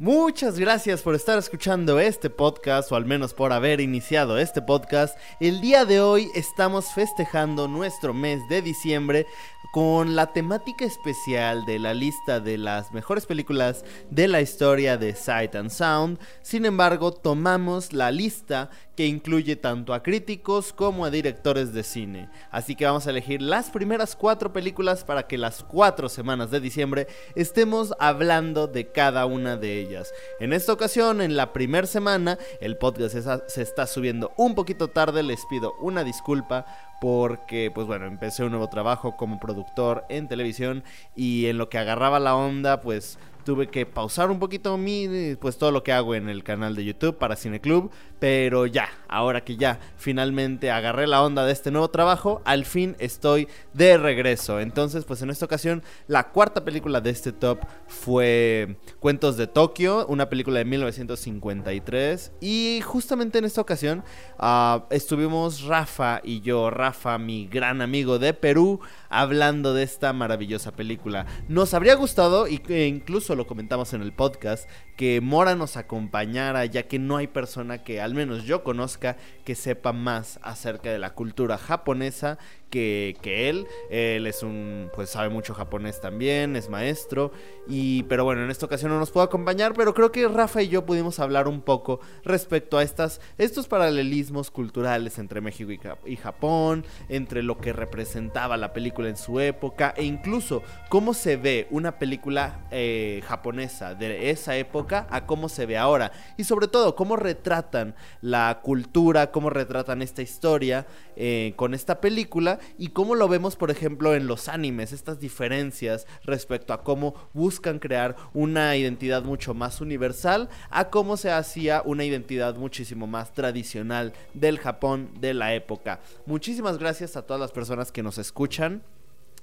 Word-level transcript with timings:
Muchas 0.00 0.58
gracias 0.58 1.02
por 1.02 1.14
estar 1.14 1.38
escuchando 1.38 2.00
este 2.00 2.30
podcast 2.30 2.90
o 2.90 2.96
al 2.96 3.04
menos 3.04 3.34
por 3.34 3.52
haber 3.52 3.82
iniciado 3.82 4.38
este 4.38 4.62
podcast. 4.62 5.14
El 5.40 5.60
día 5.60 5.84
de 5.84 6.00
hoy 6.00 6.30
estamos 6.34 6.94
festejando 6.94 7.68
nuestro 7.68 8.14
mes 8.14 8.40
de 8.48 8.62
diciembre 8.62 9.26
con 9.72 10.16
la 10.16 10.32
temática 10.32 10.84
especial 10.84 11.64
de 11.64 11.78
la 11.78 11.94
lista 11.94 12.40
de 12.40 12.58
las 12.58 12.92
mejores 12.92 13.26
películas 13.26 13.84
de 14.10 14.26
la 14.26 14.40
historia 14.40 14.96
de 14.96 15.14
Sight 15.14 15.54
and 15.54 15.70
Sound. 15.70 16.18
Sin 16.42 16.64
embargo, 16.64 17.12
tomamos 17.12 17.92
la 17.92 18.10
lista 18.10 18.70
que 18.96 19.06
incluye 19.06 19.56
tanto 19.56 19.94
a 19.94 20.02
críticos 20.02 20.72
como 20.72 21.04
a 21.04 21.10
directores 21.10 21.72
de 21.72 21.84
cine. 21.84 22.28
Así 22.50 22.74
que 22.74 22.84
vamos 22.84 23.06
a 23.06 23.10
elegir 23.10 23.40
las 23.40 23.70
primeras 23.70 24.16
cuatro 24.16 24.52
películas 24.52 25.04
para 25.04 25.26
que 25.26 25.38
las 25.38 25.62
cuatro 25.62 26.08
semanas 26.08 26.50
de 26.50 26.60
diciembre 26.60 27.06
estemos 27.34 27.94
hablando 27.98 28.66
de 28.66 28.90
cada 28.90 29.24
una 29.24 29.56
de 29.56 29.80
ellas. 29.80 30.12
En 30.40 30.52
esta 30.52 30.72
ocasión, 30.72 31.20
en 31.20 31.36
la 31.36 31.52
primera 31.52 31.86
semana, 31.86 32.38
el 32.60 32.76
podcast 32.76 33.16
se 33.46 33.62
está 33.62 33.86
subiendo 33.86 34.32
un 34.36 34.54
poquito 34.54 34.88
tarde, 34.88 35.22
les 35.22 35.46
pido 35.46 35.74
una 35.80 36.04
disculpa 36.04 36.66
porque 37.00 37.70
pues 37.74 37.86
bueno, 37.86 38.06
empecé 38.06 38.44
un 38.44 38.50
nuevo 38.50 38.68
trabajo 38.68 39.16
como 39.16 39.40
productor 39.40 40.04
en 40.08 40.28
televisión 40.28 40.84
y 41.16 41.46
en 41.46 41.58
lo 41.58 41.68
que 41.68 41.78
agarraba 41.78 42.20
la 42.20 42.36
onda 42.36 42.80
pues 42.80 43.18
tuve 43.50 43.66
que 43.66 43.84
pausar 43.84 44.30
un 44.30 44.38
poquito 44.38 44.78
mi, 44.78 45.34
pues 45.40 45.58
todo 45.58 45.72
lo 45.72 45.82
que 45.82 45.92
hago 45.92 46.14
en 46.14 46.28
el 46.28 46.44
canal 46.44 46.76
de 46.76 46.84
YouTube 46.84 47.18
para 47.18 47.34
Cineclub, 47.34 47.90
pero 48.20 48.66
ya, 48.66 48.88
ahora 49.08 49.42
que 49.42 49.56
ya 49.56 49.80
finalmente 49.96 50.70
agarré 50.70 51.08
la 51.08 51.20
onda 51.20 51.44
de 51.44 51.52
este 51.52 51.72
nuevo 51.72 51.88
trabajo, 51.88 52.42
al 52.44 52.64
fin 52.64 52.94
estoy 53.00 53.48
de 53.72 53.98
regreso. 53.98 54.60
Entonces, 54.60 55.04
pues 55.04 55.22
en 55.22 55.30
esta 55.30 55.46
ocasión, 55.46 55.82
la 56.06 56.28
cuarta 56.28 56.64
película 56.64 57.00
de 57.00 57.10
este 57.10 57.32
top 57.32 57.58
fue 57.88 58.76
Cuentos 59.00 59.36
de 59.36 59.48
Tokio, 59.48 60.06
una 60.06 60.28
película 60.28 60.58
de 60.58 60.66
1953. 60.66 62.32
Y 62.40 62.80
justamente 62.84 63.38
en 63.38 63.46
esta 63.46 63.62
ocasión 63.62 64.04
uh, 64.38 64.82
estuvimos 64.90 65.62
Rafa 65.62 66.20
y 66.22 66.40
yo, 66.40 66.70
Rafa, 66.70 67.18
mi 67.18 67.48
gran 67.48 67.82
amigo 67.82 68.20
de 68.20 68.32
Perú, 68.32 68.80
hablando 69.08 69.74
de 69.74 69.82
esta 69.82 70.12
maravillosa 70.12 70.70
película. 70.70 71.26
Nos 71.48 71.74
habría 71.74 71.94
gustado, 71.96 72.46
e 72.46 72.86
incluso 72.86 73.34
lo 73.34 73.39
comentamos 73.46 73.92
en 73.92 74.02
el 74.02 74.12
podcast, 74.12 74.68
que 74.96 75.20
Mora 75.20 75.54
nos 75.54 75.76
acompañara, 75.76 76.64
ya 76.66 76.84
que 76.88 76.98
no 76.98 77.16
hay 77.16 77.26
persona 77.26 77.82
que 77.84 78.00
al 78.00 78.14
menos 78.14 78.44
yo 78.44 78.62
conozca 78.64 79.16
que 79.44 79.54
sepa 79.54 79.92
más 79.92 80.38
acerca 80.42 80.90
de 80.90 80.98
la 80.98 81.14
cultura 81.14 81.58
japonesa 81.58 82.38
que, 82.70 83.16
él. 83.24 83.66
Él 83.90 84.26
es 84.26 84.42
un, 84.42 84.90
pues 84.94 85.10
sabe 85.10 85.28
mucho 85.28 85.54
japonés 85.54 86.00
también, 86.00 86.56
es 86.56 86.68
maestro. 86.68 87.32
Y, 87.68 88.04
pero 88.04 88.24
bueno, 88.24 88.42
en 88.44 88.50
esta 88.50 88.66
ocasión 88.66 88.90
no 88.90 88.98
nos 88.98 89.10
pudo 89.10 89.24
acompañar, 89.24 89.74
pero 89.74 89.92
creo 89.94 90.12
que 90.12 90.26
Rafa 90.28 90.62
y 90.62 90.68
yo 90.68 90.86
pudimos 90.86 91.18
hablar 91.18 91.48
un 91.48 91.60
poco 91.60 92.00
respecto 92.24 92.78
a 92.78 92.82
estas, 92.82 93.20
estos 93.38 93.68
paralelismos 93.68 94.50
culturales 94.50 95.18
entre 95.18 95.40
México 95.40 95.70
y, 96.06 96.16
Japón, 96.16 96.84
entre 97.08 97.42
lo 97.42 97.58
que 97.58 97.72
representaba 97.72 98.56
la 98.56 98.72
película 98.72 99.08
en 99.08 99.16
su 99.16 99.40
época, 99.40 99.94
e 99.96 100.04
incluso 100.04 100.62
cómo 100.88 101.14
se 101.14 101.36
ve 101.36 101.66
una 101.70 101.98
película 101.98 102.66
eh, 102.70 103.22
japonesa 103.26 103.94
de 103.94 104.30
esa 104.30 104.56
época 104.56 105.06
a 105.10 105.26
cómo 105.26 105.48
se 105.48 105.66
ve 105.66 105.76
ahora. 105.76 106.12
Y 106.36 106.44
sobre 106.44 106.68
todo, 106.68 106.94
cómo 106.94 107.16
retratan 107.16 107.94
la 108.20 108.60
cultura, 108.62 109.30
cómo 109.30 109.50
retratan 109.50 110.02
esta 110.02 110.22
historia 110.22 110.86
eh, 111.16 111.54
con 111.56 111.74
esta 111.74 112.00
película 112.00 112.59
y 112.78 112.88
cómo 112.88 113.14
lo 113.14 113.28
vemos, 113.28 113.56
por 113.56 113.70
ejemplo, 113.70 114.14
en 114.14 114.26
los 114.26 114.48
animes, 114.48 114.92
estas 114.92 115.20
diferencias 115.20 116.06
respecto 116.24 116.72
a 116.72 116.82
cómo 116.82 117.14
buscan 117.32 117.78
crear 117.78 118.16
una 118.34 118.76
identidad 118.76 119.22
mucho 119.22 119.54
más 119.54 119.80
universal 119.80 120.48
a 120.70 120.90
cómo 120.90 121.16
se 121.16 121.30
hacía 121.30 121.82
una 121.84 122.04
identidad 122.04 122.56
muchísimo 122.56 123.06
más 123.06 123.32
tradicional 123.32 124.12
del 124.34 124.58
Japón 124.58 125.10
de 125.20 125.34
la 125.34 125.54
época. 125.54 126.00
Muchísimas 126.26 126.78
gracias 126.78 127.16
a 127.16 127.22
todas 127.22 127.40
las 127.40 127.52
personas 127.52 127.92
que 127.92 128.02
nos 128.02 128.18
escuchan 128.18 128.82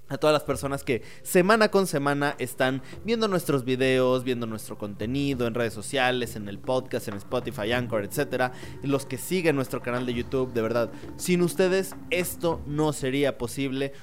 a 0.10 0.18
todas 0.18 0.34
las 0.34 0.44
personas 0.44 0.84
que 0.84 1.02
semana 1.24 1.70
con 1.70 1.88
semana 1.88 2.36
están 2.40 2.82
viendo 3.04 3.28
nuestros 3.28 3.64
videos, 3.66 4.24
viendo 4.24 4.46
nuestro 4.48 4.78
contenido 4.78 5.48
en 5.48 5.54
redes 5.54 5.74
sociales, 5.74 6.36
en 6.36 6.48
el 6.48 6.60
podcast, 6.60 7.08
en 7.08 7.16
Spotify, 7.16 7.74
Anchor, 7.74 8.04
etcétera, 8.04 8.52
los 8.84 9.06
que 9.06 9.18
siguen 9.18 9.56
nuestro 9.56 9.82
canal 9.82 10.06
de 10.06 10.14
YouTube, 10.14 10.54
de 10.54 10.62
verdad, 10.62 10.92
sin 11.18 11.42
ustedes 11.42 11.96
esto 12.10 12.62
no 12.66 12.94
sería 12.94 13.38
posible. 13.38 13.94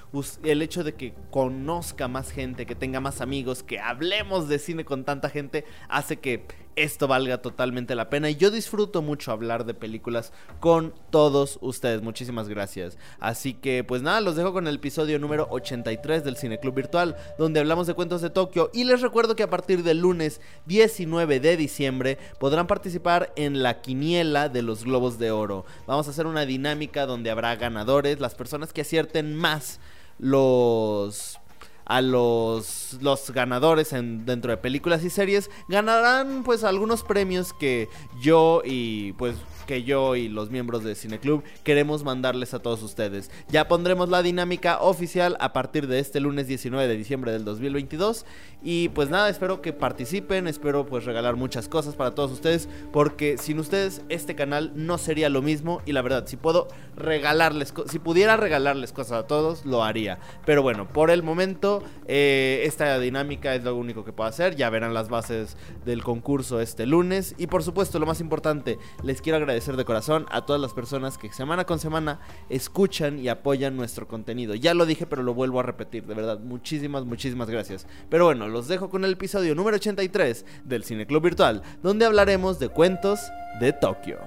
El 0.42 0.62
hecho 0.62 0.84
de 0.84 0.94
que 0.94 1.14
conozca 1.30 2.08
más 2.08 2.30
gente, 2.30 2.66
que 2.66 2.74
tenga 2.74 3.00
más 3.00 3.20
amigos, 3.20 3.62
que 3.62 3.78
hablemos 3.78 4.48
de 4.48 4.58
cine 4.58 4.84
con 4.84 5.04
tanta 5.04 5.30
gente, 5.30 5.64
hace 5.88 6.18
que 6.18 6.46
esto 6.76 7.08
valga 7.08 7.38
totalmente 7.42 7.94
la 7.94 8.10
pena. 8.10 8.30
Y 8.30 8.36
yo 8.36 8.50
disfruto 8.50 9.02
mucho 9.02 9.32
hablar 9.32 9.64
de 9.64 9.74
películas 9.74 10.32
con 10.60 10.94
todos 11.10 11.58
ustedes. 11.60 12.02
Muchísimas 12.02 12.48
gracias. 12.48 12.98
Así 13.20 13.54
que, 13.54 13.84
pues 13.84 14.02
nada, 14.02 14.20
los 14.20 14.36
dejo 14.36 14.52
con 14.52 14.66
el 14.66 14.76
episodio 14.76 15.18
número 15.18 15.46
83 15.50 16.24
del 16.24 16.36
Cineclub 16.36 16.74
Virtual, 16.74 17.16
donde 17.38 17.60
hablamos 17.60 17.86
de 17.86 17.94
cuentos 17.94 18.20
de 18.20 18.30
Tokio. 18.30 18.70
Y 18.72 18.84
les 18.84 19.00
recuerdo 19.00 19.36
que 19.36 19.42
a 19.42 19.50
partir 19.50 19.82
del 19.82 19.98
lunes 19.98 20.40
19 20.66 21.40
de 21.40 21.56
diciembre 21.56 22.18
podrán 22.38 22.66
participar 22.66 23.32
en 23.36 23.62
la 23.62 23.80
quiniela 23.80 24.48
de 24.48 24.62
los 24.62 24.84
Globos 24.84 25.18
de 25.18 25.30
Oro. 25.30 25.64
Vamos 25.86 26.06
a 26.06 26.10
hacer 26.10 26.26
una 26.26 26.46
dinámica 26.46 27.06
donde 27.06 27.30
habrá 27.30 27.56
ganadores, 27.56 28.20
las 28.20 28.34
personas 28.34 28.72
que 28.72 28.82
acierten 28.82 29.34
más 29.34 29.80
los 30.18 31.40
a 31.86 32.00
los, 32.00 32.98
los 33.00 33.30
ganadores 33.30 33.92
en, 33.92 34.24
dentro 34.24 34.50
de 34.50 34.56
películas 34.56 35.04
y 35.04 35.10
series 35.10 35.50
ganarán 35.68 36.42
pues 36.42 36.64
algunos 36.64 37.02
premios 37.02 37.52
que 37.52 37.88
yo 38.20 38.62
y 38.64 39.12
pues 39.14 39.36
que 39.66 39.82
yo 39.82 40.16
y 40.16 40.28
los 40.28 40.50
miembros 40.50 40.84
de 40.84 40.94
Cineclub 40.94 41.42
queremos 41.62 42.04
mandarles 42.04 42.54
a 42.54 42.60
todos 42.60 42.82
ustedes. 42.82 43.30
Ya 43.48 43.68
pondremos 43.68 44.08
la 44.08 44.22
dinámica 44.22 44.78
oficial 44.80 45.36
a 45.40 45.52
partir 45.52 45.86
de 45.86 45.98
este 45.98 46.20
lunes 46.20 46.46
19 46.46 46.86
de 46.86 46.96
diciembre 46.96 47.32
del 47.32 47.44
2022 47.44 48.26
y 48.62 48.88
pues 48.90 49.10
nada, 49.10 49.28
espero 49.28 49.60
que 49.60 49.72
participen, 49.72 50.46
espero 50.46 50.86
pues 50.86 51.04
regalar 51.04 51.36
muchas 51.36 51.68
cosas 51.68 51.94
para 51.94 52.14
todos 52.14 52.32
ustedes 52.32 52.68
porque 52.92 53.38
sin 53.38 53.58
ustedes 53.58 54.02
este 54.08 54.34
canal 54.34 54.72
no 54.74 54.98
sería 54.98 55.28
lo 55.28 55.42
mismo 55.42 55.82
y 55.86 55.92
la 55.92 56.02
verdad, 56.02 56.26
si 56.26 56.36
puedo 56.36 56.68
regalarles, 56.96 57.74
si 57.88 57.98
pudiera 57.98 58.36
regalarles 58.36 58.92
cosas 58.92 59.24
a 59.24 59.26
todos, 59.26 59.64
lo 59.64 59.82
haría. 59.82 60.18
Pero 60.44 60.62
bueno, 60.62 60.88
por 60.88 61.10
el 61.10 61.22
momento 61.22 61.82
eh, 62.06 62.62
esta 62.64 62.98
dinámica 62.98 63.54
es 63.54 63.64
lo 63.64 63.74
único 63.76 64.04
que 64.04 64.12
puedo 64.12 64.28
hacer, 64.28 64.56
ya 64.56 64.70
verán 64.70 64.94
las 64.94 65.08
bases 65.08 65.56
del 65.84 66.02
concurso 66.02 66.60
este 66.60 66.86
lunes 66.86 67.34
y 67.38 67.46
por 67.46 67.62
supuesto 67.62 67.98
lo 67.98 68.06
más 68.06 68.20
importante, 68.20 68.78
les 69.02 69.20
quiero 69.20 69.38
agradecer 69.38 69.53
agradecer 69.54 69.76
de 69.76 69.84
corazón 69.84 70.26
a 70.30 70.44
todas 70.46 70.60
las 70.60 70.72
personas 70.72 71.16
que 71.16 71.32
semana 71.32 71.64
con 71.64 71.78
semana 71.78 72.18
escuchan 72.48 73.20
y 73.20 73.28
apoyan 73.28 73.76
nuestro 73.76 74.08
contenido. 74.08 74.56
Ya 74.56 74.74
lo 74.74 74.84
dije, 74.84 75.06
pero 75.06 75.22
lo 75.22 75.32
vuelvo 75.32 75.60
a 75.60 75.62
repetir, 75.62 76.06
de 76.06 76.14
verdad, 76.14 76.40
muchísimas, 76.40 77.04
muchísimas 77.04 77.48
gracias. 77.48 77.86
Pero 78.08 78.24
bueno, 78.24 78.48
los 78.48 78.66
dejo 78.66 78.90
con 78.90 79.04
el 79.04 79.12
episodio 79.12 79.54
número 79.54 79.76
83 79.76 80.44
del 80.64 80.82
Cine 80.82 81.06
Club 81.06 81.22
Virtual, 81.22 81.62
donde 81.84 82.04
hablaremos 82.04 82.58
de 82.58 82.68
cuentos 82.68 83.20
de 83.60 83.72
Tokio. 83.72 84.18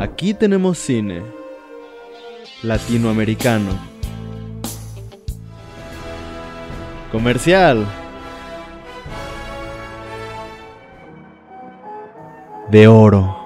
Aquí 0.00 0.34
tenemos 0.34 0.78
cine 0.78 1.22
latinoamericano. 2.64 3.70
Comercial. 7.12 7.86
De 12.68 12.88
oro. 12.88 13.45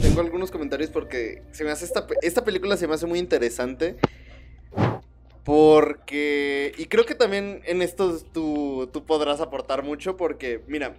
Tengo 0.00 0.20
algunos 0.20 0.50
comentarios 0.50 0.90
porque 0.90 1.42
se 1.52 1.64
me 1.64 1.70
hace 1.70 1.84
esta, 1.84 2.06
esta 2.22 2.44
película 2.44 2.76
se 2.76 2.88
me 2.88 2.94
hace 2.94 3.06
muy 3.06 3.18
interesante. 3.18 3.96
Porque. 5.44 6.72
Y 6.78 6.86
creo 6.86 7.04
que 7.04 7.14
también 7.14 7.62
en 7.64 7.82
esto 7.82 8.18
tú, 8.32 8.88
tú 8.92 9.04
podrás 9.04 9.40
aportar 9.40 9.82
mucho. 9.82 10.16
Porque, 10.16 10.62
mira, 10.66 10.94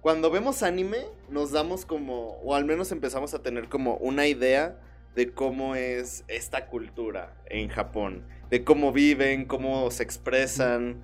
cuando 0.00 0.30
vemos 0.30 0.62
anime, 0.62 1.06
nos 1.28 1.52
damos 1.52 1.84
como. 1.84 2.38
O 2.42 2.54
al 2.54 2.64
menos 2.64 2.90
empezamos 2.92 3.34
a 3.34 3.42
tener 3.42 3.68
como 3.68 3.96
una 3.96 4.26
idea 4.26 4.80
de 5.14 5.32
cómo 5.32 5.76
es 5.76 6.24
esta 6.28 6.66
cultura 6.66 7.36
en 7.46 7.68
Japón. 7.68 8.26
De 8.50 8.64
cómo 8.64 8.92
viven, 8.92 9.44
cómo 9.44 9.90
se 9.90 10.02
expresan, 10.02 11.02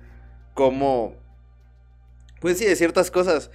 cómo. 0.53 1.15
Pues 2.39 2.57
sí, 2.57 2.65
de 2.65 2.75
ciertas 2.75 3.11
cosas. 3.11 3.51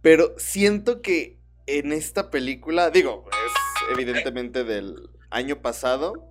Pero 0.00 0.34
siento 0.38 1.02
que 1.02 1.41
en 1.66 1.92
esta 1.92 2.30
película, 2.30 2.90
digo, 2.90 3.24
es 3.30 3.92
evidentemente 3.92 4.64
del 4.64 5.10
año 5.30 5.62
pasado, 5.62 6.30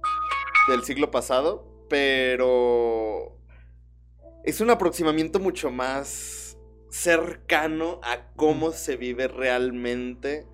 del 0.68 0.84
siglo 0.84 1.12
pasado, 1.12 1.86
pero 1.90 3.38
es 4.44 4.62
un 4.62 4.70
aproximamiento 4.70 5.40
mucho 5.40 5.72
más 5.72 6.58
cercano 6.90 8.00
a 8.04 8.28
cómo 8.36 8.72
se 8.72 8.98
vive 8.98 9.28
realmente 9.28 10.48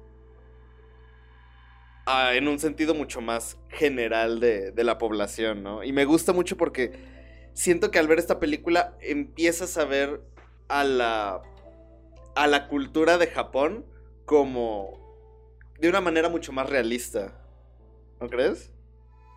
en 2.34 2.48
un 2.48 2.58
sentido 2.58 2.94
mucho 2.94 3.20
más 3.20 3.58
general 3.70 4.40
de, 4.40 4.72
de, 4.72 4.84
la 4.86 4.98
población, 4.98 5.62
¿no? 5.62 5.84
Y 5.84 5.92
me 5.92 6.06
gusta 6.06 6.32
mucho 6.32 6.56
porque 6.56 6.94
siento 7.54 7.92
que 7.92 8.00
al 8.00 8.08
ver 8.08 8.20
esta 8.20 8.40
película 8.40 8.96
empiezas 9.02 9.78
a 9.78 9.84
ver 9.84 10.22
a 10.70 10.86
la, 10.86 11.42
a 12.36 12.48
la 12.48 12.68
cultura 12.70 13.18
de 13.18 13.28
Japón 13.28 13.86
como 14.28 15.00
de 15.80 15.90
una 15.90 16.02
manera 16.02 16.30
mucho 16.30 16.52
más 16.52 16.70
realista. 16.70 17.34
¿No 18.20 18.28
crees? 18.28 18.72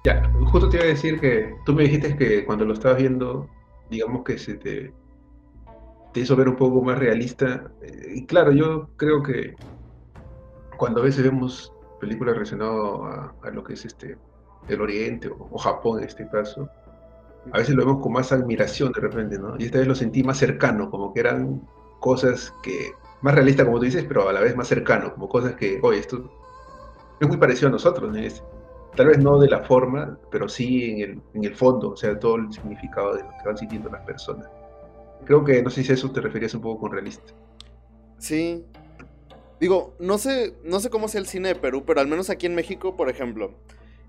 Ya, 0.04 0.30
justo 0.50 0.68
te 0.68 0.78
iba 0.78 0.84
a 0.84 0.88
decir 0.88 1.20
que 1.20 1.54
tú 1.64 1.72
me 1.74 1.84
dijiste 1.84 2.16
que 2.16 2.44
cuando 2.44 2.64
lo 2.64 2.74
estabas 2.74 2.98
viendo, 2.98 3.48
digamos 3.88 4.24
que 4.24 4.36
se 4.36 4.54
te, 4.54 4.92
hizo 6.14 6.34
ver 6.34 6.48
un 6.48 6.56
poco 6.56 6.82
más 6.82 6.98
realista. 6.98 7.70
Eh, 7.82 8.14
y 8.16 8.26
claro, 8.26 8.50
yo 8.50 8.88
creo 8.96 9.22
que 9.22 9.54
cuando 10.76 11.00
a 11.00 11.04
veces 11.04 11.22
vemos 11.22 11.72
películas 12.00 12.34
relacionadas 12.34 13.32
a, 13.42 13.50
lo 13.50 13.62
que 13.62 13.74
es 13.74 13.84
este 13.84 14.18
el 14.68 14.80
Oriente 14.80 15.28
o, 15.28 15.56
Japón 15.56 16.00
en 16.00 16.08
este 16.08 16.28
caso, 16.30 16.68
a 17.52 17.58
veces 17.58 17.76
lo 17.76 17.86
vemos 17.86 18.02
con 18.02 18.12
más 18.12 18.32
admiración 18.32 18.90
de 18.92 19.00
repente, 19.02 19.38
¿no? 19.38 19.54
Y 19.56 19.66
esta 19.66 19.78
vez 19.78 19.86
lo 19.86 19.94
sentí 19.94 20.24
más 20.24 20.38
cercano, 20.38 20.90
como 20.90 21.12
que 21.14 21.20
eran 21.20 21.62
cosas 22.00 22.52
que, 22.62 22.92
más 23.22 23.34
realistas 23.34 23.66
como 23.66 23.78
tú 23.78 23.84
dices, 23.84 24.04
pero 24.06 24.28
a 24.28 24.32
la 24.32 24.40
vez 24.40 24.56
más 24.56 24.68
cercano, 24.68 25.12
como 25.12 25.28
cosas 25.28 25.54
que, 25.54 25.78
oye, 25.82 25.98
esto 25.98 26.30
es 27.20 27.28
muy 27.28 27.36
parecido 27.36 27.68
a 27.68 27.72
nosotros, 27.72 28.10
¿no? 28.12 28.20
tal 28.96 29.06
vez 29.06 29.18
no 29.18 29.38
de 29.38 29.48
la 29.48 29.60
forma, 29.60 30.18
pero 30.30 30.48
sí 30.48 30.90
en 30.90 31.00
el, 31.00 31.22
en 31.34 31.44
el 31.44 31.54
fondo, 31.54 31.90
o 31.90 31.96
sea, 31.96 32.18
todo 32.18 32.36
el 32.36 32.52
significado 32.52 33.14
de 33.14 33.22
lo 33.22 33.28
que 33.28 33.46
van 33.46 33.56
sintiendo 33.56 33.88
las 33.90 34.02
personas. 34.02 34.48
Creo 35.24 35.44
que, 35.44 35.62
no 35.62 35.70
sé 35.70 35.84
si 35.84 35.92
a 35.92 35.94
eso 35.94 36.10
te 36.10 36.20
referías 36.20 36.54
un 36.54 36.62
poco 36.62 36.80
con 36.80 36.92
realista. 36.92 37.32
Sí, 38.18 38.64
Digo, 39.60 39.94
no 39.98 40.16
sé, 40.16 40.54
no 40.64 40.80
sé 40.80 40.88
cómo 40.88 41.06
sea 41.06 41.20
el 41.20 41.26
cine 41.26 41.48
de 41.48 41.54
Perú, 41.54 41.84
pero 41.86 42.00
al 42.00 42.06
menos 42.06 42.30
aquí 42.30 42.46
en 42.46 42.54
México, 42.54 42.96
por 42.96 43.10
ejemplo, 43.10 43.54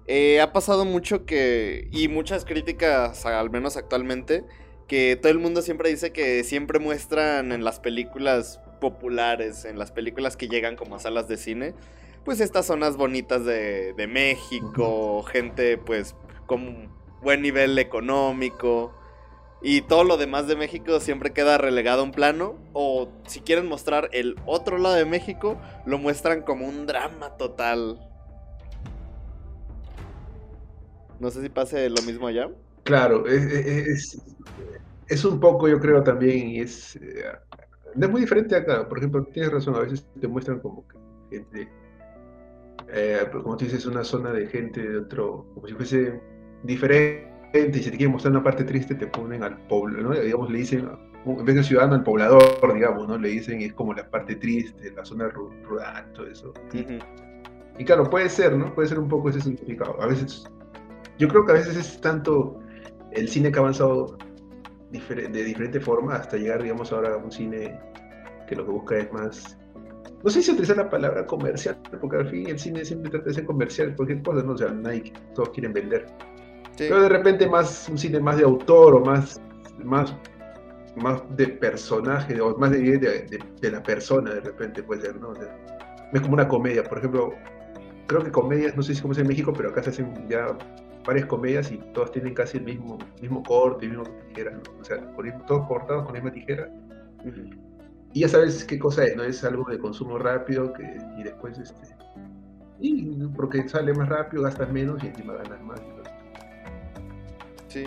eh, 0.08 0.40
ha 0.40 0.54
pasado 0.54 0.86
mucho 0.86 1.26
que, 1.26 1.90
y 1.92 2.08
muchas 2.08 2.46
críticas, 2.46 3.26
al 3.26 3.50
menos 3.50 3.76
actualmente, 3.76 4.46
que 4.88 5.18
todo 5.22 5.30
el 5.30 5.40
mundo 5.40 5.62
siempre 5.62 5.90
dice 5.90 6.14
que 6.14 6.46
siempre 6.46 6.80
muestran 6.80 7.52
en 7.52 7.66
las 7.66 7.82
películas 7.82 8.62
populares, 8.82 9.64
en 9.64 9.80
las 9.80 9.94
películas 9.94 10.36
que 10.36 10.50
llegan 10.50 10.76
como 10.76 10.98
a 10.98 11.00
salas 11.00 11.30
de 11.30 11.38
cine, 11.38 11.74
pues 12.26 12.42
estas 12.42 12.66
zonas 12.66 12.98
bonitas 12.98 13.46
de, 13.46 13.94
de 13.94 14.08
México, 14.08 15.24
gente 15.24 15.78
pues 15.78 16.16
con 16.46 16.92
buen 17.22 17.42
nivel 17.42 17.80
económico, 17.80 18.94
y 19.64 19.82
todo 19.82 20.04
lo 20.04 20.18
demás 20.18 20.48
de 20.48 20.56
México 20.56 21.00
siempre 21.00 21.34
queda 21.34 21.58
relegado 21.60 22.02
a 22.02 22.04
un 22.04 22.12
plano. 22.12 22.56
O 22.74 23.10
si 23.28 23.42
quieren 23.42 23.68
mostrar 23.68 24.10
el 24.12 24.36
otro 24.46 24.80
lado 24.80 24.96
de 24.96 25.06
México, 25.06 25.62
lo 25.86 26.00
muestran 26.00 26.42
como 26.42 26.68
un 26.68 26.88
drama 26.88 27.38
total. 27.38 28.00
No 31.20 31.30
sé 31.30 31.44
si 31.44 31.50
pase 31.50 31.90
lo 31.90 32.02
mismo 32.02 32.26
allá. 32.26 32.50
Claro, 32.84 33.28
es, 33.28 34.20
es, 35.08 35.24
un 35.24 35.40
poco, 35.40 35.68
yo 35.68 35.80
creo 35.80 36.02
también, 36.02 36.50
y 36.50 36.62
es, 36.62 37.00
eh, 37.96 38.00
es 38.00 38.10
muy 38.10 38.22
diferente 38.22 38.56
acá. 38.56 38.88
Por 38.88 38.98
ejemplo, 38.98 39.24
tienes 39.26 39.52
razón, 39.52 39.76
a 39.76 39.80
veces 39.80 40.08
te 40.20 40.28
muestran 40.28 40.60
como 40.60 40.88
que 40.88 40.98
gente, 41.38 41.70
eh, 42.94 43.28
como 43.32 43.58
tú 43.58 43.66
dices, 43.66 43.86
una 43.86 44.04
zona 44.04 44.32
de 44.32 44.48
gente 44.48 44.82
de 44.82 44.98
otro, 44.98 45.46
como 45.54 45.68
si 45.68 45.74
fuese 45.74 46.22
diferente 46.64 47.32
y 47.54 47.84
si 47.84 47.92
te 47.92 47.98
quieren 47.98 48.12
mostrar 48.12 48.32
una 48.32 48.44
parte 48.44 48.64
triste, 48.64 48.96
te 48.96 49.08
ponen 49.08 49.44
al 49.44 49.58
pueblo, 49.68 50.02
¿no? 50.02 50.20
Digamos, 50.20 50.50
le 50.50 50.60
dicen, 50.60 50.90
en 51.26 51.46
vez 51.46 51.56
de 51.56 51.64
ciudadano, 51.64 51.96
al 51.96 52.04
poblador, 52.04 52.74
digamos, 52.74 53.08
¿no? 53.08 53.18
Le 53.18 53.30
dicen, 53.30 53.62
es 53.62 53.74
como 53.74 53.94
la 53.94 54.10
parte 54.10 54.36
triste, 54.36 54.92
la 54.92 55.04
zona 55.06 55.28
rural, 55.30 56.12
todo 56.14 56.28
eso. 56.28 56.54
Y 57.78 57.86
claro, 57.86 58.10
puede 58.10 58.30
ser, 58.30 58.56
¿no? 58.56 58.74
Puede 58.74 58.88
ser 58.88 59.00
un 59.00 59.08
poco 59.08 59.30
ese 59.30 59.42
significado. 59.42 60.02
A 60.02 60.08
veces, 60.08 60.44
yo 61.18 61.28
creo 61.28 61.46
que 61.46 61.52
a 61.52 61.56
veces 61.56 61.76
es 61.76 62.00
tanto 62.02 62.60
el 63.12 63.28
cine 63.28 63.52
que 63.52 63.60
ha 63.60 63.62
avanzado 63.62 64.18
de 64.92 65.44
diferente 65.44 65.80
forma 65.80 66.16
hasta 66.16 66.38
llegar, 66.38 66.62
digamos, 66.62 66.92
ahora 66.92 67.14
a 67.14 67.18
un 67.18 67.32
cine 67.32 67.80
que 68.48 68.56
lo 68.56 68.66
que 68.66 68.72
busca 68.72 68.98
es 68.98 69.12
más 69.14 69.58
no 70.24 70.30
sé 70.30 70.44
si 70.44 70.52
utilizar 70.52 70.78
la 70.78 70.90
palabra 70.90 71.26
comercial, 71.26 71.78
porque 72.00 72.18
al 72.18 72.28
fin 72.28 72.48
el 72.48 72.60
cine 72.60 72.86
siempre 72.86 73.10
trata 73.10 73.26
de 73.26 73.34
ser 73.34 73.46
comercial, 73.46 73.96
cualquier 73.96 74.22
cosa, 74.22 74.44
¿no? 74.44 74.54
O 74.54 74.58
sea, 74.58 74.70
Nike, 74.70 75.14
todos 75.34 75.50
quieren 75.50 75.74
vender. 75.74 76.06
Pero 76.78 77.02
de 77.02 77.10
repente 77.10 77.48
más 77.48 77.90
un 77.90 77.98
cine 77.98 78.20
más 78.20 78.38
de 78.38 78.44
autor 78.44 78.96
o 78.96 79.00
más, 79.06 79.42
más, 79.84 80.16
más 80.96 81.24
de 81.36 81.48
personaje, 81.48 82.40
o 82.40 82.56
más 82.58 82.72
de, 82.72 82.80
de, 83.62 83.72
la 83.72 83.82
persona 83.82 84.34
de 84.34 84.42
repente 84.42 84.84
puede 84.84 85.02
ser, 85.02 85.16
¿no? 85.20 85.34
es 86.14 86.22
como 86.22 86.34
una 86.34 86.48
comedia, 86.48 86.84
por 86.84 87.00
ejemplo, 87.00 87.34
creo 88.08 88.24
que 88.24 88.32
comedias, 88.32 88.76
no 88.76 88.84
sé 88.84 88.94
si 88.94 89.02
cómo 89.02 89.14
es 89.14 89.20
en 89.20 89.28
México, 89.28 89.54
pero 89.56 89.70
acá 89.70 89.82
se 89.84 89.90
hacen 89.90 90.28
ya 90.30 90.56
varias 91.06 91.26
comedias 91.26 91.72
y 91.72 91.78
todas 91.94 92.12
tienen 92.12 92.34
casi 92.34 92.58
el 92.58 92.64
mismo, 92.64 92.98
mismo 93.22 93.44
corte, 93.44 93.88
mismo 93.88 94.04
tijera, 94.30 94.52
¿no? 94.52 94.62
O 94.80 94.84
sea, 94.84 94.98
todos 95.48 95.68
cortados 95.68 96.06
con 96.06 96.14
la 96.14 96.22
misma 96.22 96.32
tijera. 96.32 96.70
Y 98.14 98.22
ya 98.22 98.28
sabes 98.28 98.64
qué 98.66 98.78
cosa 98.78 99.06
es, 99.06 99.16
¿no? 99.16 99.24
Es 99.24 99.44
algo 99.44 99.70
de 99.70 99.80
consumo 99.80 100.18
rápido 100.18 100.74
que, 100.74 100.84
y 101.18 101.24
después, 101.24 101.58
este, 101.58 101.96
y 102.80 103.28
porque 103.36 103.68
sale 103.70 103.94
más 103.94 104.10
rápido, 104.10 104.44
gastas 104.44 104.72
menos 104.72 105.04
y 105.04 105.08
encima 105.08 105.34
ganas 105.34 105.62
más. 105.62 105.80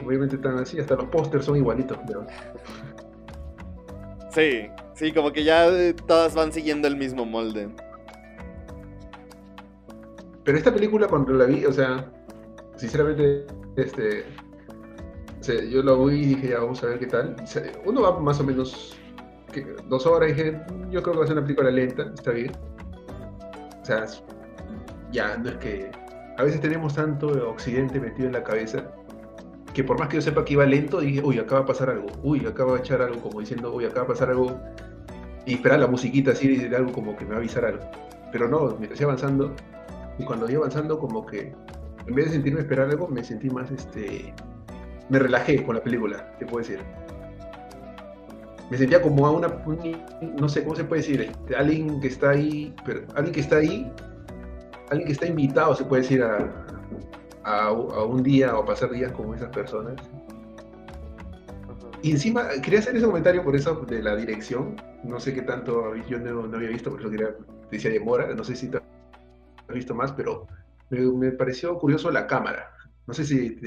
Obviamente 0.07 0.37
están 0.37 0.57
así, 0.59 0.79
hasta 0.79 0.95
los 0.95 1.07
pósters 1.07 1.45
son 1.45 1.57
igualitos. 1.57 1.99
Sí, 4.31 4.69
sí, 4.95 5.13
como 5.13 5.31
que 5.33 5.45
ya 5.45 5.67
eh, 5.67 5.95
todas 6.07 6.35
van 6.35 6.53
siguiendo 6.53 6.89
el 6.89 6.97
mismo 6.97 7.27
molde. 7.27 7.69
Pero 10.45 10.59
esta 10.59 10.73
película 10.73 11.07
cuando 11.09 11.33
la 11.35 11.45
vi, 11.47 11.67
o 11.67 11.73
sea, 11.73 12.11
sinceramente, 12.77 13.47
este, 13.77 14.25
yo 15.71 15.83
lo 15.83 16.05
vi 16.07 16.17
y 16.17 16.27
dije, 16.35 16.49
ya 16.49 16.61
vamos 16.61 16.83
a 16.83 16.87
ver 16.87 16.99
qué 16.99 17.07
tal. 17.07 17.37
uno 17.85 18.03
va 18.03 18.19
más 18.19 18.41
o 18.41 18.45
menos 18.45 18.97
dos 19.89 20.07
horas 20.07 20.31
y 20.31 20.33
dije, 20.35 20.61
yo 20.91 21.03
creo 21.03 21.13
que 21.13 21.19
va 21.19 21.25
a 21.25 21.29
ser 21.29 21.37
una 21.37 21.47
película 21.47 21.71
lenta, 21.71 22.11
está 22.15 22.31
bien. 22.31 22.53
O 23.83 23.85
sea, 23.85 24.07
ya, 25.13 25.37
no 25.37 25.51
es 25.51 25.57
que... 25.57 25.91
A 26.37 26.43
veces 26.43 26.61
tenemos 26.61 26.95
tanto 26.95 27.29
occidente 27.49 28.01
metido 28.01 28.27
en 28.27 28.33
la 28.33 28.43
cabeza 28.43 28.91
que 29.75 29.85
por 29.85 29.99
más 29.99 30.09
que 30.09 30.17
yo 30.17 30.23
sepa 30.23 30.45
que 30.45 30.55
iba 30.55 30.65
lento, 30.65 31.01
dije, 31.01 31.21
uy, 31.23 31.39
acaba 31.39 31.63
de 31.63 31.67
pasar 31.67 31.91
algo, 31.91 32.07
uy, 32.23 32.47
acaba 32.47 32.75
de 32.75 32.79
echar 32.79 33.03
algo, 33.03 33.21
como 33.21 33.41
diciendo, 33.41 33.73
uy, 33.75 33.85
acaba 33.85 34.03
de 34.03 34.13
pasar 34.13 34.31
algo, 34.31 34.59
y 35.47 35.55
esperar 35.55 35.81
la 35.81 35.89
musiquita 35.89 36.31
así, 36.31 36.57
de 36.57 36.77
algo 36.77 36.93
como 36.93 37.17
que 37.17 37.25
me 37.25 37.31
va 37.31 37.37
a 37.37 37.39
avisar 37.41 37.65
algo. 37.65 37.85
Pero 38.31 38.49
no, 38.49 38.77
mientras 38.79 39.01
iba 39.01 39.11
avanzando, 39.11 39.53
y 40.19 40.25
cuando 40.25 40.49
iba 40.49 40.61
avanzando, 40.61 40.99
como 40.99 41.27
que 41.27 41.53
en 42.07 42.15
vez 42.15 42.27
de 42.27 42.33
sentirme 42.33 42.61
esperar 42.61 42.91
algo, 42.91 43.09
me 43.09 43.25
sentí 43.25 43.49
más, 43.51 43.71
este, 43.71 44.35
me 45.09 45.19
relajé 45.19 45.63
con 45.65 45.77
la 45.77 45.83
película, 45.83 46.37
te 46.39 46.47
puedo 46.47 46.59
decir. 46.59 46.81
Me 48.71 48.79
sentía 48.79 49.01
como 49.03 49.27
a 49.27 49.31
una, 49.31 49.49
no 50.39 50.49
sé 50.49 50.65
cómo 50.65 50.75
se 50.75 50.85
puede 50.85 51.03
decir, 51.03 51.21
este, 51.21 51.57
alguien 51.57 52.01
que 52.01 52.09
está 52.09 52.31
ahí, 52.31 52.75
alguien 53.15 53.33
que 53.33 53.41
está 53.41 53.57
ahí, 53.57 53.93
alguien 54.91 55.07
que 55.07 55.13
está 55.13 55.27
invitado, 55.27 55.75
se 55.75 55.85
puede 55.85 56.03
decir, 56.03 56.23
a, 56.23 56.51
a, 57.45 57.73
un 57.73 58.23
día 58.23 58.57
o 58.57 58.65
pasar 58.65 58.91
días 58.91 59.13
con 59.13 59.35
esas 59.35 59.51
personas. 59.51 59.95
Y 62.03 62.11
encima, 62.11 62.49
quería 62.63 62.81
hacer 62.81 62.97
ese 62.97 63.07
comentario 63.07 63.43
por 63.43 63.57
eso 63.57 63.75
de 63.77 64.03
la 64.03 64.15
dirección. 64.17 64.77
No 65.05 65.21
sé 65.21 65.33
qué 65.33 65.43
tanto, 65.43 65.95
yo 66.09 66.19
no, 66.19 66.55
había 66.55 66.69
visto, 66.69 66.91
por 66.91 67.01
eso 67.01 67.11
quería, 67.11 67.35
decía 67.71 67.91
de 67.91 68.01
Mora, 68.01 68.35
no 68.35 68.45
sé 68.45 68.57
si 68.57 68.69
te 68.69 68.79
has 68.79 69.75
visto 69.75 69.95
más, 69.95 70.13
pero 70.13 70.47
me, 70.91 71.33
pareció 71.33 71.79
curioso 71.79 72.11
la 72.11 72.27
cámara. 72.27 72.71
No 73.07 73.15
sé 73.15 73.25
si, 73.25 73.59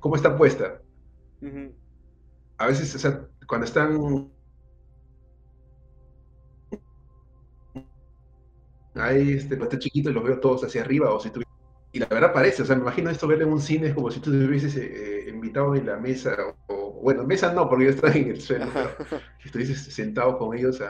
cómo 0.00 0.16
está 0.16 0.36
puesta. 0.36 0.80
A 2.58 2.66
veces, 2.66 2.94
o 2.94 2.98
sea, 2.98 3.26
cuando 3.46 3.66
están 3.66 4.30
ahí, 8.94 9.32
este, 9.32 9.48
cuando 9.48 9.64
está 9.64 9.78
chiquito 9.78 10.10
y 10.10 10.12
los 10.12 10.24
veo 10.24 10.40
todos 10.40 10.64
hacia 10.64 10.82
arriba, 10.82 11.12
o 11.12 11.20
si 11.20 11.30
tú 11.30 11.40
y 11.94 12.00
la 12.00 12.06
verdad 12.06 12.32
parece, 12.32 12.62
o 12.62 12.64
sea, 12.64 12.74
me 12.74 12.82
imagino 12.82 13.08
esto 13.08 13.28
verlo 13.28 13.46
en 13.46 13.52
un 13.52 13.60
cine 13.60 13.86
es 13.86 13.94
como 13.94 14.10
si 14.10 14.18
tú 14.18 14.32
te 14.32 14.44
hubieses 14.44 14.74
eh, 14.76 15.26
invitado 15.28 15.76
en 15.76 15.86
la 15.86 15.96
mesa, 15.96 16.36
o, 16.66 17.00
bueno, 17.00 17.22
mesa 17.24 17.52
no, 17.52 17.68
porque 17.68 17.84
yo 17.84 17.90
estaba 17.90 18.12
en 18.12 18.30
el 18.30 18.40
suelo, 18.40 18.66
pero 18.74 18.90
estuvieses 19.44 19.94
sentado 19.94 20.36
con 20.36 20.56
ellos 20.58 20.82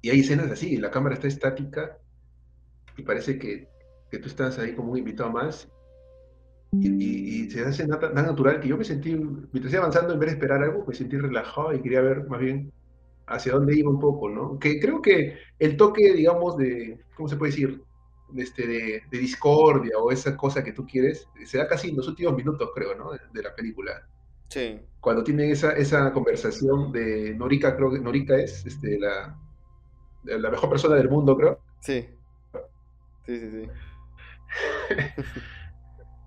Y 0.00 0.08
hay 0.08 0.20
escenas 0.20 0.50
así, 0.50 0.78
la 0.78 0.90
cámara 0.90 1.16
está 1.16 1.28
estática 1.28 1.98
y 3.00 3.02
parece 3.02 3.38
que, 3.38 3.68
tú 4.10 4.28
estás 4.28 4.58
ahí 4.58 4.74
como 4.74 4.92
un 4.92 4.98
invitado 4.98 5.30
más 5.30 5.68
y, 6.72 7.50
se 7.50 7.62
hace 7.62 7.86
tan, 7.86 8.14
natural 8.14 8.60
que 8.60 8.68
yo 8.68 8.76
me 8.76 8.84
sentí, 8.84 9.16
mientras 9.16 9.72
iba 9.72 9.82
avanzando, 9.82 10.14
en 10.14 10.20
vez 10.20 10.28
de 10.30 10.34
esperar 10.34 10.62
algo, 10.62 10.84
me 10.86 10.94
sentí 10.94 11.16
relajado 11.16 11.72
y 11.74 11.80
quería 11.80 12.00
ver 12.00 12.28
más 12.28 12.40
bien 12.40 12.72
hacia 13.26 13.52
dónde 13.52 13.76
iba 13.76 13.90
un 13.90 13.98
poco, 13.98 14.28
¿no? 14.28 14.58
Que 14.58 14.78
creo 14.78 15.00
que 15.00 15.38
el 15.58 15.76
toque, 15.76 16.12
digamos, 16.12 16.56
de, 16.58 17.00
¿cómo 17.16 17.28
se 17.28 17.36
puede 17.36 17.52
decir? 17.52 17.82
De, 18.30 18.42
este, 18.42 18.66
de, 18.66 19.18
discordia 19.18 19.98
o 19.98 20.12
esa 20.12 20.36
cosa 20.36 20.62
que 20.62 20.72
tú 20.72 20.86
quieres, 20.86 21.26
se 21.44 21.58
da 21.58 21.66
casi 21.66 21.88
en 21.88 21.96
los 21.96 22.06
últimos 22.06 22.36
minutos, 22.36 22.70
creo, 22.74 22.94
¿no? 22.94 23.10
De, 23.10 23.42
la 23.42 23.54
película. 23.54 24.06
Sí. 24.48 24.80
Cuando 25.00 25.24
tienen 25.24 25.50
esa, 25.50 25.72
esa 25.72 26.12
conversación 26.12 26.92
de 26.92 27.34
Norika, 27.34 27.74
creo 27.76 27.90
que 27.90 28.00
Norika 28.00 28.36
es 28.36 28.64
este, 28.66 28.98
la, 28.98 29.36
la 30.24 30.50
mejor 30.50 30.68
persona 30.68 30.96
del 30.96 31.08
mundo, 31.08 31.36
creo. 31.36 31.60
Sí. 31.80 32.06
Sí, 33.30 33.38
sí, 33.38 33.50
sí. 33.50 33.70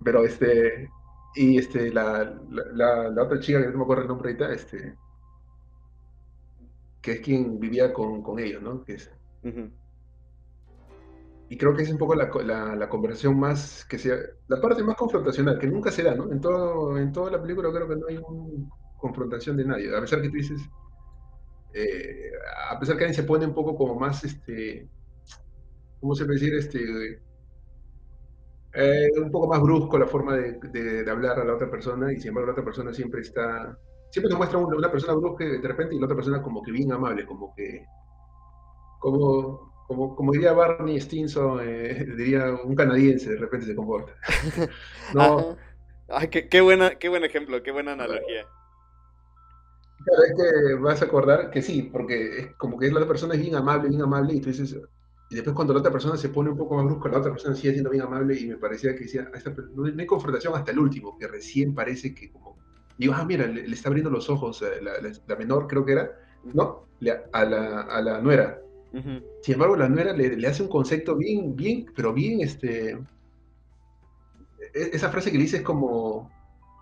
Pero 0.04 0.24
este, 0.24 0.88
y 1.34 1.58
este, 1.58 1.92
la, 1.92 2.24
la, 2.50 3.10
la, 3.10 3.22
otra 3.22 3.38
chica 3.40 3.60
que 3.60 3.68
no 3.68 3.78
me 3.78 3.82
acuerdo 3.84 4.02
el 4.04 4.08
nombre 4.08 4.30
ahorita, 4.30 4.52
este, 4.54 4.96
que 7.02 7.12
es 7.12 7.20
quien 7.20 7.60
vivía 7.60 7.92
con, 7.92 8.22
con 8.22 8.38
ellos, 8.38 8.62
¿no? 8.62 8.82
Que 8.84 8.94
es, 8.94 9.10
Y 11.48 11.56
creo 11.58 11.74
que 11.74 11.82
es 11.82 11.90
un 11.90 11.98
poco 11.98 12.14
la, 12.14 12.30
la, 12.42 12.74
la, 12.74 12.88
conversación 12.88 13.38
más, 13.38 13.84
que 13.84 13.98
sea, 13.98 14.16
la 14.48 14.60
parte 14.60 14.82
más 14.82 14.96
confrontacional, 14.96 15.58
que 15.58 15.66
nunca 15.66 15.90
se 15.90 16.02
da, 16.02 16.14
¿no? 16.14 16.30
En, 16.32 16.40
todo, 16.40 16.96
en 16.98 17.12
toda 17.12 17.30
la 17.30 17.42
película 17.42 17.70
creo 17.70 17.88
que 17.88 17.96
no 17.96 18.06
hay 18.08 18.16
una 18.16 18.68
confrontación 18.96 19.56
de 19.56 19.66
nadie, 19.66 19.94
a 19.94 20.00
pesar 20.00 20.22
que 20.22 20.30
tú 20.30 20.36
dices, 20.36 20.60
eh, 21.74 22.30
a 22.70 22.78
pesar 22.78 22.96
que 22.96 23.04
alguien 23.04 23.14
se 23.14 23.26
pone 23.26 23.46
un 23.46 23.54
poco 23.54 23.76
como 23.76 23.94
más, 23.98 24.24
este, 24.24 24.88
¿cómo 26.04 26.14
se 26.14 26.26
puede 26.26 26.38
decir? 26.38 26.54
Este, 26.54 27.18
eh, 28.74 29.08
un 29.16 29.30
poco 29.30 29.48
más 29.48 29.62
brusco 29.62 29.96
la 29.96 30.06
forma 30.06 30.36
de, 30.36 30.58
de, 31.02 31.10
hablar 31.10 31.38
a 31.38 31.44
la 31.46 31.54
otra 31.54 31.70
persona 31.70 32.12
y 32.12 32.20
sin 32.20 32.28
embargo 32.28 32.48
la 32.48 32.52
otra 32.52 32.64
persona 32.64 32.92
siempre 32.92 33.22
está, 33.22 33.78
siempre 34.10 34.28
te 34.28 34.36
muestra 34.36 34.58
una, 34.58 34.92
persona 34.92 35.14
brusca 35.14 35.46
de 35.46 35.66
repente 35.66 35.94
y 35.94 35.98
la 35.98 36.04
otra 36.04 36.16
persona 36.16 36.42
como 36.42 36.62
que 36.62 36.72
bien 36.72 36.92
amable, 36.92 37.24
como 37.24 37.54
que, 37.54 37.86
como, 39.00 39.72
como, 39.88 40.14
como 40.14 40.32
diría 40.32 40.52
Barney 40.52 41.00
Stinson, 41.00 41.60
eh, 41.62 42.04
diría 42.18 42.52
un 42.52 42.74
canadiense 42.74 43.30
de 43.30 43.38
repente 43.38 43.64
se 43.64 43.74
comporta. 43.74 44.12
no. 45.14 45.56
Ay, 46.08 46.28
qué, 46.28 46.50
qué, 46.50 46.60
buena, 46.60 46.96
qué 46.96 47.08
buen 47.08 47.24
ejemplo, 47.24 47.62
qué 47.62 47.70
buena 47.70 47.92
analogía. 47.92 48.46
Claro, 50.04 50.22
es 50.26 50.34
que 50.36 50.74
vas 50.74 51.00
a 51.00 51.06
acordar 51.06 51.50
que 51.50 51.62
sí, 51.62 51.84
porque 51.84 52.38
es 52.40 52.56
como 52.56 52.78
que 52.78 52.88
la 52.88 52.96
otra 52.96 53.08
persona 53.08 53.32
es 53.36 53.40
bien 53.40 53.54
amable, 53.54 53.88
bien 53.88 54.02
amable, 54.02 54.34
y 54.34 54.40
tú 54.42 54.50
dices, 54.50 54.76
y 55.34 55.38
después 55.38 55.56
cuando 55.56 55.74
la 55.74 55.80
otra 55.80 55.90
persona 55.90 56.16
se 56.16 56.28
pone 56.28 56.50
un 56.50 56.56
poco 56.56 56.76
más 56.76 56.84
brusca, 56.84 57.08
la 57.08 57.18
otra 57.18 57.32
persona 57.32 57.56
sigue 57.56 57.72
siendo 57.72 57.90
bien 57.90 58.04
amable 58.04 58.38
y 58.38 58.46
me 58.46 58.56
parecía 58.56 58.94
que 58.94 59.00
decía, 59.00 59.28
no, 59.74 59.84
hay 59.86 60.06
confrontación 60.06 60.54
hasta 60.54 60.70
el 60.70 60.78
último, 60.78 61.18
que 61.18 61.26
recién 61.26 61.74
parece 61.74 62.14
que 62.14 62.30
como, 62.30 62.56
digo, 62.98 63.14
ah, 63.16 63.24
mira, 63.24 63.44
le, 63.48 63.62
está 63.62 63.88
abriendo 63.88 64.10
los 64.10 64.30
ojos, 64.30 64.62
eh, 64.62 64.80
la, 64.80 65.36
menor 65.36 65.66
creo 65.66 65.84
que 65.84 65.90
era, 65.90 66.12
¿no? 66.52 66.86
a, 67.32 67.44
la, 67.44 67.80
a 67.80 68.00
la 68.00 68.20
nuera. 68.20 68.60
Sin 69.42 69.54
embargo, 69.54 69.74
la 69.74 69.88
nuera 69.88 70.12
le, 70.12 70.36
le, 70.36 70.46
hace 70.46 70.62
un 70.62 70.68
concepto 70.68 71.16
bien, 71.16 71.56
bien, 71.56 71.86
pero 71.96 72.12
bien, 72.12 72.40
este, 72.40 72.92
e, 72.92 73.00
esa 74.72 75.08
frase 75.08 75.32
que 75.32 75.38
dice 75.38 75.56
es 75.56 75.62
como 75.64 76.30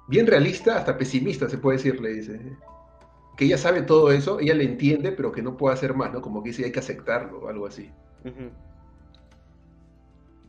bien 0.09 0.26
realista, 0.26 0.76
hasta 0.76 0.99
pesimista 0.99 1.49
se 1.49 1.56
puede 1.56 1.78
decir, 1.78 2.02
le 2.02 2.11
dice. 2.11 2.38
Que 3.35 3.47
ella 3.47 3.56
sabe 3.56 3.80
todo 3.80 4.12
eso, 4.12 4.40
ella 4.40 4.52
le 4.52 4.64
entiende, 4.64 5.11
pero 5.12 5.32
que 5.32 5.40
no 5.40 5.56
puede 5.56 5.73
hacer 5.73 5.94
más, 5.94 6.12
¿no? 6.12 6.21
Como 6.21 6.42
que 6.42 6.50
dice, 6.50 6.66
hay 6.66 6.73
que 6.73 6.80
aceptarlo 6.80 7.38
o 7.38 7.49
algo 7.49 7.66
así. 7.66 7.90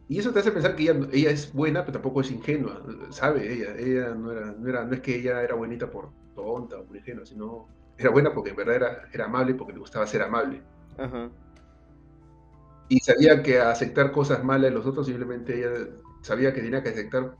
Y 0.07 0.19
eso 0.19 0.31
te 0.31 0.39
hace 0.39 0.51
pensar 0.51 0.75
que 0.75 0.83
ella, 0.83 1.07
ella 1.11 1.31
es 1.31 1.53
buena, 1.53 1.81
pero 1.81 1.93
tampoco 1.93 2.21
es 2.21 2.31
ingenua, 2.31 2.81
sabe 3.09 3.51
ella, 3.51 3.75
ella 3.77 4.13
no 4.13 4.31
era, 4.31 4.51
no 4.51 4.69
era, 4.69 4.85
no 4.85 4.93
es 4.93 5.01
que 5.01 5.15
ella 5.15 5.41
era 5.41 5.55
buenita 5.55 5.89
por 5.89 6.09
tonta 6.35 6.77
o 6.77 6.83
por 6.83 6.97
ingenua, 6.97 7.25
sino 7.25 7.67
era 7.97 8.09
buena 8.09 8.33
porque 8.33 8.51
en 8.51 8.55
verdad 8.55 8.75
era, 8.75 9.09
era 9.11 9.25
amable 9.25 9.55
porque 9.55 9.73
le 9.73 9.79
gustaba 9.79 10.05
ser 10.05 10.21
amable. 10.21 10.61
Y 12.89 12.99
sabía 12.99 13.41
que 13.41 13.59
aceptar 13.59 14.11
cosas 14.11 14.43
malas 14.43 14.69
de 14.69 14.77
los 14.77 14.85
otros 14.85 15.07
simplemente 15.07 15.57
ella 15.57 15.89
sabía 16.21 16.53
que 16.53 16.61
tenía 16.61 16.83
que 16.83 16.89
aceptar 16.89 17.35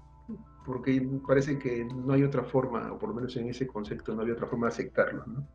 porque 0.66 1.06
parece 1.28 1.60
que 1.60 1.86
no 1.86 2.13
hay 2.13 2.24
otra 2.24 2.44
forma, 2.44 2.92
o 2.94 2.98
por 2.98 3.10
lo 3.10 3.16
menos 3.16 3.36
en 3.36 3.50
ese 3.50 3.68
concepto 3.68 4.16
no 4.16 4.22
había 4.22 4.34
otra 4.34 4.48
forma 4.48 4.68
de 4.68 4.74
aceptarlo, 4.74 5.25
¿no? 5.28 5.46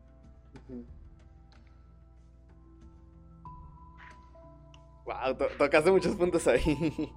Wow, 5.09 5.35
tocaste 5.57 5.89
muchos 5.89 6.15
puntos 6.15 6.47
ahí. 6.47 6.61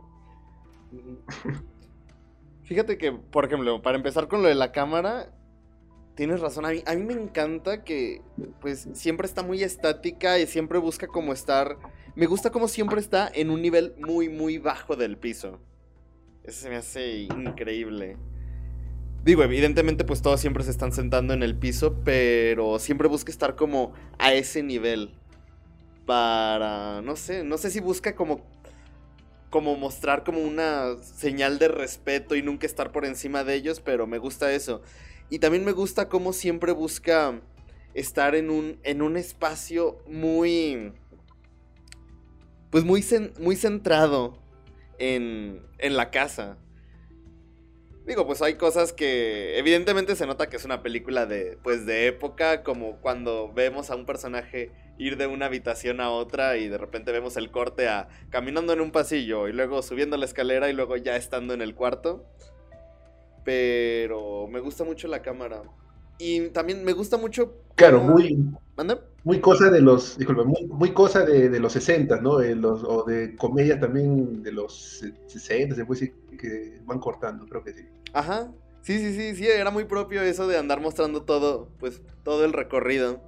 Fíjate 2.64 2.96
que, 2.96 3.12
por 3.12 3.44
ejemplo, 3.44 3.82
para 3.82 3.98
empezar 3.98 4.28
con 4.28 4.40
lo 4.40 4.48
de 4.48 4.54
la 4.54 4.72
cámara, 4.72 5.30
tienes 6.14 6.40
razón. 6.40 6.64
A 6.64 6.70
mí, 6.70 6.82
a 6.86 6.94
mí 6.94 7.02
me 7.02 7.12
encanta 7.12 7.84
que, 7.84 8.22
pues, 8.62 8.88
siempre 8.94 9.26
está 9.26 9.42
muy 9.42 9.62
estática 9.62 10.38
y 10.38 10.46
siempre 10.46 10.78
busca 10.78 11.06
como 11.06 11.34
estar. 11.34 11.76
Me 12.14 12.24
gusta 12.24 12.50
como 12.50 12.66
siempre 12.66 12.98
está 12.98 13.30
en 13.34 13.50
un 13.50 13.60
nivel 13.60 13.94
muy, 13.98 14.30
muy 14.30 14.56
bajo 14.56 14.96
del 14.96 15.18
piso. 15.18 15.60
Eso 16.44 16.62
se 16.62 16.70
me 16.70 16.76
hace 16.76 17.18
increíble. 17.24 18.16
Digo, 19.22 19.42
evidentemente, 19.42 20.04
pues 20.04 20.22
todos 20.22 20.40
siempre 20.40 20.64
se 20.64 20.70
están 20.70 20.92
sentando 20.92 21.34
en 21.34 21.42
el 21.42 21.56
piso, 21.56 22.00
pero 22.04 22.78
siempre 22.78 23.06
busca 23.06 23.30
estar 23.30 23.54
como 23.54 23.92
a 24.18 24.32
ese 24.32 24.62
nivel 24.62 25.14
para, 26.06 27.00
no 27.02 27.16
sé, 27.16 27.44
no 27.44 27.58
sé 27.58 27.70
si 27.70 27.80
busca 27.80 28.14
como, 28.14 28.44
como 29.50 29.76
mostrar 29.76 30.24
como 30.24 30.40
una 30.40 30.96
señal 31.02 31.58
de 31.58 31.68
respeto 31.68 32.34
y 32.34 32.42
nunca 32.42 32.66
estar 32.66 32.92
por 32.92 33.04
encima 33.04 33.44
de 33.44 33.54
ellos, 33.54 33.80
pero 33.80 34.06
me 34.06 34.18
gusta 34.18 34.52
eso. 34.52 34.82
Y 35.30 35.38
también 35.38 35.64
me 35.64 35.72
gusta 35.72 36.08
cómo 36.08 36.32
siempre 36.32 36.72
busca 36.72 37.40
estar 37.94 38.34
en 38.34 38.50
un, 38.50 38.78
en 38.82 39.02
un 39.02 39.16
espacio 39.16 39.98
muy, 40.06 40.92
pues 42.70 42.84
muy, 42.84 43.04
muy 43.38 43.56
centrado 43.56 44.38
en, 44.98 45.62
en 45.78 45.96
la 45.96 46.10
casa. 46.10 46.58
Digo, 48.06 48.26
pues 48.26 48.42
hay 48.42 48.54
cosas 48.54 48.92
que 48.92 49.58
evidentemente 49.58 50.16
se 50.16 50.26
nota 50.26 50.48
que 50.48 50.56
es 50.56 50.64
una 50.64 50.82
película 50.82 51.24
de 51.24 51.56
pues 51.62 51.86
de 51.86 52.08
época, 52.08 52.64
como 52.64 53.00
cuando 53.00 53.52
vemos 53.52 53.90
a 53.90 53.94
un 53.94 54.06
personaje 54.06 54.72
ir 55.02 55.16
de 55.16 55.26
una 55.26 55.46
habitación 55.46 56.00
a 56.00 56.10
otra 56.10 56.56
y 56.56 56.68
de 56.68 56.78
repente 56.78 57.12
vemos 57.12 57.36
el 57.36 57.50
corte 57.50 57.88
a 57.88 58.08
caminando 58.30 58.72
en 58.72 58.80
un 58.80 58.92
pasillo 58.92 59.48
y 59.48 59.52
luego 59.52 59.82
subiendo 59.82 60.16
la 60.16 60.24
escalera 60.24 60.70
y 60.70 60.72
luego 60.72 60.96
ya 60.96 61.16
estando 61.16 61.54
en 61.54 61.62
el 61.62 61.74
cuarto. 61.74 62.24
Pero 63.44 64.46
me 64.48 64.60
gusta 64.60 64.84
mucho 64.84 65.08
la 65.08 65.22
cámara. 65.22 65.62
Y 66.18 66.50
también 66.50 66.84
me 66.84 66.92
gusta 66.92 67.16
mucho. 67.16 67.54
Claro, 67.74 68.00
muy. 68.00 68.38
Muy 69.24 69.40
cosa 69.40 69.70
de 69.70 69.80
los. 69.80 70.16
Disculpa, 70.18 70.44
muy, 70.44 70.92
cosa 70.92 71.24
de, 71.24 71.60
los 71.60 71.72
60, 71.72 72.20
¿no? 72.20 72.38
los, 72.40 72.82
o 72.84 73.04
de 73.04 73.36
comedia 73.36 73.78
también 73.78 74.42
de 74.42 74.52
los 74.52 75.04
60, 75.26 75.74
se 75.74 75.84
puede 75.84 76.00
decir 76.00 76.14
que 76.38 76.80
van 76.84 76.98
cortando, 76.98 77.46
creo 77.46 77.62
que 77.62 77.72
sí. 77.72 77.86
Ajá. 78.12 78.50
Sí, 78.82 78.98
sí, 78.98 79.14
sí, 79.14 79.36
sí, 79.36 79.46
era 79.46 79.70
muy 79.70 79.84
propio 79.84 80.22
eso 80.22 80.48
de 80.48 80.58
andar 80.58 80.80
mostrando 80.80 81.22
todo, 81.22 81.68
pues, 81.78 82.02
todo 82.24 82.44
el 82.44 82.52
recorrido. 82.52 83.20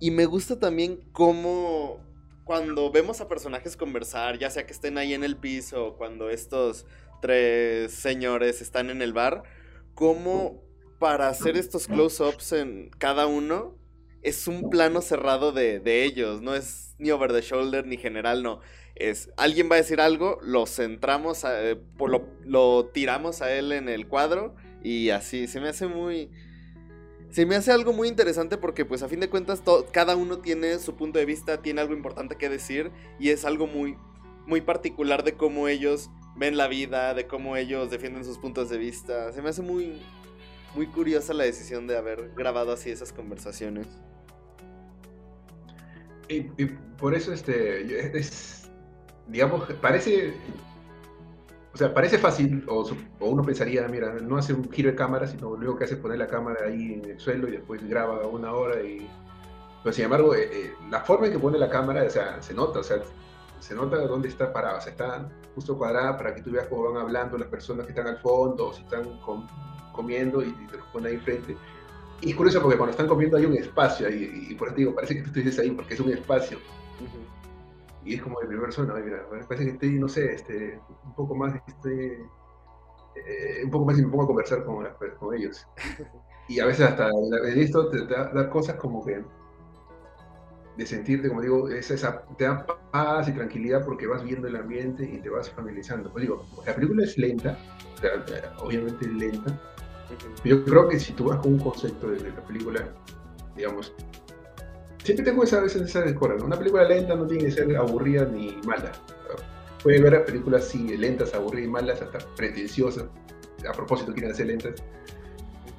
Y 0.00 0.10
me 0.10 0.26
gusta 0.26 0.58
también 0.58 1.00
cómo 1.12 2.00
cuando 2.44 2.90
vemos 2.90 3.20
a 3.20 3.28
personajes 3.28 3.76
conversar, 3.76 4.38
ya 4.38 4.50
sea 4.50 4.66
que 4.66 4.72
estén 4.72 4.98
ahí 4.98 5.14
en 5.14 5.24
el 5.24 5.36
piso 5.36 5.94
cuando 5.96 6.28
estos 6.28 6.86
tres 7.22 7.92
señores 7.92 8.60
están 8.60 8.90
en 8.90 9.00
el 9.00 9.12
bar, 9.14 9.44
cómo 9.94 10.62
para 10.98 11.28
hacer 11.28 11.56
estos 11.56 11.86
close-ups 11.86 12.52
en 12.52 12.90
cada 12.98 13.26
uno 13.26 13.78
es 14.22 14.48
un 14.48 14.70
plano 14.70 15.00
cerrado 15.02 15.52
de, 15.52 16.04
ellos, 16.04 16.40
no 16.40 16.54
es 16.54 16.94
ni 16.98 17.10
over 17.10 17.32
the 17.32 17.42
shoulder 17.42 17.86
ni 17.86 17.96
general, 17.96 18.42
no. 18.42 18.60
Es 18.94 19.30
alguien 19.36 19.68
va 19.70 19.74
a 19.74 19.78
decir 19.78 20.00
algo, 20.00 20.38
lo 20.42 20.66
centramos, 20.66 21.44
eh, 21.44 21.78
lo, 21.98 22.28
lo 22.44 22.86
tiramos 22.92 23.42
a 23.42 23.52
él 23.52 23.72
en 23.72 23.88
el 23.88 24.06
cuadro 24.06 24.54
y 24.82 25.10
así 25.10 25.46
se 25.46 25.60
me 25.60 25.68
hace 25.68 25.88
muy 25.88 26.30
se 27.34 27.46
me 27.46 27.56
hace 27.56 27.72
algo 27.72 27.92
muy 27.92 28.06
interesante 28.06 28.58
porque 28.58 28.84
pues 28.84 29.02
a 29.02 29.08
fin 29.08 29.18
de 29.18 29.28
cuentas 29.28 29.60
cada 29.90 30.14
uno 30.14 30.38
tiene 30.38 30.78
su 30.78 30.94
punto 30.94 31.18
de 31.18 31.24
vista, 31.24 31.60
tiene 31.62 31.80
algo 31.80 31.92
importante 31.92 32.36
que 32.36 32.48
decir 32.48 32.92
y 33.18 33.30
es 33.30 33.44
algo 33.44 33.66
muy, 33.66 33.96
muy 34.46 34.60
particular 34.60 35.24
de 35.24 35.32
cómo 35.34 35.66
ellos 35.66 36.10
ven 36.36 36.56
la 36.56 36.68
vida, 36.68 37.12
de 37.12 37.26
cómo 37.26 37.56
ellos 37.56 37.90
defienden 37.90 38.24
sus 38.24 38.38
puntos 38.38 38.70
de 38.70 38.78
vista. 38.78 39.32
Se 39.32 39.42
me 39.42 39.48
hace 39.48 39.62
muy, 39.62 40.00
muy 40.76 40.86
curiosa 40.86 41.34
la 41.34 41.42
decisión 41.42 41.88
de 41.88 41.96
haber 41.96 42.30
grabado 42.36 42.70
así 42.70 42.90
esas 42.90 43.12
conversaciones. 43.12 43.88
Y, 46.28 46.42
por 46.98 47.16
eso 47.16 47.32
este 47.32 48.16
es, 48.16 48.70
digamos, 49.26 49.64
parece 49.82 50.34
o 51.74 51.76
sea, 51.76 51.92
parece 51.92 52.18
fácil, 52.18 52.64
o, 52.68 52.88
uno 53.18 53.42
pensaría, 53.42 53.86
mira, 53.88 54.14
no 54.14 54.36
hace 54.36 54.52
un 54.52 54.70
giro 54.70 54.90
de 54.90 54.96
cámara, 54.96 55.26
sino 55.26 55.50
lo 55.50 55.56
único 55.56 55.76
que 55.76 55.84
hace 55.84 55.94
es 55.94 56.00
poner 56.00 56.18
la 56.18 56.28
cámara 56.28 56.66
ahí 56.66 56.94
en 56.94 57.10
el 57.10 57.18
suelo 57.18 57.48
y 57.48 57.52
después 57.52 57.86
graba 57.88 58.24
una 58.28 58.52
hora 58.52 58.80
y... 58.80 59.08
Pero 59.82 59.92
sin 59.92 60.04
embargo, 60.04 60.34
eh, 60.34 60.48
eh, 60.52 60.74
la 60.88 61.00
forma 61.00 61.26
en 61.26 61.32
que 61.32 61.38
pone 61.38 61.58
la 61.58 61.68
cámara, 61.68 62.04
o 62.04 62.10
sea, 62.10 62.40
se 62.40 62.54
nota, 62.54 62.78
o 62.78 62.82
sea, 62.82 62.98
se 63.58 63.74
nota 63.74 63.98
dónde 64.06 64.28
está 64.28 64.52
parada, 64.52 64.78
o 64.78 64.80
sea, 64.80 64.92
está 64.92 65.28
justo 65.56 65.76
cuadrada 65.76 66.16
para 66.16 66.34
que 66.34 66.42
tú 66.42 66.52
veas 66.52 66.68
cómo 66.68 66.92
van 66.92 67.02
hablando 67.02 67.36
las 67.36 67.48
personas 67.48 67.86
que 67.86 67.92
están 67.92 68.06
al 68.06 68.18
fondo, 68.18 68.68
o 68.68 68.72
si 68.72 68.82
están 68.82 69.02
comiendo 69.92 70.42
y, 70.42 70.52
te 70.70 70.76
los 70.76 70.86
pone 70.86 71.08
ahí 71.08 71.18
frente. 71.18 71.56
Y 72.20 72.30
es 72.30 72.36
curioso 72.36 72.62
porque 72.62 72.78
cuando 72.78 72.92
están 72.92 73.08
comiendo 73.08 73.36
hay 73.36 73.46
un 73.46 73.54
espacio 73.54 74.06
ahí, 74.06 74.46
y 74.48 74.54
por 74.54 74.68
eso 74.68 74.76
digo, 74.76 74.94
parece 74.94 75.16
que 75.16 75.22
tú 75.22 75.32
dices 75.32 75.58
ahí 75.58 75.72
porque 75.72 75.94
es 75.94 76.00
un 76.00 76.12
espacio. 76.12 76.58
Y 78.04 78.14
es 78.14 78.22
como 78.22 78.38
de 78.40 78.46
primera 78.46 78.66
persona, 78.66 78.94
mira, 78.94 79.26
parece 79.48 79.64
que 79.64 79.70
estoy, 79.72 79.98
no 79.98 80.08
sé, 80.08 80.34
este, 80.34 80.78
un 81.04 81.14
poco 81.14 81.34
más, 81.34 81.54
este, 81.66 82.14
eh, 83.14 83.62
un 83.64 83.70
poco 83.70 83.86
más 83.86 83.98
y 83.98 84.02
me 84.02 84.08
pongo 84.08 84.24
a 84.24 84.26
conversar 84.26 84.64
con, 84.64 84.86
con 85.18 85.34
ellos. 85.34 85.66
Y 86.46 86.60
a 86.60 86.66
veces 86.66 86.86
hasta 86.86 87.08
en 87.08 87.58
esto 87.58 87.88
te, 87.88 88.04
da, 88.06 88.50
cosas 88.50 88.76
como 88.76 89.02
que 89.02 89.24
de 90.76 90.84
sentirte, 90.84 91.28
como 91.28 91.40
digo, 91.40 91.70
esa, 91.70 92.22
te 92.36 92.44
da 92.44 92.66
paz 92.92 93.28
y 93.28 93.32
tranquilidad 93.32 93.82
porque 93.82 94.06
vas 94.06 94.22
viendo 94.22 94.46
el 94.46 94.56
ambiente 94.56 95.04
y 95.04 95.22
te 95.22 95.30
vas 95.30 95.48
familiarizando. 95.48 96.12
Pues 96.12 96.20
digo, 96.20 96.44
la 96.66 96.74
película 96.74 97.04
es 97.04 97.16
lenta, 97.16 97.58
obviamente 98.58 99.06
es 99.06 99.12
lenta, 99.12 99.58
yo 100.44 100.64
creo 100.64 100.88
que 100.88 100.98
si 100.98 101.12
tú 101.12 101.28
vas 101.28 101.38
con 101.38 101.54
un 101.54 101.58
concepto 101.60 102.08
de, 102.08 102.30
la 102.30 102.44
película, 102.44 102.88
digamos, 103.56 103.94
siempre 105.04 105.24
tengo 105.24 105.44
esa, 105.44 105.60
veces 105.60 105.82
esa 105.82 106.00
decora, 106.00 106.34
Una 106.42 106.58
película 106.58 106.84
lenta 106.84 107.14
no 107.14 107.26
tiene 107.26 107.44
que 107.44 107.50
ser 107.52 107.76
aburrida 107.76 108.24
ni 108.24 108.58
mala. 108.66 108.90
Puede 109.82 110.00
ver 110.00 110.24
películas 110.24 110.64
sí, 110.64 110.96
lentas, 110.96 111.34
aburridas 111.34 111.68
y 111.68 111.70
malas, 111.70 112.02
hasta 112.02 112.18
pretenciosas. 112.36 113.04
A 113.68 113.72
propósito, 113.72 114.12
quieren 114.12 114.34
ser 114.34 114.46
lentas. 114.46 114.82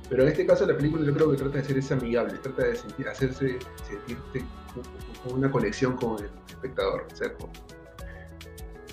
Pero 0.10 0.22
en 0.22 0.29
este 0.29 0.46
caso 0.46 0.67
la 0.67 0.77
película 0.77 1.03
yo 1.03 1.13
creo 1.13 1.32
que 1.32 1.38
trata 1.38 1.58
de 1.58 1.63
ser 1.63 1.77
ese 1.79 1.96
amigable, 1.96 2.38
trata 2.38 2.63
de 2.63 3.10
hacerse 3.10 3.58
sentirte 3.88 4.46
con 5.24 5.34
una 5.34 5.51
conexión 5.51 5.96
con 5.98 6.20
el 6.20 6.29
espectador. 6.48 7.08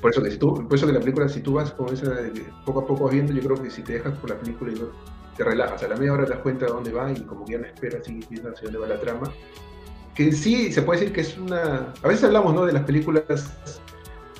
por 0.00 0.10
eso 0.10 0.22
que 0.22 0.30
si 0.30 0.38
tú, 0.38 0.66
por 0.66 0.74
eso 0.74 0.86
que 0.86 0.92
la 0.94 1.00
película, 1.00 1.28
si 1.28 1.40
tú 1.40 1.52
vas 1.52 1.70
con 1.72 1.92
esa 1.92 2.16
poco 2.64 2.80
a 2.80 2.86
poco 2.86 3.08
viendo, 3.10 3.34
yo 3.34 3.42
creo 3.42 3.62
que 3.62 3.70
si 3.70 3.82
te 3.82 3.92
dejas 3.94 4.16
por 4.18 4.30
la 4.30 4.38
película 4.38 4.72
y 4.72 4.82
te 5.36 5.44
relajas, 5.44 5.82
a 5.82 5.88
la 5.88 5.96
media 5.96 6.14
hora 6.14 6.24
te 6.24 6.30
das 6.30 6.40
cuenta 6.40 6.64
de 6.64 6.72
dónde 6.72 6.92
va 6.92 7.12
y 7.12 7.20
como 7.24 7.44
que 7.44 7.52
ya 7.52 7.58
no 7.58 7.66
esperas 7.66 8.08
y 8.08 8.24
viendo 8.30 8.50
hacia 8.50 8.64
dónde 8.64 8.78
va 8.78 8.86
la 8.86 9.00
trama. 9.00 9.30
Que 10.14 10.32
sí 10.32 10.72
se 10.72 10.82
puede 10.82 11.00
decir 11.00 11.14
que 11.14 11.22
es 11.22 11.38
una. 11.38 11.92
A 12.02 12.08
veces 12.08 12.24
hablamos 12.24 12.54
¿no? 12.54 12.64
de 12.66 12.72
las 12.72 12.84
películas 12.84 13.24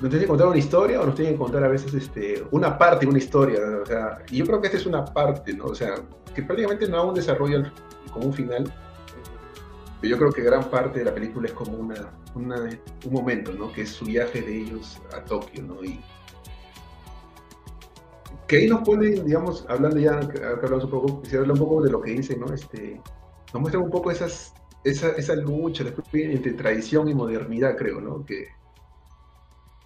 nos 0.03 0.11
tienen 0.11 0.23
que 0.23 0.29
contar 0.29 0.49
una 0.49 0.59
historia 0.59 1.01
o 1.01 1.07
nos 1.07 1.15
tienen 1.15 1.35
que 1.35 1.39
contar 1.39 1.63
a 1.63 1.69
veces 1.69 1.95
este, 1.95 2.45
una 2.51 2.77
parte 2.77 3.07
de 3.07 3.11
una 3.11 3.19
historia. 3.19 3.61
O 3.83 3.87
sea, 3.87 4.19
y 4.31 4.39
yo 4.39 4.47
creo 4.47 4.61
que 4.61 4.67
esta 4.67 4.79
es 4.79 4.87
una 4.87 5.05
parte, 5.05 5.53
¿no? 5.53 5.67
O 5.67 5.75
sea, 5.77 5.95
que 6.35 6.43
prácticamente 6.43 6.89
no 6.89 7.01
hay 7.01 7.09
un 7.09 7.15
desarrollo 7.15 7.63
como 8.13 8.27
un 8.27 8.33
final. 8.33 8.73
Pero 10.01 10.11
yo 10.11 10.19
creo 10.19 10.33
que 10.33 10.43
gran 10.43 10.65
parte 10.65 10.99
de 10.99 11.05
la 11.05 11.15
película 11.15 11.47
es 11.47 11.55
como 11.55 11.77
una, 11.77 12.13
un 12.35 13.13
momento, 13.13 13.53
¿no? 13.53 13.73
Que 13.73 13.83
es 13.83 13.91
su 13.91 14.05
viaje 14.05 14.43
de 14.43 14.63
ellos 14.63 15.01
a 15.17 15.25
Tokio, 15.25 15.63
¿no? 15.63 15.85
Y 15.85 16.01
que 18.49 18.57
ahí 18.57 18.67
nos 18.67 18.81
ponen, 18.81 19.25
digamos, 19.25 19.65
hablando 19.69 19.99
ya, 19.99 20.19
que 20.29 20.45
hablamos 20.45 20.85
un 20.85 20.91
poco, 20.91 21.23
quisiera 21.23 21.43
hablar 21.43 21.55
un 21.61 21.65
poco 21.69 21.83
de 21.83 21.91
lo 21.93 22.03
que 22.03 22.11
dicen, 22.11 22.41
¿no? 22.41 22.53
Este, 22.53 23.01
nos 23.55 23.61
muestran 23.61 23.85
un 23.85 23.91
poco 23.91 24.11
esas, 24.11 24.53
esa, 24.85 25.11
esa 25.13 25.35
lucha 25.37 25.85
entre 26.13 26.53
tradición 26.55 27.09
y 27.09 27.15
modernidad, 27.15 27.77
creo, 27.77 28.01
¿no? 28.01 28.25
Que, 28.25 28.49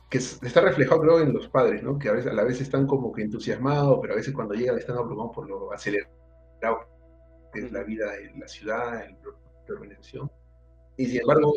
que 0.08 0.18
está 0.18 0.60
reflejado 0.60 1.00
creo 1.00 1.20
en 1.20 1.32
los 1.32 1.48
padres, 1.48 1.82
¿no? 1.82 1.98
Que 1.98 2.08
a 2.08 2.12
veces 2.12 2.30
a 2.30 2.34
la 2.34 2.44
vez 2.44 2.60
están 2.60 2.86
como 2.86 3.12
que 3.12 3.22
entusiasmados, 3.22 3.98
pero 4.00 4.14
a 4.14 4.16
veces 4.16 4.32
cuando 4.34 4.54
llegan 4.54 4.78
están 4.78 4.96
abrumados 4.96 5.32
por 5.34 5.48
lo 5.48 5.72
acelerado 5.72 6.16
que 7.52 7.60
es 7.60 7.72
la 7.72 7.82
vida 7.82 8.16
en 8.16 8.40
la 8.40 8.48
ciudad, 8.48 9.04
en 9.04 9.16
la 9.22 9.74
organización. 9.74 10.30
Y 10.96 11.06
sin 11.06 11.20
embargo, 11.20 11.52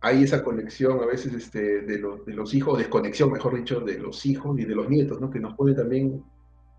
hay 0.00 0.24
esa 0.24 0.42
conexión 0.42 1.00
a 1.00 1.06
veces 1.06 1.32
este, 1.34 1.82
de, 1.82 1.98
los, 1.98 2.24
de 2.26 2.34
los 2.34 2.54
hijos, 2.54 2.78
desconexión, 2.78 3.30
mejor 3.32 3.56
dicho, 3.56 3.80
de 3.80 3.98
los 3.98 4.24
hijos 4.26 4.58
y 4.58 4.64
de 4.64 4.74
los 4.74 4.88
nietos, 4.88 5.20
¿no? 5.20 5.30
Que 5.30 5.40
nos 5.40 5.54
pone 5.54 5.74
también, 5.74 6.22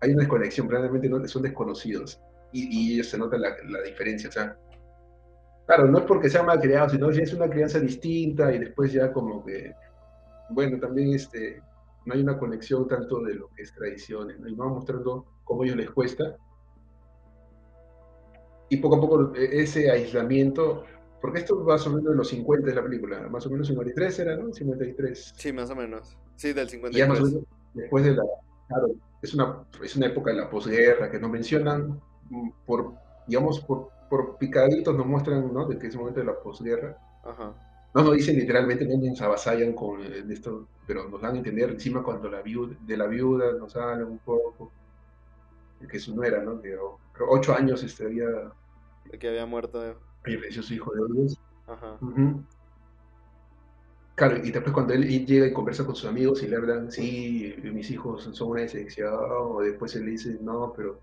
hay 0.00 0.10
una 0.10 0.20
desconexión, 0.20 0.68
realmente 0.68 1.08
no, 1.08 1.26
son 1.26 1.42
desconocidos. 1.42 2.20
Y, 2.52 2.68
y 2.70 2.94
ellos 2.94 3.08
se 3.08 3.18
nota 3.18 3.36
la, 3.36 3.56
la 3.68 3.82
diferencia, 3.82 4.28
o 4.28 4.32
sea, 4.32 4.56
Claro, 5.66 5.86
no 5.86 5.98
es 5.98 6.04
porque 6.04 6.28
sea 6.28 6.42
mal 6.42 6.60
criado, 6.60 6.90
sino 6.90 7.08
que 7.08 7.22
es 7.22 7.32
una 7.32 7.48
crianza 7.48 7.80
distinta 7.80 8.52
y 8.52 8.58
después 8.58 8.92
ya 8.92 9.12
como 9.12 9.44
que 9.44 9.74
bueno, 10.50 10.78
también 10.78 11.14
este, 11.14 11.62
no 12.04 12.14
hay 12.14 12.20
una 12.20 12.38
conexión 12.38 12.86
tanto 12.88 13.20
de 13.20 13.34
lo 13.34 13.48
que 13.50 13.62
es 13.62 13.72
tradiciones, 13.74 14.38
¿no? 14.38 14.48
y 14.48 14.54
vamos 14.54 14.76
mostrando 14.76 15.26
cómo 15.44 15.62
a 15.62 15.66
ellos 15.66 15.76
les 15.76 15.90
cuesta. 15.90 16.36
Y 18.68 18.78
poco 18.78 18.96
a 18.96 19.00
poco 19.00 19.34
e, 19.34 19.62
ese 19.62 19.90
aislamiento, 19.90 20.84
porque 21.20 21.40
esto 21.40 21.64
va 21.64 21.78
sobre 21.78 22.02
de 22.02 22.14
los 22.14 22.28
50 22.28 22.68
de 22.68 22.74
la 22.74 22.82
película, 22.82 23.28
más 23.28 23.46
o 23.46 23.50
menos 23.50 23.68
53 23.68 24.18
era, 24.20 24.36
¿no? 24.36 24.52
53. 24.52 25.34
Sí, 25.36 25.52
más 25.52 25.70
o 25.70 25.76
menos. 25.76 26.16
Sí, 26.36 26.52
del 26.52 26.68
53. 26.68 27.36
después 27.74 28.04
de 28.04 28.16
la, 28.16 28.24
claro, 28.68 28.88
es 29.22 29.34
una, 29.34 29.64
es 29.82 29.96
una 29.96 30.06
época 30.06 30.30
de 30.30 30.38
la 30.38 30.50
posguerra 30.50 31.10
que 31.10 31.18
nos 31.18 31.30
mencionan 31.30 32.00
mm, 32.30 32.50
por, 32.66 32.94
digamos, 33.26 33.60
por, 33.60 33.90
por 34.16 34.38
picaditos 34.38 34.94
nos 34.94 35.06
muestran, 35.06 35.52
¿no? 35.52 35.66
De 35.66 35.78
que 35.78 35.88
es 35.88 35.94
el 35.94 36.00
momento 36.00 36.20
de 36.20 36.26
la 36.26 36.38
posguerra. 36.38 36.96
Ajá 37.24 37.54
no 37.94 38.02
nos 38.02 38.16
dicen 38.16 38.36
literalmente, 38.36 38.84
no 38.84 38.96
nos 38.96 39.22
avasallan 39.22 39.72
con 39.72 40.02
esto, 40.02 40.66
pero 40.86 41.08
nos 41.08 41.22
dan 41.22 41.36
a 41.36 41.38
entender 41.38 41.70
encima 41.70 42.02
cuando 42.02 42.28
la 42.28 42.42
viuda, 42.42 42.76
de 42.80 42.96
la 42.96 43.06
viuda 43.06 43.52
nos 43.52 43.76
hablan 43.76 44.04
un 44.04 44.18
poco, 44.18 44.72
que 45.88 46.00
su 46.00 46.14
nuera, 46.14 46.42
¿no? 46.42 46.60
Que 46.60 46.76
ocho 47.20 47.54
años 47.54 47.84
este, 47.84 48.06
había... 48.06 48.26
De 49.04 49.18
que 49.18 49.28
había 49.28 49.46
muerto. 49.46 49.96
Y 50.26 50.36
falleció 50.36 50.62
su 50.62 50.74
hijo 50.74 50.92
de 50.92 51.14
Dios. 51.14 51.38
Ajá. 51.68 51.98
Claro, 54.16 54.38
y 54.38 54.50
después 54.50 54.72
cuando 54.72 54.94
él 54.94 55.26
llega 55.26 55.46
y 55.46 55.52
conversa 55.52 55.84
con 55.84 55.94
sus 55.94 56.08
amigos 56.08 56.42
y 56.42 56.48
le 56.48 56.56
hablan, 56.56 56.90
sí, 56.90 57.54
mis 57.62 57.90
hijos 57.90 58.24
son 58.32 58.50
una 58.50 58.62
excepción, 58.62 59.12
o 59.12 59.60
después 59.60 59.94
él 59.94 60.06
le 60.06 60.12
dice, 60.12 60.36
no, 60.40 60.72
pero 60.74 60.98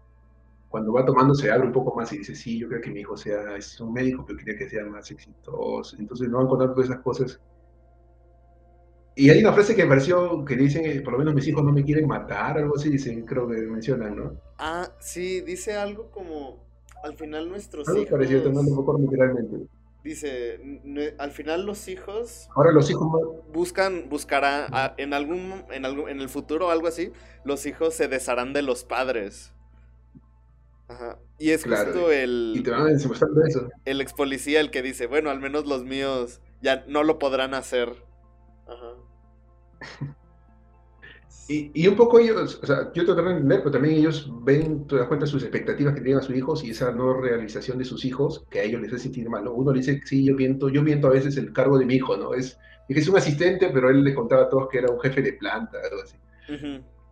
cuando 0.71 0.93
va 0.93 1.05
tomando 1.05 1.35
se 1.35 1.51
abre 1.51 1.67
un 1.67 1.73
poco 1.73 1.93
más 1.93 2.11
y 2.13 2.19
dice, 2.19 2.33
sí, 2.33 2.57
yo 2.57 2.69
creo 2.69 2.79
que 2.79 2.89
mi 2.89 3.01
hijo 3.01 3.17
sea, 3.17 3.57
es 3.57 3.79
un 3.81 3.91
médico, 3.91 4.23
pero 4.25 4.39
quería 4.39 4.57
que 4.57 4.69
sea 4.69 4.85
más 4.85 5.11
exitoso. 5.11 5.97
Entonces 5.99 6.29
no 6.29 6.37
van 6.37 6.47
contando 6.47 6.73
todas 6.73 6.89
esas 6.89 7.01
cosas. 7.01 7.41
Y 9.13 9.29
hay 9.29 9.41
una 9.41 9.51
frase 9.51 9.75
que 9.75 9.83
me 9.83 9.89
pareció 9.89 10.45
que 10.45 10.55
dicen, 10.55 11.03
por 11.03 11.11
lo 11.11 11.19
menos 11.19 11.35
mis 11.35 11.45
hijos 11.45 11.61
no 11.61 11.73
me 11.73 11.83
quieren 11.83 12.07
matar, 12.07 12.57
algo 12.57 12.77
así, 12.77 12.89
dicen, 12.89 13.25
creo 13.25 13.49
que 13.49 13.57
mencionan, 13.57 14.15
¿no? 14.15 14.41
Ah, 14.57 14.89
sí, 15.01 15.41
dice 15.41 15.75
algo 15.75 16.09
como, 16.09 16.63
al 17.03 17.15
final 17.15 17.49
nuestros 17.49 17.89
algo 17.89 18.03
hijos... 18.03 18.11
parecido, 18.11 18.43
tomando 18.43 18.71
un 18.71 18.77
poco 18.77 18.97
literalmente. 18.97 19.67
Dice, 20.05 20.57
al 21.17 21.31
final 21.31 21.65
los 21.65 21.89
hijos... 21.89 22.49
Ahora 22.55 22.71
los 22.71 22.89
hijos... 22.89 23.11
Buscan, 23.51 24.07
buscará, 24.07 24.95
en 24.97 25.13
algún, 25.13 25.65
en 25.69 25.85
algún, 25.85 26.09
en 26.09 26.21
el 26.21 26.29
futuro 26.29 26.67
o 26.67 26.69
algo 26.71 26.87
así, 26.87 27.11
los 27.43 27.65
hijos 27.65 27.93
se 27.93 28.07
desharán 28.07 28.53
de 28.53 28.61
los 28.61 28.85
padres. 28.85 29.53
Y 31.37 31.51
es 31.51 31.63
justo 31.63 32.11
el. 32.11 32.53
Y 32.55 32.61
te 32.61 32.71
van 32.71 32.95
eso. 32.95 33.11
El 33.85 34.01
ex 34.01 34.13
policía 34.13 34.59
el 34.59 34.69
que 34.71 34.81
dice, 34.81 35.07
bueno, 35.07 35.29
al 35.29 35.39
menos 35.39 35.65
los 35.65 35.83
míos 35.83 36.39
ya 36.61 36.85
no 36.87 37.03
lo 37.03 37.17
podrán 37.19 37.53
hacer. 37.53 37.91
Ajá. 38.67 38.95
y, 41.47 41.87
un 41.87 41.95
poco 41.95 42.19
ellos, 42.19 42.59
o 42.61 42.65
sea, 42.65 42.91
yo 42.93 43.05
te 43.05 43.13
de 43.13 43.31
entender, 43.31 43.59
pero 43.59 43.71
también 43.71 43.95
ellos 43.95 44.31
ven, 44.43 44.85
te 44.87 44.97
das 44.97 45.07
cuenta 45.07 45.25
sus 45.25 45.43
expectativas 45.43 45.93
que 45.95 46.01
tienen 46.01 46.19
a 46.19 46.23
sus 46.23 46.35
hijos 46.35 46.63
y 46.63 46.69
esa 46.69 46.91
no 46.91 47.19
realización 47.19 47.77
de 47.77 47.85
sus 47.85 48.05
hijos, 48.05 48.45
que 48.49 48.59
a 48.59 48.63
ellos 48.63 48.81
les 48.81 48.93
hace 48.93 49.03
sentir 49.03 49.29
mal. 49.29 49.47
Uno 49.47 49.71
le 49.71 49.79
dice, 49.79 49.99
sí, 50.05 50.23
yo 50.23 50.35
miento, 50.35 50.69
yo 50.69 50.83
miento 50.83 51.07
a 51.07 51.11
veces 51.11 51.37
el 51.37 51.51
cargo 51.51 51.77
de 51.77 51.85
mi 51.85 51.95
hijo, 51.95 52.15
¿no? 52.15 52.33
Es, 52.33 52.57
es 52.87 53.07
un 53.07 53.17
asistente, 53.17 53.69
pero 53.73 53.89
él 53.89 54.03
le 54.03 54.13
contaba 54.13 54.43
a 54.43 54.49
todos 54.49 54.69
que 54.69 54.77
era 54.77 54.91
un 54.91 54.99
jefe 54.99 55.21
de 55.21 55.33
planta, 55.33 55.77
algo 55.89 56.03
así. 56.03 56.15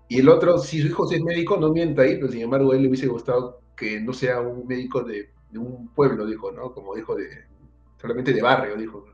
Y 0.09 0.19
el 0.19 0.29
otro, 0.29 0.57
si 0.57 0.81
su 0.81 0.87
hijo 0.87 1.11
es 1.11 1.21
médico, 1.21 1.57
no 1.57 1.71
mienta 1.71 2.01
ahí, 2.01 2.15
pero 2.15 2.31
sin 2.31 2.41
embargo 2.41 2.71
a 2.71 2.75
él 2.75 2.83
le 2.83 2.89
hubiese 2.89 3.07
gustado 3.07 3.61
que 3.79 4.01
no 4.01 4.11
sea 4.11 4.41
un 4.41 4.67
médico 4.67 5.03
de, 5.03 5.29
un 5.55 5.87
pueblo, 5.95 6.25
dijo, 6.25 6.51
¿no? 6.51 6.73
Como 6.73 6.95
dijo, 6.95 7.15
de 7.15 7.45
solamente 7.99 8.33
de 8.33 8.41
barrio, 8.41 8.75
dijo. 8.75 9.05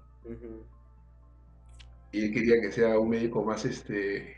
Y 2.12 2.26
él 2.26 2.34
quería 2.34 2.60
que 2.60 2.72
sea 2.72 3.00
un 3.00 3.10
médico 3.10 3.44
más, 3.46 3.64
este, 3.66 4.38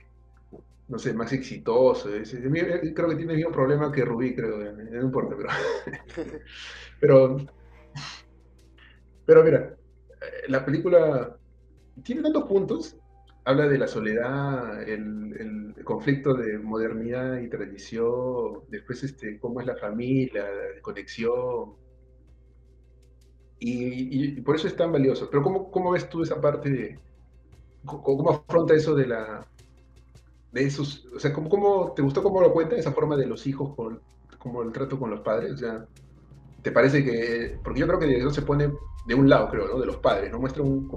no 0.89 0.99
sé, 0.99 1.13
más 1.13 1.31
exitoso. 1.31 2.09
creo 2.09 3.09
que 3.09 3.15
tiene 3.15 3.33
el 3.33 3.37
mismo 3.37 3.51
problema 3.51 3.91
que 3.91 4.03
Rubí, 4.03 4.35
creo, 4.35 4.57
no 4.73 5.01
importa, 5.01 5.35
pero... 5.37 5.49
pero, 6.99 7.37
pero 9.25 9.43
mira, 9.43 9.75
eh, 10.21 10.49
la 10.49 10.65
película 10.65 11.37
tiene 12.03 12.21
tantos 12.21 12.43
puntos 12.43 12.97
habla 13.47 13.65
de 13.69 13.77
la 13.77 13.87
soledad, 13.87 14.87
el, 14.87 15.73
conflicto 15.85 16.33
de 16.33 16.59
modernidad 16.59 17.39
y 17.39 17.47
tradición, 17.47 18.59
después 18.67 19.05
este, 19.05 19.39
cómo 19.39 19.61
es 19.61 19.65
la 19.65 19.77
familia, 19.77 20.43
la 20.43 20.81
conexión. 20.81 21.75
Y, 23.57 24.41
por 24.41 24.57
eso 24.57 24.67
es 24.67 24.75
tan 24.75 24.91
valioso. 24.91 25.29
Pero 25.31 25.43
¿cómo, 25.43 25.71
cómo 25.71 25.91
ves 25.91 26.09
tú 26.09 26.23
esa 26.23 26.41
parte 26.41 26.69
de... 26.69 26.99
¿Cómo 27.85 28.29
afronta 28.29 28.73
eso 28.73 28.93
de 28.95 29.07
la... 29.07 29.47
De 30.51 30.65
esos, 30.65 31.05
o 31.15 31.19
sea, 31.19 31.31
¿cómo, 31.31 31.49
cómo 31.49 31.93
te 31.93 32.01
gustó 32.01 32.21
cómo 32.21 32.41
lo 32.41 32.51
cuenta 32.51 32.75
esa 32.75 32.91
forma 32.91 33.15
de 33.15 33.27
los 33.27 33.47
hijos, 33.47 33.73
con, 33.75 34.01
como 34.39 34.61
el 34.61 34.73
trato 34.73 34.99
con 34.99 35.09
los 35.09 35.21
padres? 35.21 35.53
O 35.53 35.57
sea, 35.57 35.85
¿te 36.61 36.71
parece 36.73 37.01
que...? 37.05 37.57
Porque 37.63 37.79
yo 37.79 37.87
creo 37.87 37.99
que 37.99 38.17
eso 38.17 38.29
se 38.31 38.41
pone 38.41 38.73
de 39.07 39.15
un 39.15 39.29
lado, 39.29 39.49
creo, 39.49 39.69
¿no? 39.69 39.79
De 39.79 39.85
los 39.85 39.97
padres, 39.97 40.31
¿no? 40.31 40.39
Muestra 40.39 40.63
un, 40.63 40.89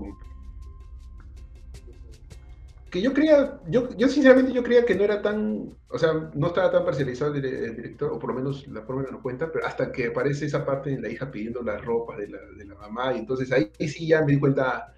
que 2.91 3.01
yo 3.01 3.15
creía, 3.15 3.61
yo, 3.69 3.89
yo 3.97 4.09
sinceramente 4.09 4.53
yo 4.53 4.65
creía 4.65 4.85
que 4.85 4.97
no 4.97 5.05
era 5.05 5.23
tan, 5.23 5.77
o 5.89 5.99
sea, 5.99 6.31
no 6.35 6.49
estaba 6.49 6.73
tan 6.73 6.85
parcializado 6.85 7.35
el, 7.35 7.43
director, 7.77 8.13
o 8.13 8.19
por 8.19 8.31
lo 8.31 8.37
menos 8.37 8.67
la 8.67 8.83
forma 8.83 9.05
que 9.05 9.13
nos 9.13 9.23
cuenta, 9.23 9.51
pero 9.53 9.65
hasta 9.65 9.93
que 9.93 10.09
aparece 10.09 10.47
esa 10.47 10.67
parte 10.67 10.91
de 10.91 11.01
la 11.01 11.09
hija 11.09 11.31
pidiendo 11.31 11.63
las 11.63 11.85
ropas 11.85 12.19
de 12.19 12.29
la, 12.29 12.39
de 12.57 12.65
la 12.65 12.75
mamá, 12.75 13.15
y 13.15 13.21
entonces 13.21 13.53
ahí, 13.53 13.71
sí 13.87 14.09
ya 14.09 14.23
me 14.23 14.33
di 14.33 14.41
cuenta, 14.41 14.93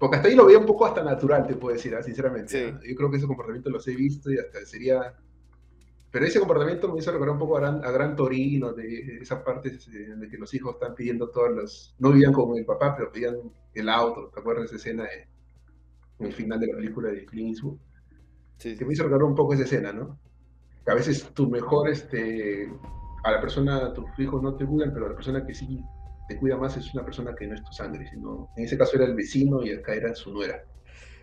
porque 0.00 0.16
hasta 0.16 0.28
ahí 0.28 0.34
lo 0.34 0.46
veía 0.46 0.58
un 0.58 0.66
poco 0.66 0.86
hasta 0.86 1.04
natural, 1.04 1.46
te 1.46 1.54
puedo 1.54 1.74
decir, 1.74 1.94
¿ah? 1.94 2.02
sinceramente. 2.02 2.74
Yo 2.88 2.96
creo 2.96 3.10
que 3.10 3.18
ese 3.18 3.26
comportamiento 3.26 3.68
los 3.68 3.86
he 3.88 3.94
visto 3.94 4.30
y 4.30 4.38
hasta 4.38 4.64
sería... 4.64 5.14
Pero 6.10 6.24
ese 6.24 6.38
comportamiento 6.38 6.90
me 6.90 7.00
hizo 7.00 7.12
recordar 7.12 7.34
un 7.34 7.38
poco 7.38 7.58
a 7.58 7.60
Gran, 7.60 7.84
a 7.84 7.90
Gran 7.90 8.16
Torino, 8.16 8.72
de 8.72 9.18
esa 9.20 9.44
parte 9.44 9.70
de 9.70 10.28
que 10.30 10.38
los 10.38 10.54
hijos 10.54 10.74
están 10.74 10.94
pidiendo 10.94 11.28
todas 11.28 11.52
las... 11.52 11.94
No 11.98 12.12
vivían 12.12 12.32
con 12.32 12.56
el 12.56 12.64
papá, 12.64 12.96
pero 12.96 13.12
pedían 13.12 13.36
el 13.74 13.88
auto, 13.90 14.30
¿te 14.32 14.40
acuerdas 14.40 14.70
de 14.70 14.76
esa 14.76 14.76
escena 14.76 15.02
de 15.02 15.28
en 16.18 16.26
el 16.26 16.32
final 16.32 16.60
de 16.60 16.68
la 16.68 16.76
película 16.76 17.10
de 17.10 17.24
Clint 17.24 17.50
Eastwood, 17.50 17.78
sí, 18.58 18.76
que 18.76 18.84
me 18.84 18.92
hizo 18.92 19.04
recordar 19.04 19.28
un 19.28 19.34
poco 19.34 19.54
esa 19.54 19.64
escena, 19.64 19.92
¿no? 19.92 20.18
Que 20.84 20.92
a 20.92 20.94
veces 20.94 21.30
tu 21.34 21.48
mejor, 21.48 21.88
este, 21.88 22.70
a 23.24 23.32
la 23.32 23.40
persona, 23.40 23.92
tus 23.92 24.06
hijos 24.18 24.42
no 24.42 24.56
te 24.56 24.64
cuidan, 24.64 24.92
pero 24.92 25.06
a 25.06 25.08
la 25.10 25.14
persona 25.14 25.46
que 25.46 25.54
sí 25.54 25.82
te 26.28 26.36
cuida 26.36 26.56
más 26.56 26.76
es 26.76 26.92
una 26.94 27.04
persona 27.04 27.34
que 27.34 27.46
no 27.46 27.54
es 27.54 27.62
tu 27.62 27.72
sangre, 27.72 28.08
sino, 28.10 28.50
en 28.56 28.64
ese 28.64 28.76
caso 28.76 28.96
era 28.96 29.06
el 29.06 29.14
vecino 29.14 29.64
y 29.64 29.72
acá 29.72 29.94
era 29.94 30.14
su 30.14 30.32
nuera. 30.32 30.62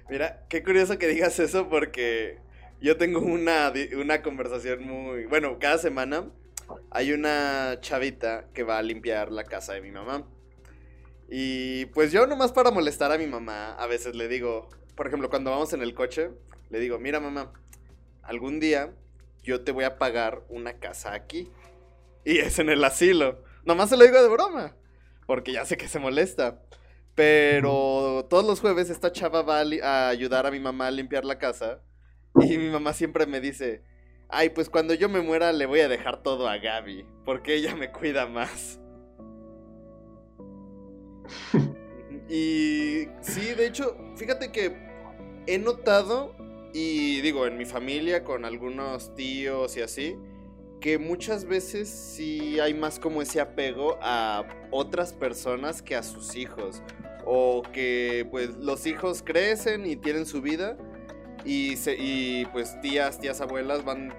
Mira, 0.10 0.46
qué 0.50 0.64
curioso 0.64 0.98
que 0.98 1.08
digas 1.08 1.40
eso 1.40 1.70
porque 1.70 2.40
yo 2.82 2.98
tengo 2.98 3.20
una, 3.20 3.72
una 4.00 4.22
conversación 4.22 4.84
muy, 4.84 5.26
bueno, 5.26 5.58
cada 5.60 5.78
semana 5.78 6.30
hay 6.92 7.12
una 7.12 7.78
chavita 7.82 8.48
que 8.54 8.64
va 8.64 8.78
a 8.78 8.84
limpiar 8.84 9.32
la 9.32 9.44
casa 9.44 9.74
de 9.74 9.82
mi 9.82 9.92
mamá. 9.92 10.28
Y 11.30 11.86
pues 11.88 12.12
yo 12.12 12.28
nomás 12.28 12.52
para 12.52 12.72
molestar 12.72 13.12
a 13.12 13.18
mi 13.18 13.26
mamá, 13.28 13.74
a 13.74 13.88
veces 13.88 14.16
le 14.16 14.28
digo, 14.28 14.70
por 14.96 15.08
ejemplo, 15.08 15.30
cuando 15.30 15.52
vamos 15.52 15.74
en 15.74 15.82
el 15.82 15.94
coche, 15.94 16.32
le 16.70 16.80
digo, 16.80 17.00
mira 17.00 17.20
mamá, 17.20 17.54
algún 18.24 18.60
día 18.60 18.94
yo 19.44 19.64
te 19.64 19.72
voy 19.72 19.84
a 19.84 19.98
pagar 19.98 20.44
una 20.50 20.80
casa 20.80 21.14
aquí. 21.14 21.52
Y 22.24 22.40
es 22.40 22.58
en 22.60 22.70
el 22.70 22.84
asilo. 22.84 23.44
Nomás 23.64 23.90
se 23.90 23.98
lo 23.98 24.04
digo 24.04 24.22
de 24.22 24.30
broma, 24.30 24.76
porque 25.28 25.54
ya 25.54 25.66
sé 25.66 25.78
que 25.78 25.88
se 25.88 26.00
molesta. 26.00 26.62
Pero 27.14 28.26
todos 28.30 28.46
los 28.46 28.60
jueves 28.60 28.90
esta 28.90 29.12
chava 29.12 29.42
va 29.44 29.60
a, 29.60 30.10
ayudar 30.10 30.46
a 30.46 30.52
mi 30.52 30.60
mamá 30.60 30.88
a 30.88 30.92
limpiar 30.92 31.24
la 31.24 31.38
casa. 31.38 31.82
Y 32.42 32.58
mi 32.58 32.70
mamá 32.70 32.94
siempre 32.94 33.26
me 33.26 33.40
dice, 33.40 33.84
ay, 34.30 34.50
pues 34.50 34.70
cuando 34.70 34.94
yo 34.94 35.08
me 35.08 35.22
muera 35.22 35.54
le 35.54 35.66
voy 35.66 35.80
a 35.80 35.88
dejar 35.88 36.22
todo 36.22 36.50
a 36.50 36.58
Gaby, 36.58 37.06
porque 37.24 37.56
ella 37.56 37.76
me 37.76 37.92
cuida 37.92 38.26
más. 38.26 38.80
y 42.30 43.08
sí, 43.22 43.54
de 43.56 43.68
hecho, 43.68 43.98
fíjate 44.16 44.52
que 44.52 44.76
he 45.48 45.58
notado, 45.58 46.36
y 46.74 47.22
digo, 47.22 47.48
en 47.48 47.58
mi 47.58 47.66
familia, 47.66 48.24
con 48.24 48.46
algunos 48.46 49.14
tíos 49.16 49.78
y 49.78 49.82
así, 49.82 50.18
que 50.82 50.98
muchas 50.98 51.46
veces 51.46 51.90
sí 51.90 52.60
hay 52.60 52.74
más 52.74 53.00
como 53.00 53.22
ese 53.22 53.42
apego 53.42 53.98
a 54.02 54.44
otras 54.72 55.14
personas 55.14 55.82
que 55.82 55.96
a 55.96 56.04
sus 56.04 56.36
hijos. 56.36 56.84
O 57.26 57.64
que 57.74 58.28
pues 58.30 58.56
los 58.58 58.86
hijos 58.86 59.24
crecen 59.24 59.86
y 59.88 59.96
tienen 59.96 60.28
su 60.28 60.44
vida 60.44 60.78
y, 61.44 61.76
se, 61.78 61.96
y 61.98 62.46
pues 62.54 62.80
tías, 62.82 63.20
tías, 63.20 63.42
abuelas 63.42 63.84
van 63.84 64.14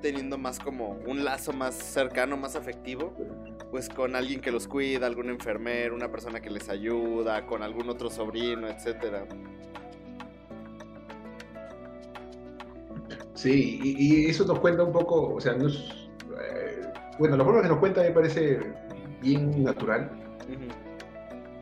teniendo 0.00 0.38
más 0.38 0.58
como 0.58 0.90
un 1.06 1.24
lazo 1.24 1.52
más 1.52 1.74
cercano, 1.74 2.36
más 2.36 2.56
afectivo, 2.56 3.14
pues 3.76 3.90
con 3.90 4.16
alguien 4.16 4.40
que 4.40 4.50
los 4.50 4.66
cuida, 4.66 5.06
algún 5.06 5.28
enfermero, 5.28 5.94
una 5.94 6.10
persona 6.10 6.40
que 6.40 6.48
les 6.48 6.70
ayuda, 6.70 7.44
con 7.44 7.62
algún 7.62 7.90
otro 7.90 8.08
sobrino, 8.08 8.68
etcétera. 8.68 9.26
Sí, 13.34 13.78
y, 13.84 14.30
eso 14.30 14.46
nos 14.46 14.60
cuenta 14.60 14.82
un 14.82 14.92
poco, 14.92 15.34
o 15.34 15.40
sea, 15.42 15.52
nos, 15.52 16.08
eh, 16.40 16.88
bueno, 17.18 17.36
la 17.36 17.44
forma 17.44 17.60
que 17.60 17.68
nos 17.68 17.76
cuenta 17.76 18.00
me 18.00 18.12
parece 18.12 18.60
bien 19.20 19.62
natural. 19.62 20.10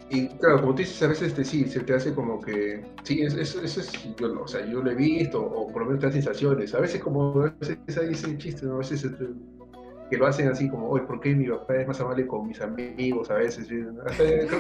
Y 0.09 0.29
claro, 0.29 0.61
como 0.61 0.73
tú 0.77 0.83
dices, 0.83 1.03
a 1.03 1.09
veces 1.09 1.31
este, 1.31 1.45
sí, 1.45 1.65
se 1.65 1.81
te 1.81 1.95
hace 1.95 2.15
como 2.15 2.41
que, 2.41 2.85
sí, 3.03 3.23
eso, 3.23 3.41
es, 3.61 3.91
yo, 4.17 4.41
o 4.41 4.47
sea, 4.47 4.65
yo 4.65 4.85
lo 4.85 4.91
he 4.93 4.95
visto, 4.95 5.43
o 5.45 5.67
por 5.73 5.83
lo 5.83 5.87
menos 5.87 6.01
te 6.01 6.07
da 6.07 6.13
sensaciones. 6.13 6.73
A 6.77 6.79
veces 6.79 7.03
como, 7.03 7.41
a 7.41 7.53
veces 7.59 7.99
ahí 7.99 8.11
dice 8.11 8.39
chiste, 8.39 8.67
¿no? 8.67 8.75
A 8.75 8.79
veces 8.79 9.03
este, 9.03 9.25
que 10.15 10.19
lo 10.19 10.27
hacen 10.29 10.49
así 10.49 10.69
como, 10.69 10.91
oye, 10.91 11.05
¿por 11.05 11.21
qué 11.21 11.35
mi 11.35 11.49
papá 11.49 11.77
es 11.77 11.89
más 11.89 11.99
amable 12.01 12.27
con 12.27 12.47
mis 12.47 12.61
amigos 12.61 13.31
a 13.31 13.35
veces? 13.35 13.67
creo 13.67 13.95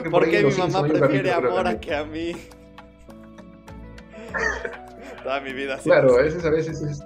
que 0.02 0.10
¿Por, 0.10 0.24
qué 0.30 0.42
mi 0.42 0.52
mamá 0.52 0.82
prefiere 0.82 1.30
a 1.30 1.80
que 1.80 1.94
a 1.94 2.04
mí? 2.04 2.32
Toda 5.22 5.40
mi 5.40 5.52
vida 5.52 5.76
así. 5.76 5.88
Claro, 5.88 6.16
a 6.16 6.22
veces, 6.22 6.44
a 6.44 6.50
veces 6.50 6.82
es... 6.82 6.98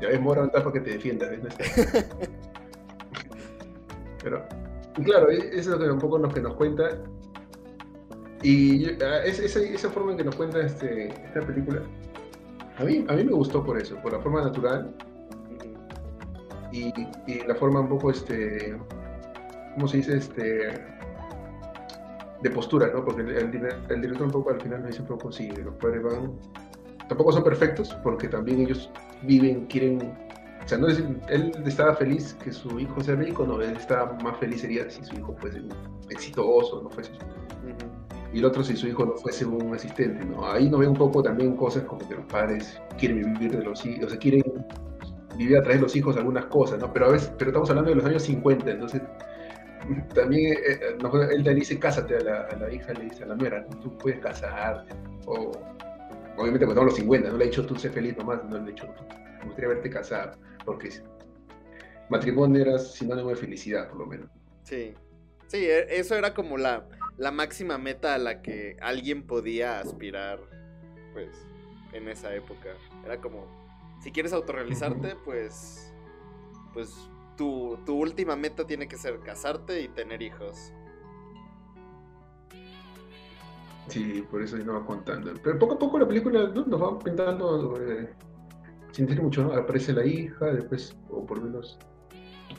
ya 0.00 0.08
ves, 0.08 0.18
Mora, 0.20 0.50
para 0.50 0.72
que 0.72 0.80
te 0.80 0.92
defiendas. 0.92 1.28
Pero, 4.22 4.42
claro, 5.04 5.30
e, 5.30 5.36
eso 5.36 5.58
es 5.58 5.66
lo 5.66 5.78
que 5.78 5.90
un 5.90 5.98
poco 5.98 6.16
lo 6.18 6.30
que 6.30 6.40
nos 6.40 6.54
cuenta. 6.54 6.96
Y 8.42 8.86
ah, 9.02 9.22
esa, 9.24 9.60
esa 9.60 9.90
forma 9.90 10.12
en 10.12 10.18
que 10.18 10.24
nos 10.24 10.34
cuenta 10.34 10.64
este, 10.64 11.08
esta 11.08 11.40
película, 11.40 11.82
a 12.78 12.84
mí, 12.84 13.04
a 13.06 13.12
mí 13.12 13.24
me 13.24 13.32
gustó 13.32 13.62
por 13.62 13.78
eso, 13.78 13.96
por 13.96 14.14
la 14.14 14.20
forma 14.20 14.40
natural 14.42 14.94
y, 16.76 16.92
la 17.46 17.54
forma 17.54 17.80
un 17.80 17.88
poco, 17.88 18.10
este, 18.10 18.76
¿cómo 19.74 19.88
se 19.88 19.98
dice? 19.98 20.16
Este, 20.16 20.72
de 22.42 22.50
postura, 22.50 22.90
¿no? 22.92 23.04
Porque 23.04 23.22
el, 23.22 23.50
director 23.50 24.26
un 24.26 24.32
poco 24.32 24.50
al 24.50 24.60
final 24.60 24.80
me 24.80 24.88
dice 24.88 25.02
un 25.02 25.08
poco, 25.08 25.32
sí, 25.32 25.50
los 25.50 25.74
padres 25.74 26.02
van, 26.02 26.32
tampoco 27.08 27.32
son 27.32 27.44
perfectos, 27.44 27.94
porque 28.02 28.28
también 28.28 28.60
ellos 28.60 28.90
viven, 29.22 29.66
quieren, 29.66 30.14
o 30.64 30.68
sea, 30.68 30.78
no 30.78 30.88
es, 30.88 31.02
él 31.28 31.52
estaba 31.64 31.94
feliz 31.94 32.36
que 32.42 32.52
su 32.52 32.78
hijo 32.78 33.00
sea 33.00 33.14
rico, 33.14 33.46
no, 33.46 33.60
él 33.60 33.76
estaba 33.76 34.12
más 34.22 34.36
feliz 34.38 34.60
sería 34.60 34.88
si 34.90 35.04
su 35.04 35.14
hijo 35.16 35.34
fuese 35.40 35.62
exitoso, 36.10 36.82
no 36.82 36.90
fuese 36.90 37.12
y 38.32 38.40
el 38.40 38.44
otro 38.44 38.62
si 38.62 38.76
su 38.76 38.86
hijo 38.88 39.04
no 39.06 39.14
fuese 39.14 39.46
un 39.46 39.74
asistente, 39.74 40.24
¿no? 40.24 40.46
Ahí 40.46 40.68
no 40.68 40.78
ve 40.78 40.86
un 40.86 40.96
poco 40.96 41.22
también 41.22 41.56
cosas 41.56 41.84
como 41.84 42.06
que 42.06 42.16
los 42.16 42.26
padres 42.26 42.78
quieren 42.98 43.32
vivir 43.32 43.56
de 43.56 43.64
los 43.64 43.84
hijos, 43.86 44.06
o 44.06 44.10
sea, 44.10 44.18
quieren 44.18 44.42
vivir 45.36 45.56
a 45.56 45.62
través 45.62 45.80
de 45.80 45.82
los 45.82 45.96
hijos 45.96 46.16
algunas 46.16 46.46
cosas, 46.46 46.78
¿no? 46.78 46.92
Pero 46.92 47.06
a 47.06 47.12
veces, 47.12 47.32
pero 47.38 47.50
estamos 47.50 47.68
hablando 47.70 47.90
de 47.90 47.96
los 47.96 48.04
años 48.04 48.22
50, 48.22 48.70
entonces 48.70 49.02
también 50.14 50.54
eh, 50.54 50.80
eh, 50.80 51.28
él 51.32 51.42
le 51.42 51.54
dice 51.54 51.78
cásate 51.78 52.16
a 52.16 52.20
la, 52.20 52.72
hija, 52.72 52.92
le 52.94 53.04
dice 53.04 53.24
a 53.24 53.26
la 53.26 53.36
nuera, 53.36 53.66
tú 53.82 53.96
puedes 53.98 54.18
casarte, 54.20 54.94
o 55.26 55.52
obviamente 56.36 56.66
pues 56.66 56.70
estamos 56.70 56.86
los 56.86 56.96
50, 56.96 57.30
no 57.30 57.36
le 57.36 57.44
ha 57.44 57.46
dicho 57.46 57.64
tú 57.64 57.76
sé 57.76 57.90
feliz 57.90 58.16
nomás, 58.16 58.42
no 58.44 58.56
le 58.56 58.62
ha 58.62 58.66
dicho 58.66 58.86
me 59.40 59.44
gustaría 59.44 59.68
verte 59.68 59.90
casado, 59.90 60.32
porque 60.64 60.90
matrimonio 62.08 62.62
era 62.62 62.78
sinónimo 62.78 63.30
de 63.30 63.36
felicidad, 63.36 63.88
por 63.88 63.98
lo 63.98 64.06
menos. 64.06 64.28
Sí, 64.64 64.94
sí, 65.46 65.66
e, 65.66 65.98
eso 65.98 66.16
era 66.16 66.34
como 66.34 66.58
la, 66.58 66.88
la 67.16 67.30
máxima 67.30 67.78
meta 67.78 68.14
a 68.14 68.18
la 68.18 68.42
que 68.42 68.76
alguien 68.80 69.22
podía 69.26 69.80
aspirar, 69.80 70.40
pues, 71.12 71.46
en 71.92 72.08
esa 72.08 72.34
época. 72.34 72.70
Era 73.04 73.20
como, 73.20 73.65
si 74.06 74.12
quieres 74.12 74.32
autorrealizarte, 74.32 75.16
pues, 75.24 75.92
pues 76.72 76.94
tu, 77.36 77.76
tu 77.84 77.96
última 77.96 78.36
meta 78.36 78.64
tiene 78.64 78.86
que 78.86 78.96
ser 78.96 79.18
casarte 79.18 79.82
y 79.82 79.88
tener 79.88 80.22
hijos. 80.22 80.72
Sí, 83.88 84.24
por 84.30 84.42
eso 84.42 84.58
nos 84.58 84.76
va 84.76 84.86
contando. 84.86 85.34
Pero 85.42 85.58
poco 85.58 85.74
a 85.74 85.78
poco 85.80 85.98
la 85.98 86.06
película 86.06 86.46
nos 86.54 86.80
va 86.80 86.96
pintando 87.00 87.76
eh, 87.80 88.14
sin 88.92 89.06
decir 89.06 89.24
mucho, 89.24 89.42
¿no? 89.42 89.52
Aparece 89.54 89.92
la 89.92 90.06
hija, 90.06 90.52
después, 90.52 90.96
o 91.10 91.26
por 91.26 91.38
lo 91.38 91.46
menos 91.46 91.76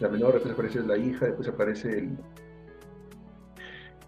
la 0.01 0.09
menor, 0.09 0.33
después 0.33 0.53
aparece 0.53 0.81
la 0.81 0.97
hija, 0.97 1.27
después 1.27 1.47
aparece 1.47 1.97
el, 1.97 2.17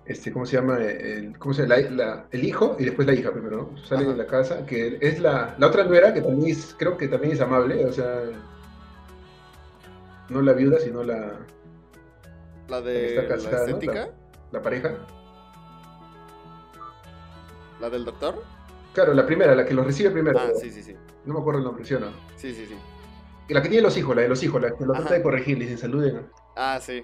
este, 0.09 0.33
¿cómo 0.33 0.47
se 0.47 0.55
llama? 0.55 0.79
El, 0.83 1.37
¿cómo 1.37 1.53
se 1.53 1.67
llama? 1.67 2.25
el 2.31 2.43
hijo 2.43 2.75
y 2.79 2.85
después 2.85 3.07
la 3.07 3.13
hija 3.13 3.31
primero, 3.31 3.57
¿no? 3.57 3.77
Salen 3.85 4.09
de 4.09 4.17
la 4.17 4.25
casa, 4.25 4.65
que 4.65 4.97
es 4.99 5.19
la, 5.19 5.55
la 5.59 5.67
otra 5.67 5.83
nuera, 5.83 6.11
que 6.15 6.21
también 6.21 6.49
es, 6.49 6.75
creo 6.77 6.97
que 6.97 7.07
también 7.07 7.33
es 7.33 7.41
amable, 7.41 7.85
o 7.85 7.93
sea, 7.93 8.23
no 10.29 10.41
la 10.41 10.53
viuda, 10.53 10.79
sino 10.79 11.03
la... 11.03 11.33
La 12.67 12.81
de 12.81 13.27
la, 13.27 13.35
estética. 13.35 14.09
La, 14.51 14.63
pareja. 14.63 14.95
¿La 17.79 17.91
del 17.91 18.03
doctor? 18.03 18.43
Claro, 18.93 19.13
la 19.13 19.27
primera, 19.27 19.53
la 19.53 19.63
que 19.63 19.75
los 19.75 19.85
recibe 19.85 20.09
primero. 20.09 20.39
Ah, 20.39 20.49
sí, 20.59 20.71
sí, 20.71 20.81
sí. 20.81 20.95
No 21.25 21.35
me 21.35 21.39
acuerdo 21.39 21.59
el 21.59 21.65
nombre, 21.65 21.85
¿sí 21.85 21.93
o 21.93 21.99
no? 21.99 22.07
Sí, 22.35 22.55
sí, 22.55 22.65
sí. 22.65 22.75
La 23.49 23.61
que 23.61 23.69
tiene 23.69 23.83
los 23.83 23.95
hijos, 23.95 24.15
la 24.15 24.23
de 24.23 24.29
los 24.29 24.41
hijos, 24.41 24.59
la 24.59 24.75
que 24.75 24.85
lo 24.85 24.93
trata 24.93 25.13
de 25.13 25.21
corregir, 25.21 25.59
le 25.59 25.65
dicen 25.65 25.77
saluden. 25.77 26.27
Ah, 26.55 26.79
sí. 26.81 27.03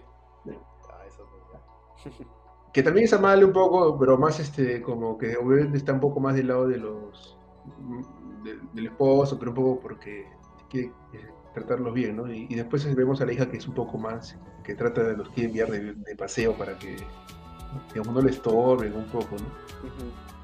Ah, 0.90 1.04
eso 1.08 1.28
es 2.06 2.28
que 2.76 2.84
también 2.84 3.06
es 3.06 3.14
amable 3.14 3.46
un 3.46 3.54
poco, 3.54 3.98
pero 3.98 4.18
más 4.18 4.38
este, 4.42 4.82
como 4.82 5.18
que 5.18 5.38
obviamente 5.38 5.78
está 5.78 5.94
un 5.94 6.02
poco 6.02 6.20
más 6.20 6.36
del 6.36 6.50
lado 6.50 6.68
de 6.68 6.78
los 6.78 7.38
del 8.74 8.88
esposo, 8.88 9.40
pero 9.40 9.52
un 9.52 9.56
poco 9.56 9.80
porque 9.80 10.26
quiere 10.70 10.88
eh, 11.14 11.26
tratarlos 11.54 11.94
bien, 11.94 12.18
¿no? 12.18 12.30
Y, 12.30 12.54
después 12.54 12.94
vemos 12.94 13.22
a 13.22 13.26
la 13.26 13.32
hija 13.32 13.50
que 13.50 13.56
es 13.56 13.68
un 13.70 13.76
poco 13.76 13.98
más, 13.98 14.38
que 14.62 14.76
trata 14.76 15.04
de 15.04 15.16
los 15.16 15.30
quiere 15.30 15.48
enviar 15.48 15.72
de, 15.72 16.16
paseo 16.18 16.52
para 16.58 16.78
que, 16.78 16.98
digamos, 17.94 18.14
no 18.14 18.22
le 18.22 18.32
estorben 18.32 18.94
un 18.94 19.06
poco, 19.06 19.38
¿no? 19.38 20.36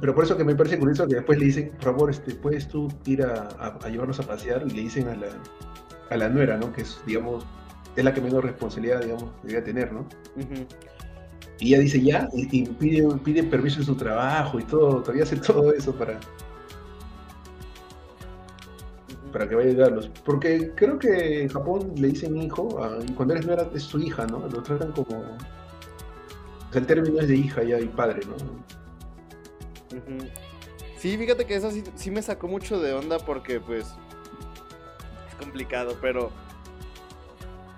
pero 0.00 0.14
por 0.14 0.24
eso 0.24 0.38
que 0.38 0.44
me 0.44 0.54
parece 0.54 0.78
curioso 0.78 1.06
que 1.06 1.16
después 1.16 1.38
le 1.38 1.44
dicen, 1.44 1.70
por 1.72 1.82
favor, 1.82 2.10
este, 2.10 2.34
puedes 2.34 2.66
tú 2.66 2.88
ir 3.04 3.22
a, 3.22 3.78
llevarnos 3.90 4.20
a 4.20 4.22
pasear 4.22 4.62
y 4.66 4.70
le 4.70 4.82
dicen 4.84 5.08
a 5.08 5.16
la, 5.16 5.28
a 6.08 6.16
la 6.16 6.30
nuera, 6.30 6.56
¿no? 6.56 6.72
Que 6.72 6.80
es, 6.80 6.98
digamos, 7.04 7.44
es 7.96 8.04
la 8.04 8.12
que 8.12 8.20
menos 8.20 8.44
responsabilidad, 8.44 9.02
digamos, 9.02 9.30
debería 9.42 9.64
tener, 9.64 9.92
¿no? 9.92 10.06
Y 11.58 11.68
ella 11.68 11.80
dice 11.80 12.02
ya, 12.02 12.28
y, 12.34 12.66
pide, 12.66 13.08
pide 13.24 13.42
permiso 13.42 13.80
en 13.80 13.86
su 13.86 13.94
trabajo 13.94 14.60
y 14.60 14.64
todo, 14.64 15.00
todavía 15.00 15.22
hace 15.24 15.36
todo 15.36 15.72
eso 15.72 15.94
para, 15.94 16.20
para 19.36 19.48
que 19.48 19.54
vaya 19.54 19.68
a 19.68 19.70
ayudarlos. 19.72 20.10
Porque 20.24 20.72
creo 20.74 20.98
que 20.98 21.42
en 21.42 21.48
Japón 21.48 21.92
le 21.96 22.08
dicen 22.08 22.36
hijo, 22.40 22.68
y 23.06 23.12
cuando 23.12 23.34
eres 23.34 23.46
nuera 23.46 23.68
es 23.74 23.82
su 23.82 23.98
hija, 23.98 24.26
¿no? 24.26 24.46
Lo 24.48 24.62
tratan 24.62 24.92
como. 24.92 25.18
O 25.18 26.72
sea, 26.72 26.80
el 26.80 26.86
término 26.86 27.20
es 27.20 27.28
de 27.28 27.36
hija 27.36 27.62
ya 27.62 27.78
y 27.78 27.86
padre, 27.86 28.20
¿no? 28.26 28.36
Sí, 30.98 31.18
fíjate 31.18 31.44
que 31.44 31.54
eso 31.54 31.70
sí, 31.70 32.10
me 32.10 32.22
sacó 32.22 32.48
mucho 32.48 32.80
de 32.80 32.94
onda 32.94 33.18
porque, 33.18 33.60
pues. 33.60 33.86
Es 35.28 35.34
complicado, 35.38 35.98
pero. 36.00 36.30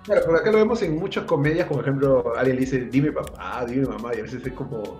Claro, 0.09 0.25
por 0.25 0.35
acá 0.35 0.51
lo 0.51 0.57
vemos 0.57 0.81
en 0.81 0.97
muchas 0.97 1.25
comedias, 1.25 1.67
como 1.67 1.81
por 1.81 1.87
ejemplo, 1.87 2.33
alguien 2.35 2.55
le 2.55 2.61
dice, 2.61 2.79
dime 2.85 3.11
papá, 3.11 3.65
dime 3.65 3.85
mamá, 3.87 4.15
y 4.15 4.19
a 4.19 4.23
veces 4.23 4.45
es 4.45 4.53
como. 4.53 4.99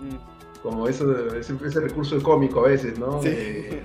Mm. 0.00 0.36
Como 0.62 0.88
eso, 0.88 1.36
ese, 1.36 1.54
ese 1.64 1.80
recurso 1.80 2.20
cómico 2.22 2.64
a 2.64 2.68
veces, 2.68 2.98
¿no? 2.98 3.22
Sí 3.22 3.80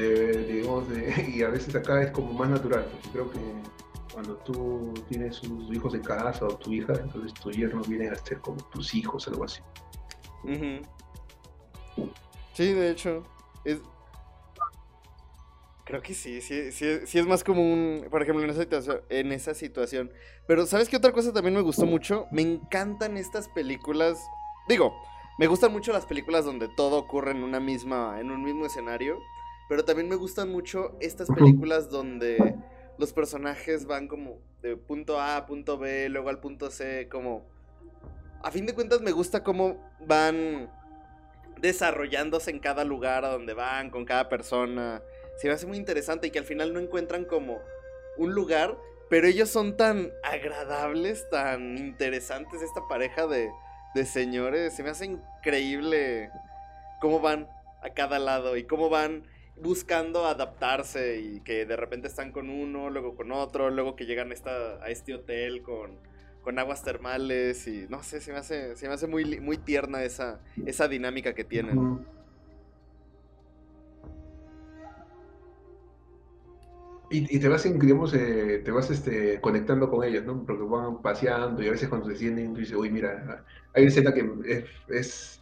digamos, 0.00 0.84
y 1.28 1.42
a 1.42 1.48
veces 1.48 1.74
acá 1.74 2.02
es 2.02 2.10
como 2.10 2.32
más 2.32 2.50
natural, 2.50 2.86
porque 2.90 3.08
creo 3.10 3.30
que 3.30 3.38
cuando 4.12 4.36
tú 4.36 4.92
tienes 5.08 5.36
sus 5.36 5.72
hijos 5.72 5.92
de 5.92 6.00
casa 6.00 6.46
o 6.46 6.56
tu 6.56 6.72
hija, 6.72 6.94
entonces 6.94 7.32
tus 7.34 7.56
yernos 7.56 7.88
vienen 7.88 8.12
a 8.12 8.16
ser 8.16 8.40
como 8.40 8.58
tus 8.70 8.94
hijos, 8.94 9.28
algo 9.28 9.44
así. 9.44 9.60
Sí, 12.54 12.72
de 12.72 12.90
hecho, 12.90 13.22
es... 13.64 13.80
Creo 15.90 16.02
que 16.02 16.14
sí, 16.14 16.40
sí, 16.40 16.70
sí, 16.70 17.18
es 17.18 17.26
más 17.26 17.42
común, 17.42 18.06
por 18.12 18.22
ejemplo, 18.22 18.44
en 18.44 18.50
esa, 18.50 18.60
situación, 18.60 19.00
en 19.08 19.32
esa 19.32 19.54
situación. 19.54 20.12
Pero, 20.46 20.64
¿sabes 20.64 20.88
qué 20.88 20.96
otra 20.96 21.10
cosa 21.10 21.32
también 21.32 21.54
me 21.54 21.62
gustó 21.62 21.84
mucho? 21.84 22.28
Me 22.30 22.42
encantan 22.42 23.16
estas 23.16 23.48
películas. 23.48 24.24
Digo, 24.68 24.94
me 25.40 25.48
gustan 25.48 25.72
mucho 25.72 25.92
las 25.92 26.06
películas 26.06 26.44
donde 26.44 26.68
todo 26.68 26.96
ocurre 26.96 27.32
en 27.32 27.42
una 27.42 27.58
misma, 27.58 28.20
en 28.20 28.30
un 28.30 28.44
mismo 28.44 28.66
escenario. 28.66 29.18
Pero 29.68 29.84
también 29.84 30.08
me 30.08 30.14
gustan 30.14 30.52
mucho 30.52 30.96
estas 31.00 31.28
películas 31.28 31.90
donde 31.90 32.56
los 32.96 33.12
personajes 33.12 33.84
van 33.86 34.06
como 34.06 34.38
de 34.62 34.76
punto 34.76 35.18
A 35.18 35.38
a 35.38 35.46
punto 35.46 35.76
B, 35.76 36.08
luego 36.08 36.28
al 36.28 36.38
punto 36.38 36.70
C, 36.70 37.08
como... 37.08 37.48
A 38.44 38.52
fin 38.52 38.64
de 38.64 38.74
cuentas 38.74 39.00
me 39.00 39.10
gusta 39.10 39.42
cómo 39.42 39.76
van 40.06 40.70
desarrollándose 41.60 42.52
en 42.52 42.60
cada 42.60 42.84
lugar 42.84 43.24
a 43.24 43.30
donde 43.30 43.54
van, 43.54 43.90
con 43.90 44.04
cada 44.04 44.28
persona. 44.28 45.02
Se 45.40 45.48
me 45.48 45.54
hace 45.54 45.66
muy 45.66 45.78
interesante 45.78 46.26
y 46.26 46.30
que 46.30 46.38
al 46.38 46.44
final 46.44 46.74
no 46.74 46.80
encuentran 46.80 47.24
como 47.24 47.60
un 48.18 48.34
lugar, 48.34 48.76
pero 49.08 49.26
ellos 49.26 49.48
son 49.48 49.74
tan 49.74 50.12
agradables, 50.22 51.26
tan 51.30 51.78
interesantes, 51.78 52.60
esta 52.60 52.86
pareja 52.88 53.26
de, 53.26 53.48
de 53.94 54.04
señores. 54.04 54.74
Se 54.74 54.82
me 54.82 54.90
hace 54.90 55.06
increíble 55.06 56.30
cómo 57.00 57.20
van 57.20 57.48
a 57.82 57.88
cada 57.90 58.18
lado 58.18 58.58
y 58.58 58.64
cómo 58.64 58.90
van 58.90 59.22
buscando 59.56 60.26
adaptarse 60.26 61.20
y 61.20 61.40
que 61.40 61.64
de 61.64 61.76
repente 61.76 62.06
están 62.06 62.32
con 62.32 62.50
uno, 62.50 62.90
luego 62.90 63.14
con 63.14 63.32
otro, 63.32 63.70
luego 63.70 63.96
que 63.96 64.04
llegan 64.04 64.32
a, 64.32 64.34
esta, 64.34 64.84
a 64.84 64.90
este 64.90 65.14
hotel 65.14 65.62
con, 65.62 65.98
con 66.42 66.58
aguas 66.58 66.82
termales 66.82 67.66
y 67.66 67.86
no 67.88 68.02
sé, 68.02 68.20
se 68.20 68.30
me 68.32 68.38
hace, 68.38 68.76
se 68.76 68.88
me 68.88 68.92
hace 68.92 69.06
muy, 69.06 69.40
muy 69.40 69.56
tierna 69.56 70.02
esa, 70.04 70.40
esa 70.66 70.86
dinámica 70.86 71.34
que 71.34 71.44
tienen. 71.44 72.04
Y, 77.12 77.40
te 77.40 77.48
vas, 77.48 77.64
digamos, 77.64 78.14
eh, 78.14 78.62
te 78.64 78.70
vas 78.70 78.88
este, 78.90 79.40
conectando 79.40 79.90
con 79.90 80.04
ellos, 80.04 80.24
¿no? 80.24 80.44
Porque 80.46 80.62
van 80.62 81.02
paseando 81.02 81.60
y 81.60 81.66
a 81.66 81.72
veces 81.72 81.88
cuando 81.88 82.08
se 82.08 82.16
sienten, 82.16 82.54
tú 82.54 82.60
dices, 82.60 82.76
uy, 82.76 82.88
mira, 82.88 83.44
hay 83.74 83.82
una 83.82 83.90
escena 83.90 84.14
que 84.14 84.64
es 84.88 85.40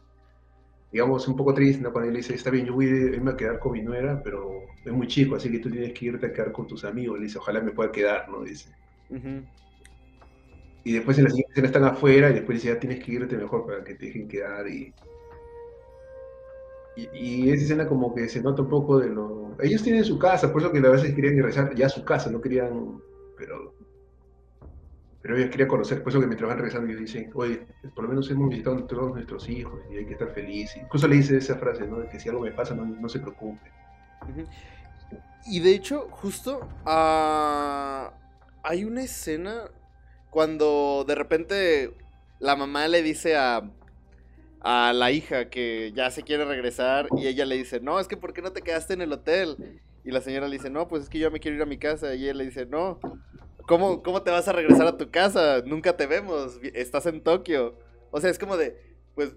digamos, 0.90 1.28
un 1.28 1.36
poco 1.36 1.52
triste, 1.52 1.82
¿no? 1.82 1.92
Cuando 1.92 2.10
él 2.10 2.16
dice, 2.16 2.34
está 2.34 2.50
bien, 2.50 2.66
yo 2.66 2.74
voy 2.74 2.86
a 2.86 2.90
irme 2.90 3.32
a 3.32 3.36
quedar 3.36 3.58
con 3.58 3.72
mi 3.72 3.82
nuera, 3.82 4.22
pero 4.22 4.62
es 4.84 4.92
muy 4.92 5.06
chico, 5.06 5.36
así 5.36 5.50
que 5.50 5.58
tú 5.58 5.70
tienes 5.70 5.92
que 5.92 6.06
irte 6.06 6.26
a 6.26 6.32
quedar 6.32 6.52
con 6.52 6.66
tus 6.66 6.84
amigos. 6.84 7.18
Le 7.18 7.26
dice, 7.26 7.38
ojalá 7.38 7.60
me 7.60 7.72
pueda 7.72 7.92
quedar, 7.92 8.28
¿no? 8.28 8.42
Dice. 8.42 8.70
Y 10.84 10.92
después 10.92 11.18
en 11.18 11.24
la 11.24 11.30
siguiente 11.30 11.52
escena 11.52 11.66
están 11.66 11.84
afuera 11.84 12.30
y 12.30 12.34
después 12.34 12.62
dice, 12.62 12.74
ya 12.74 12.80
tienes 12.80 13.04
que 13.04 13.12
irte 13.12 13.36
mejor 13.36 13.66
para 13.66 13.84
que 13.84 13.94
te 13.94 14.06
dejen 14.06 14.28
quedar. 14.28 14.66
Y, 14.68 14.94
y, 17.12 17.50
esa 17.50 17.64
escena 17.64 17.86
como 17.86 18.14
que 18.14 18.28
se 18.28 18.42
nota 18.42 18.62
un 18.62 18.68
poco 18.68 18.98
de 18.98 19.08
lo... 19.08 19.56
Ellos 19.60 19.82
tienen 19.82 20.04
su 20.04 20.18
casa, 20.18 20.52
por 20.52 20.62
eso 20.62 20.72
que 20.72 20.78
a 20.78 20.90
veces 20.90 21.14
querían 21.14 21.36
regresar 21.36 21.74
ya 21.74 21.86
a 21.86 21.90
su 21.90 22.04
casa, 22.04 22.30
no 22.30 22.40
querían... 22.40 23.00
Pero 23.36 23.74
pero 25.20 25.36
ella 25.36 25.50
quería 25.50 25.68
conocer, 25.68 26.02
por 26.02 26.10
eso 26.10 26.20
que 26.20 26.26
mientras 26.26 26.48
van 26.48 26.58
regresando 26.58 26.92
y 26.92 26.96
dicen, 26.96 27.30
oye, 27.34 27.66
por 27.94 28.04
lo 28.04 28.08
menos 28.08 28.30
hemos 28.30 28.48
visitado 28.48 28.76
a 28.78 28.86
todos 28.86 29.12
nuestros 29.12 29.48
hijos 29.48 29.80
y 29.90 29.96
hay 29.96 30.06
que 30.06 30.12
estar 30.12 30.32
feliz. 30.32 30.76
Incluso 30.76 31.08
le 31.08 31.16
dice 31.16 31.36
esa 31.36 31.56
frase, 31.56 31.86
¿no? 31.86 31.98
De 31.98 32.08
que 32.08 32.20
si 32.20 32.28
algo 32.28 32.42
me 32.42 32.52
pasa, 32.52 32.74
no, 32.74 33.08
se 33.08 33.18
preocupe. 33.18 33.70
Y 35.46 35.60
de 35.60 35.74
hecho, 35.74 36.08
justo 36.10 36.60
uh, 36.86 38.10
hay 38.62 38.84
una 38.84 39.02
escena 39.02 39.64
cuando 40.30 41.04
de 41.06 41.14
repente 41.14 41.94
la 42.38 42.54
mamá 42.54 42.86
le 42.86 43.02
dice 43.02 43.36
a, 43.36 43.68
a 44.60 44.92
la 44.92 45.10
hija 45.12 45.50
que 45.50 45.92
ya 45.94 46.10
se 46.10 46.22
quiere 46.22 46.44
regresar 46.44 47.08
y 47.16 47.26
ella 47.26 47.46
le 47.46 47.56
dice, 47.56 47.80
no, 47.80 48.00
es 48.00 48.08
que 48.08 48.16
¿por 48.16 48.32
qué 48.32 48.42
no 48.42 48.52
te 48.52 48.62
quedaste 48.62 48.94
en 48.94 49.02
el 49.02 49.12
hotel? 49.12 49.80
Y 50.04 50.10
la 50.10 50.20
señora 50.20 50.48
le 50.48 50.56
dice, 50.56 50.70
no, 50.70 50.88
pues 50.88 51.04
es 51.04 51.08
que 51.08 51.18
yo 51.18 51.30
me 51.30 51.40
quiero 51.40 51.56
ir 51.56 51.62
a 51.62 51.66
mi 51.66 51.78
casa. 51.78 52.14
Y 52.14 52.26
él 52.28 52.38
le 52.38 52.44
dice, 52.44 52.64
no, 52.64 52.98
¿Cómo, 53.68 54.22
te 54.22 54.30
vas 54.30 54.48
a 54.48 54.52
regresar 54.52 54.86
a 54.86 54.96
tu 54.96 55.10
casa? 55.10 55.60
Nunca 55.66 55.94
te 55.94 56.06
vemos, 56.06 56.58
estás 56.72 57.04
en 57.04 57.20
Tokio. 57.20 57.74
O 58.10 58.18
sea, 58.18 58.30
es 58.30 58.38
como 58.38 58.56
de, 58.56 58.80
pues, 59.14 59.34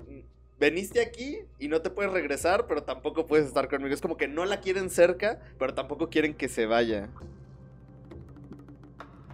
veniste 0.58 1.02
aquí 1.02 1.40
y 1.60 1.68
no 1.68 1.82
te 1.82 1.90
puedes 1.90 2.14
regresar, 2.14 2.66
pero 2.66 2.84
tampoco 2.84 3.28
puedes 3.28 3.46
estar 3.46 3.68
conmigo. 3.68 3.94
Es 3.94 4.00
como 4.00 4.16
que 4.16 4.30
no 4.30 4.46
la 4.46 4.62
quieren 4.62 4.90
cerca, 4.90 5.42
pero 5.60 5.74
tampoco 5.74 6.10
quieren 6.10 6.34
que 6.34 6.48
se 6.48 6.66
vaya. 6.66 7.10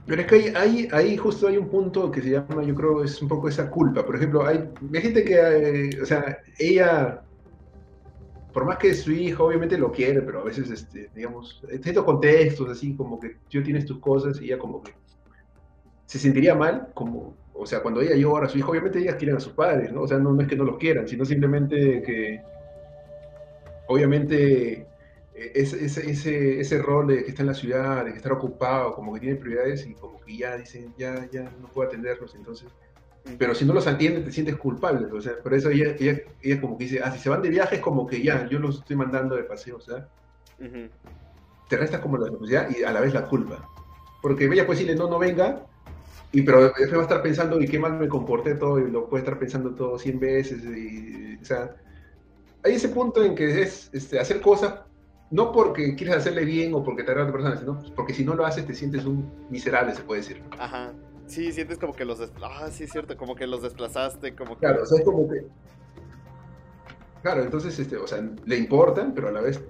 Pero 0.08 0.22
es 0.22 0.28
que 0.28 0.54
ahí, 0.56 0.88
ahí, 0.92 1.18
justo 1.18 1.48
hay 1.48 1.58
un 1.58 1.68
punto 1.68 2.10
que 2.10 2.22
se 2.22 2.32
llama, 2.32 2.64
yo 2.64 2.74
creo, 2.74 3.04
es 3.04 3.22
un 3.22 3.28
poco 3.28 3.50
esa 3.50 3.70
culpa. 3.70 4.06
Por 4.06 4.16
ejemplo, 4.16 4.46
hay, 4.46 4.70
hay 4.94 5.02
gente 5.02 5.24
que, 5.24 5.36
eh, 5.36 6.02
o 6.02 6.06
sea, 6.06 6.40
ella 6.58 7.22
por 8.58 8.66
más 8.66 8.80
que 8.80 8.92
su 8.96 9.12
hijo 9.12 9.46
obviamente 9.46 9.78
lo 9.78 9.92
quiere, 9.92 10.20
pero 10.24 10.40
a 10.40 10.44
veces, 10.44 10.72
este, 10.72 11.12
digamos, 11.14 11.62
en 11.70 11.84
ciertos 11.84 12.04
contextos, 12.04 12.68
así 12.68 12.96
como 12.96 13.20
que 13.20 13.38
tú 13.52 13.62
tienes 13.62 13.86
tus 13.86 14.00
cosas 14.00 14.42
y 14.42 14.46
ella 14.46 14.58
como 14.58 14.82
que 14.82 14.94
se 16.08 16.18
sentiría 16.18 16.56
mal, 16.56 16.88
como, 16.96 17.36
o 17.54 17.68
sea, 17.68 17.84
cuando 17.84 18.02
ella 18.02 18.16
llora 18.16 18.48
a 18.48 18.50
su 18.50 18.58
hijo, 18.58 18.72
obviamente 18.72 18.98
ellas 18.98 19.14
quieren 19.14 19.38
a 19.38 19.40
sus 19.40 19.54
padres, 19.54 19.94
¿no? 19.94 20.02
O 20.02 20.08
sea, 20.08 20.18
no, 20.18 20.42
es 20.42 20.48
que 20.48 20.56
no 20.56 20.64
los 20.64 20.78
quieran, 20.78 21.08
sino 21.08 21.24
simplemente 21.24 22.02
que, 22.02 22.42
obviamente, 23.90 24.88
ese, 25.54 25.86
ese, 25.86 26.60
ese, 26.60 26.78
rol 26.80 27.08
de 27.08 27.24
que 27.24 27.30
está 27.30 27.44
en 27.44 27.48
la 27.48 27.54
ciudad, 27.54 28.06
de 28.06 28.12
que 28.12 28.18
estar 28.18 28.32
ocupado, 28.32 28.94
como 28.94 29.14
que 29.14 29.20
tiene 29.20 29.36
prioridades 29.36 29.86
y 29.86 29.94
como 29.94 30.20
que 30.22 30.38
ya 30.38 30.58
dicen, 30.58 30.94
ya, 30.98 31.28
ya 31.32 31.44
no 31.62 31.68
puedo 31.68 31.88
atenderlos, 31.88 32.34
entonces 32.36 32.68
pero 33.38 33.54
si 33.54 33.66
no 33.66 33.74
los 33.74 33.88
atiendes 33.88 34.26
te 34.26 34.32
sientes 34.32 34.56
culpable, 34.56 35.06
o 35.12 35.22
sea, 35.22 35.38
por 35.42 35.54
eso 35.54 35.70
ella, 35.70 35.96
ella, 36.00 36.62
como 36.62 36.78
que 36.78 36.86
dice, 36.86 37.02
ah, 37.04 37.12
si 37.12 37.20
se 37.20 37.30
van 37.30 37.42
de 37.42 37.50
viaje 37.50 37.76
es 37.76 37.82
como 37.82 38.08
que 38.08 38.22
ya, 38.22 38.48
yo 38.48 38.60
los 38.60 38.80
estoy 38.80 38.96
mandando 38.96 39.36
de 39.36 39.44
paseo, 39.44 39.78
o 39.78 39.82
sea, 39.82 40.08
te 41.68 41.78
restas 41.78 42.00
como 42.00 42.18
la 42.18 42.26
responsabilidad 42.26 42.70
y 42.70 42.84
a 42.84 42.92
la 42.92 43.02
vez 43.02 43.14
la 43.14 43.28
culpa, 43.28 43.68
porque 44.22 44.46
ella 44.46 44.66
puede 44.66 44.80
decirle, 44.80 44.96
no, 44.98 45.10
no 45.10 45.20
venga, 45.20 45.66
y 46.32 46.42
pero 46.42 46.64
después 46.64 46.94
va 46.94 47.00
a 47.00 47.02
estar 47.02 47.22
pensando, 47.22 47.60
¿y 47.60 47.68
qué 47.68 47.80
mal 47.80 47.94
me 47.94 48.08
comporté 48.08 48.56
todo? 48.56 48.80
Y 48.80 48.90
lo 48.90 49.10
puede 49.10 49.24
estar 49.24 49.40
pensando 49.40 49.72
todo 49.76 50.00
cien 50.00 50.20
veces, 50.20 50.64
y, 50.64 51.38
o 51.42 51.46
sea, 51.46 51.76
hay 52.64 52.76
ese 52.76 52.90
punto 52.90 53.24
en 53.24 53.36
que 53.36 53.62
es 53.62 53.90
este, 53.94 54.20
hacer 54.20 54.42
cosas 54.42 54.74
no 55.30 55.52
porque 55.52 55.96
quieres 55.96 56.16
hacerle 56.16 56.46
bien 56.46 56.74
o 56.74 56.84
porque 56.84 57.04
te 57.04 57.12
agrada 57.12 57.28
a 57.28 57.30
otra 57.30 57.44
persona, 57.44 57.60
sino 57.60 57.96
porque 57.96 58.14
si 58.14 58.24
no 58.24 58.34
lo 58.36 58.46
haces 58.46 58.66
te 58.66 58.74
sientes 58.74 59.06
un 59.06 59.30
miserable, 59.50 59.94
se 59.94 60.04
puede 60.04 60.22
decir. 60.22 60.44
Ajá. 60.58 60.94
Sí, 61.28 61.52
sientes 61.52 61.78
como 61.78 61.94
que 61.94 62.06
los 62.06 62.22
Ah, 62.42 62.70
sí, 62.72 62.86
es 62.86 62.92
cierto, 62.92 63.18
como 63.18 63.36
que 63.36 63.46
los 63.48 63.62
desplazaste, 63.62 64.34
como 64.34 64.56
que... 64.56 64.62
Claro, 64.62 64.84
o 64.84 64.86
sea, 64.86 65.00
es 65.00 65.06
como 65.06 65.28
que... 65.28 65.46
Claro, 67.22 67.44
entonces, 67.44 67.78
este, 67.78 67.98
o 67.98 68.08
sea, 68.08 68.26
le 68.46 68.58
importan, 68.58 69.14
pero 69.14 69.28
a 69.28 69.32
la 69.32 69.42
vez, 69.42 69.62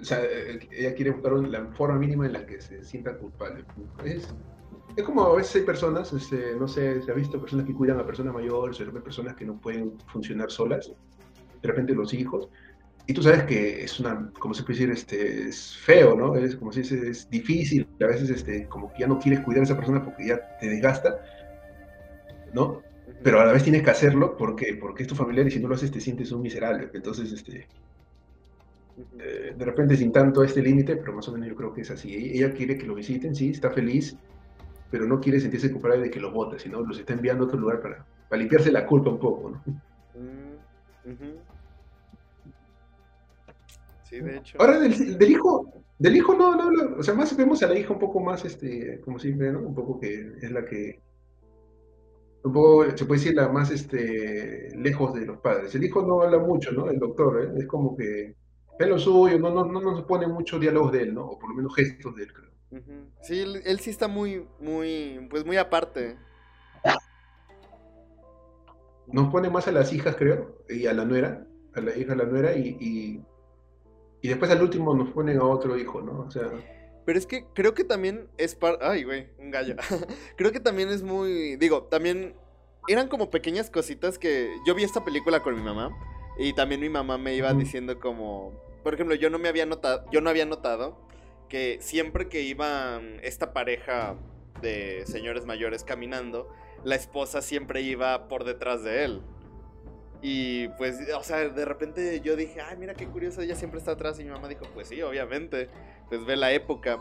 o 0.00 0.04
sea, 0.04 0.20
ella 0.72 0.94
quiere 0.94 1.12
buscar 1.12 1.32
la 1.34 1.66
forma 1.66 1.96
mínima 1.96 2.26
en 2.26 2.32
la 2.32 2.44
que 2.44 2.60
se 2.60 2.82
sienta 2.82 3.16
culpable. 3.16 3.64
Es, 4.04 4.34
es 4.96 5.04
como 5.04 5.22
a 5.22 5.36
veces 5.36 5.56
hay 5.56 5.62
personas, 5.62 6.12
este, 6.12 6.56
no 6.58 6.66
sé, 6.66 7.00
se 7.02 7.12
ha 7.12 7.14
visto 7.14 7.38
personas 7.38 7.66
que 7.66 7.74
cuidan 7.74 8.00
a 8.00 8.06
personas 8.06 8.34
mayores, 8.34 8.80
o 8.80 8.92
personas 9.04 9.36
que 9.36 9.44
no 9.44 9.60
pueden 9.60 9.96
funcionar 10.08 10.50
solas, 10.50 10.90
de 11.62 11.68
repente 11.68 11.94
los 11.94 12.12
hijos, 12.12 12.48
y 13.10 13.12
tú 13.12 13.22
sabes 13.22 13.42
que 13.42 13.82
es 13.82 13.98
una, 13.98 14.30
como 14.38 14.54
se 14.54 14.62
puede 14.62 14.78
decir, 14.78 14.90
este, 14.92 15.48
es 15.48 15.76
feo, 15.76 16.14
¿no? 16.14 16.36
Es 16.36 16.54
como 16.54 16.72
si 16.72 16.82
dice, 16.82 17.10
es 17.10 17.28
difícil, 17.28 17.84
a 18.00 18.06
veces 18.06 18.30
este, 18.30 18.68
como 18.68 18.92
que 18.92 19.00
ya 19.00 19.08
no 19.08 19.18
quieres 19.18 19.40
cuidar 19.40 19.62
a 19.62 19.64
esa 19.64 19.76
persona 19.76 20.04
porque 20.04 20.28
ya 20.28 20.58
te 20.60 20.68
desgasta, 20.68 21.18
¿no? 22.52 22.82
pero 23.24 23.40
a 23.40 23.44
la 23.44 23.52
vez 23.52 23.64
tienes 23.64 23.82
que 23.82 23.90
hacerlo 23.90 24.36
porque, 24.36 24.78
porque 24.80 25.02
es 25.02 25.08
tu 25.08 25.16
familiar 25.16 25.44
y 25.44 25.50
si 25.50 25.58
no 25.58 25.66
lo 25.66 25.74
haces 25.74 25.90
te 25.90 26.00
sientes 26.00 26.30
un 26.30 26.40
miserable. 26.42 26.88
Entonces, 26.94 27.32
este, 27.32 27.66
eh, 29.18 29.54
de 29.58 29.64
repente 29.64 29.96
sin 29.96 30.12
tanto 30.12 30.44
este 30.44 30.62
límite, 30.62 30.96
pero 30.96 31.12
más 31.12 31.26
o 31.28 31.32
menos 31.32 31.48
yo 31.48 31.56
creo 31.56 31.72
que 31.72 31.80
es 31.80 31.90
así. 31.90 32.14
Ella 32.14 32.52
quiere 32.52 32.78
que 32.78 32.86
lo 32.86 32.94
visiten, 32.94 33.34
sí, 33.34 33.50
está 33.50 33.70
feliz, 33.70 34.16
pero 34.88 35.04
no 35.04 35.20
quiere 35.20 35.40
sentirse 35.40 35.72
culpable 35.72 35.98
de 35.98 36.10
que 36.10 36.20
los 36.20 36.32
vote, 36.32 36.60
sino 36.60 36.80
los 36.80 37.00
está 37.00 37.12
enviando 37.12 37.42
a 37.42 37.46
otro 37.48 37.58
lugar 37.58 37.80
para, 37.80 38.06
para 38.28 38.38
limpiarse 38.38 38.70
la 38.70 38.86
culpa 38.86 39.10
un 39.10 39.18
poco, 39.18 39.50
¿no? 39.50 39.62
Mm, 40.14 41.49
sí, 44.10 44.20
de 44.20 44.36
hecho. 44.36 44.58
Ahora 44.60 44.78
del, 44.78 45.18
del, 45.18 45.30
hijo, 45.30 45.84
del 45.98 46.16
hijo 46.16 46.34
no, 46.34 46.54
no, 46.56 46.70
no, 46.70 46.96
o 46.98 47.02
sea, 47.02 47.14
más 47.14 47.34
vemos 47.36 47.62
a 47.62 47.68
la 47.68 47.78
hija 47.78 47.92
un 47.92 47.98
poco 47.98 48.20
más, 48.20 48.44
este, 48.44 49.00
como 49.00 49.18
siempre, 49.18 49.52
¿no? 49.52 49.60
Un 49.60 49.74
poco 49.74 49.98
que 49.98 50.32
es 50.42 50.50
la 50.50 50.64
que 50.64 51.00
un 52.42 52.52
poco, 52.52 52.84
se 52.96 53.04
puede 53.04 53.20
decir, 53.20 53.34
la 53.34 53.48
más 53.48 53.70
este, 53.70 54.74
lejos 54.76 55.14
de 55.14 55.26
los 55.26 55.38
padres. 55.38 55.74
El 55.74 55.84
hijo 55.84 56.02
no 56.02 56.22
habla 56.22 56.38
mucho, 56.38 56.72
¿no? 56.72 56.90
El 56.90 56.98
doctor, 56.98 57.42
¿eh? 57.42 57.60
es 57.60 57.66
como 57.66 57.96
que 57.96 58.34
es 58.78 58.88
lo 58.88 58.98
suyo, 58.98 59.38
no, 59.38 59.50
no, 59.50 59.64
no 59.64 59.80
nos 59.80 60.04
pone 60.04 60.26
mucho 60.26 60.58
diálogos 60.58 60.92
de 60.92 61.02
él, 61.02 61.14
¿no? 61.14 61.26
O 61.26 61.38
por 61.38 61.50
lo 61.50 61.56
menos 61.56 61.74
gestos 61.74 62.16
de 62.16 62.22
él, 62.24 62.32
creo. 62.32 62.50
Sí, 63.20 63.40
él, 63.40 63.80
sí 63.80 63.90
está 63.90 64.08
muy, 64.08 64.46
muy, 64.60 65.26
pues 65.28 65.44
muy 65.44 65.56
aparte. 65.56 66.16
Nos 69.08 69.30
pone 69.30 69.50
más 69.50 69.66
a 69.68 69.72
las 69.72 69.92
hijas, 69.92 70.14
creo, 70.16 70.64
y 70.68 70.86
a 70.86 70.94
la 70.94 71.04
nuera, 71.04 71.46
a 71.74 71.80
la 71.80 71.96
hija, 71.96 72.12
a 72.12 72.16
la 72.16 72.24
nuera, 72.24 72.56
y, 72.56 72.76
y, 72.80 73.22
y 74.22 74.28
después 74.28 74.50
al 74.50 74.62
último 74.62 74.94
nos 74.94 75.10
ponen 75.10 75.38
a 75.38 75.44
otro 75.44 75.78
hijo, 75.78 76.00
¿no? 76.00 76.20
O 76.20 76.30
sea... 76.30 76.50
Pero 77.06 77.18
es 77.18 77.26
que 77.26 77.46
creo 77.54 77.74
que 77.74 77.84
también 77.84 78.28
es 78.36 78.54
parte... 78.54 78.84
Ay, 78.84 79.04
güey, 79.04 79.28
un 79.38 79.50
gallo. 79.50 79.76
creo 80.36 80.52
que 80.52 80.60
también 80.60 80.90
es 80.90 81.02
muy... 81.02 81.56
Digo, 81.56 81.84
también 81.84 82.34
eran 82.88 83.08
como 83.08 83.30
pequeñas 83.30 83.70
cositas 83.70 84.18
que... 84.18 84.54
Yo 84.66 84.74
vi 84.74 84.84
esta 84.84 85.04
película 85.04 85.42
con 85.42 85.54
mi 85.54 85.62
mamá 85.62 85.90
y 86.38 86.52
también 86.52 86.80
mi 86.80 86.88
mamá 86.88 87.18
me 87.18 87.34
iba 87.34 87.52
diciendo 87.54 87.98
como... 87.98 88.52
Por 88.82 88.94
ejemplo, 88.94 89.14
yo 89.14 89.30
no 89.30 89.38
me 89.38 89.48
había 89.48 89.66
notado... 89.66 90.04
Yo 90.10 90.20
no 90.20 90.30
había 90.30 90.46
notado 90.46 91.08
que 91.48 91.78
siempre 91.80 92.28
que 92.28 92.42
iban 92.42 93.18
esta 93.22 93.52
pareja 93.52 94.16
de 94.62 95.04
señores 95.06 95.46
mayores 95.46 95.84
caminando, 95.84 96.48
la 96.84 96.94
esposa 96.94 97.42
siempre 97.42 97.82
iba 97.82 98.28
por 98.28 98.44
detrás 98.44 98.82
de 98.84 99.04
él. 99.04 99.22
Y 100.22 100.68
pues, 100.68 100.98
o 101.16 101.22
sea, 101.22 101.48
de 101.48 101.64
repente 101.64 102.20
yo 102.20 102.36
dije, 102.36 102.60
ay, 102.60 102.76
mira 102.76 102.94
qué 102.94 103.06
curioso, 103.06 103.40
ella 103.40 103.54
siempre 103.54 103.78
está 103.78 103.92
atrás. 103.92 104.18
Y 104.20 104.24
mi 104.24 104.30
mamá 104.30 104.48
dijo, 104.48 104.66
pues 104.74 104.88
sí, 104.88 105.00
obviamente, 105.02 105.68
pues 106.08 106.24
ve 106.24 106.36
la 106.36 106.52
época. 106.52 106.98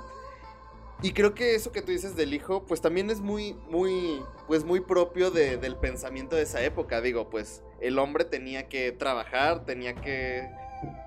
Y 1.02 1.14
creo 1.14 1.34
que 1.34 1.56
eso 1.56 1.72
que 1.72 1.82
tú 1.82 1.92
dices 1.92 2.16
del 2.16 2.34
hijo, 2.34 2.66
pues 2.66 2.82
también 2.82 3.10
es 3.10 3.22
muy, 3.22 3.54
muy, 3.70 4.22
pues 4.48 4.66
muy 4.66 4.82
propio 4.82 5.32
del 5.32 5.78
pensamiento 5.78 6.36
de 6.36 6.44
esa 6.44 6.62
época. 6.62 7.02
Digo, 7.02 7.30
pues 7.30 7.64
el 7.80 8.00
hombre 8.00 8.26
tenía 8.26 8.68
que 8.68 8.92
trabajar, 8.92 9.66
tenía 9.66 9.96
que 9.96 10.50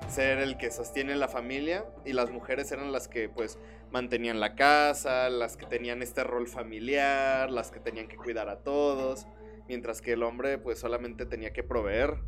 ser 0.09 0.39
el 0.39 0.57
que 0.59 0.71
sostiene 0.71 1.15
la 1.15 1.29
familia 1.29 1.85
y 2.05 2.13
las 2.13 2.31
mujeres 2.31 2.71
eran 2.73 2.93
las 2.93 3.09
que 3.09 3.29
pues 3.31 3.59
mantenían 3.91 4.41
la 4.41 4.55
casa, 4.55 5.31
las 5.31 5.57
que 5.57 5.67
tenían 5.67 6.03
este 6.03 6.25
rol 6.25 6.49
familiar, 6.49 7.51
las 7.51 7.71
que 7.71 7.81
tenían 7.81 8.09
que 8.09 8.17
cuidar 8.17 8.49
a 8.49 8.61
todos 8.61 9.27
mientras 9.73 10.03
que 10.03 10.13
el 10.13 10.23
hombre 10.23 10.59
pues 10.59 10.79
solamente 10.79 11.25
tenía 11.25 11.55
que 11.55 11.63
proveer. 11.63 12.19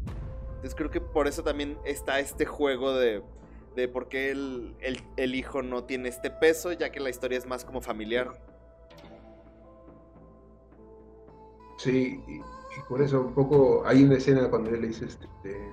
Entonces 0.47 0.75
creo 0.75 0.91
que 0.91 1.03
por 1.03 1.29
eso 1.29 1.43
también 1.45 1.77
está 1.85 2.19
este 2.19 2.47
juego 2.47 2.95
de, 2.95 3.23
de 3.77 3.87
por 3.87 4.09
qué 4.09 4.31
el, 4.31 4.75
el, 5.19 5.35
hijo 5.35 5.61
no 5.61 5.85
tiene 5.85 6.09
este 6.09 6.31
peso, 6.31 6.73
ya 6.73 6.91
que 6.91 7.01
la 7.01 7.11
historia 7.11 7.37
es 7.37 7.45
más 7.45 7.67
como 7.67 7.83
familiar. 7.83 8.33
Sí, 11.77 12.19
y, 12.27 12.41
por 12.89 13.03
eso 13.03 13.21
un 13.21 13.35
poco 13.35 13.83
hay 13.85 14.05
una 14.05 14.17
escena 14.17 14.49
cuando 14.49 14.71
él 14.71 14.81
le 14.81 14.89
dice, 14.89 15.05
este, 15.05 15.71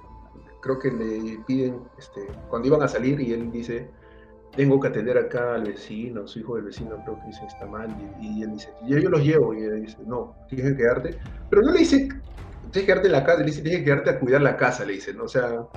creo 0.61 0.77
que 0.77 0.91
le 0.91 1.39
piden, 1.47 1.79
este, 1.97 2.27
cuando 2.49 2.67
iban 2.67 2.83
a 2.83 2.89
salir 2.89 3.21
y 3.21 3.31
él 3.31 3.49
dice, 3.49 3.89
tengo 4.55 4.79
que 4.79 4.87
atender 4.89 5.17
acá 5.17 5.55
al 5.55 5.63
vecino, 5.63 6.27
su 6.27 6.39
hijo 6.39 6.55
del 6.55 6.65
vecino 6.65 7.01
creo 7.03 7.19
que 7.19 7.27
dice 7.27 7.45
está 7.45 7.65
mal, 7.65 7.89
y, 8.21 8.43
él 8.43 8.51
dice, 8.53 8.69
yo, 8.85 8.97
yo 8.97 9.09
los 9.09 9.23
llevo, 9.23 9.53
y 9.53 9.63
él 9.63 9.81
dice, 9.85 9.97
no, 10.05 10.35
tienes 10.49 10.71
que 10.71 10.77
quedarte, 10.77 11.17
pero 11.49 11.61
no 11.61 11.71
le 11.71 11.79
dice, 11.79 11.97
tienes 11.97 12.21
que 12.73 12.85
quedarte 12.85 13.07
en 13.07 13.13
la 13.13 13.23
casa, 13.23 13.39
le 13.39 13.45
dice, 13.45 13.61
tienes 13.61 13.79
que 13.79 13.85
quedarte 13.85 14.09
a 14.09 14.19
cuidar 14.19 14.41
la 14.41 14.57
casa, 14.57 14.85
le 14.85 14.93
dice, 14.93 15.13
¿no? 15.13 15.23
O 15.23 15.27
sea, 15.27 15.67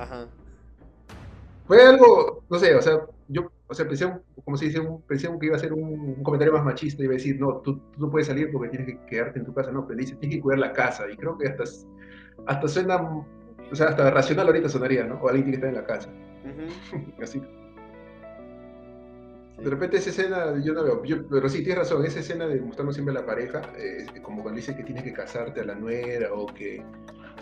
fue 1.67 1.83
algo, 1.83 2.45
no 2.51 2.59
sé, 2.59 2.75
o 2.75 2.83
sea, 2.83 3.01
yo, 3.29 3.51
o 3.69 3.75
sea, 3.75 3.87
pensé, 3.87 4.13
como 4.45 4.57
se 4.57 4.67
dice, 4.67 4.81
pensé 5.07 5.29
que 5.39 5.47
iba 5.47 5.57
a 5.57 5.61
ser 5.61 5.73
un, 5.73 6.23
comentario 6.23 6.53
más 6.53 6.65
machista, 6.65 7.03
iba 7.03 7.13
a 7.13 7.17
decir, 7.17 7.39
no, 7.39 7.59
tú, 7.59 7.81
no 7.97 8.11
puedes 8.11 8.27
salir 8.27 8.51
porque 8.53 8.71
tienes 8.71 8.89
que 8.89 9.07
quedarte 9.07 9.39
en 9.39 9.45
tu 9.45 9.55
casa, 9.55 9.71
no, 9.71 9.87
pero 9.87 9.99
dice, 9.99 10.17
tienes 10.17 10.39
que 10.39 10.43
cuidar 10.43 10.59
la 10.59 10.73
casa, 10.73 11.05
y 11.11 11.17
creo 11.17 11.39
que 11.39 11.49
hasta, 11.49 11.65
hasta 12.47 12.69
suena, 12.69 12.97
o 12.97 13.75
sea, 13.75 13.89
hasta 13.89 14.11
racional 14.11 14.49
ahorita 14.49 14.69
sonaría, 14.69 15.05
¿no? 15.05 15.15
O 15.21 15.29
alguien 15.29 15.45
tiene 15.45 15.61
que 15.61 15.67
estar 15.67 15.69
en 15.69 15.77
la 15.77 15.87
casa. 15.87 16.11
Así. 17.23 17.41
De 19.59 19.71
repente 19.71 19.99
esa 19.99 20.11
escena, 20.11 20.61
yo 20.63 20.75
no 20.75 20.83
veo, 20.83 21.03
pero 21.31 21.49
sí, 21.49 21.59
tienes 21.59 21.79
razón, 21.79 22.05
esa 22.05 22.21
escena 22.21 22.47
de 22.47 22.61
mostrarnos 22.61 22.97
siempre 22.97 23.17
a 23.17 23.21
la 23.21 23.27
pareja, 23.27 23.63
eh, 23.79 24.05
como 24.21 24.43
cuando 24.43 24.57
dice 24.57 24.77
que 24.77 24.83
tienes 24.83 25.05
que 25.05 25.13
casarte 25.13 25.61
a 25.61 25.65
la 25.65 25.77
nuera 25.77 26.33
o 26.35 26.47
que, 26.47 26.85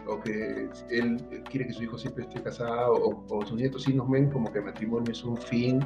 o 0.07 0.21
que 0.21 0.69
él 0.91 1.43
quiere 1.51 1.67
que 1.67 1.73
su 1.73 1.85
hijo 1.85 1.97
siempre 1.97 2.25
esté 2.25 2.43
casado 2.43 2.93
o, 2.95 3.25
o 3.29 3.47
sus 3.47 3.57
nietos 3.57 3.85
sí 3.85 3.95
nos 3.95 4.11
ven 4.11 4.31
como 4.31 4.53
que 4.53 4.59
el 4.59 4.67
matrimonio 4.67 5.11
es 5.11 5.25
un 5.25 5.39
fin 5.39 5.81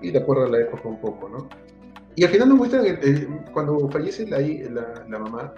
y 0.00 0.10
de 0.10 0.18
acuerdo 0.18 0.44
a 0.44 0.48
la 0.48 0.60
época 0.60 0.88
un 0.88 1.00
poco, 1.00 1.28
¿no? 1.28 1.48
Y 2.14 2.24
al 2.24 2.30
final 2.30 2.48
nos 2.50 2.58
muestran, 2.58 2.84
cuando 3.52 3.88
fallece 3.88 4.26
la, 4.26 4.38
la, 4.38 5.06
la 5.08 5.18
mamá, 5.18 5.54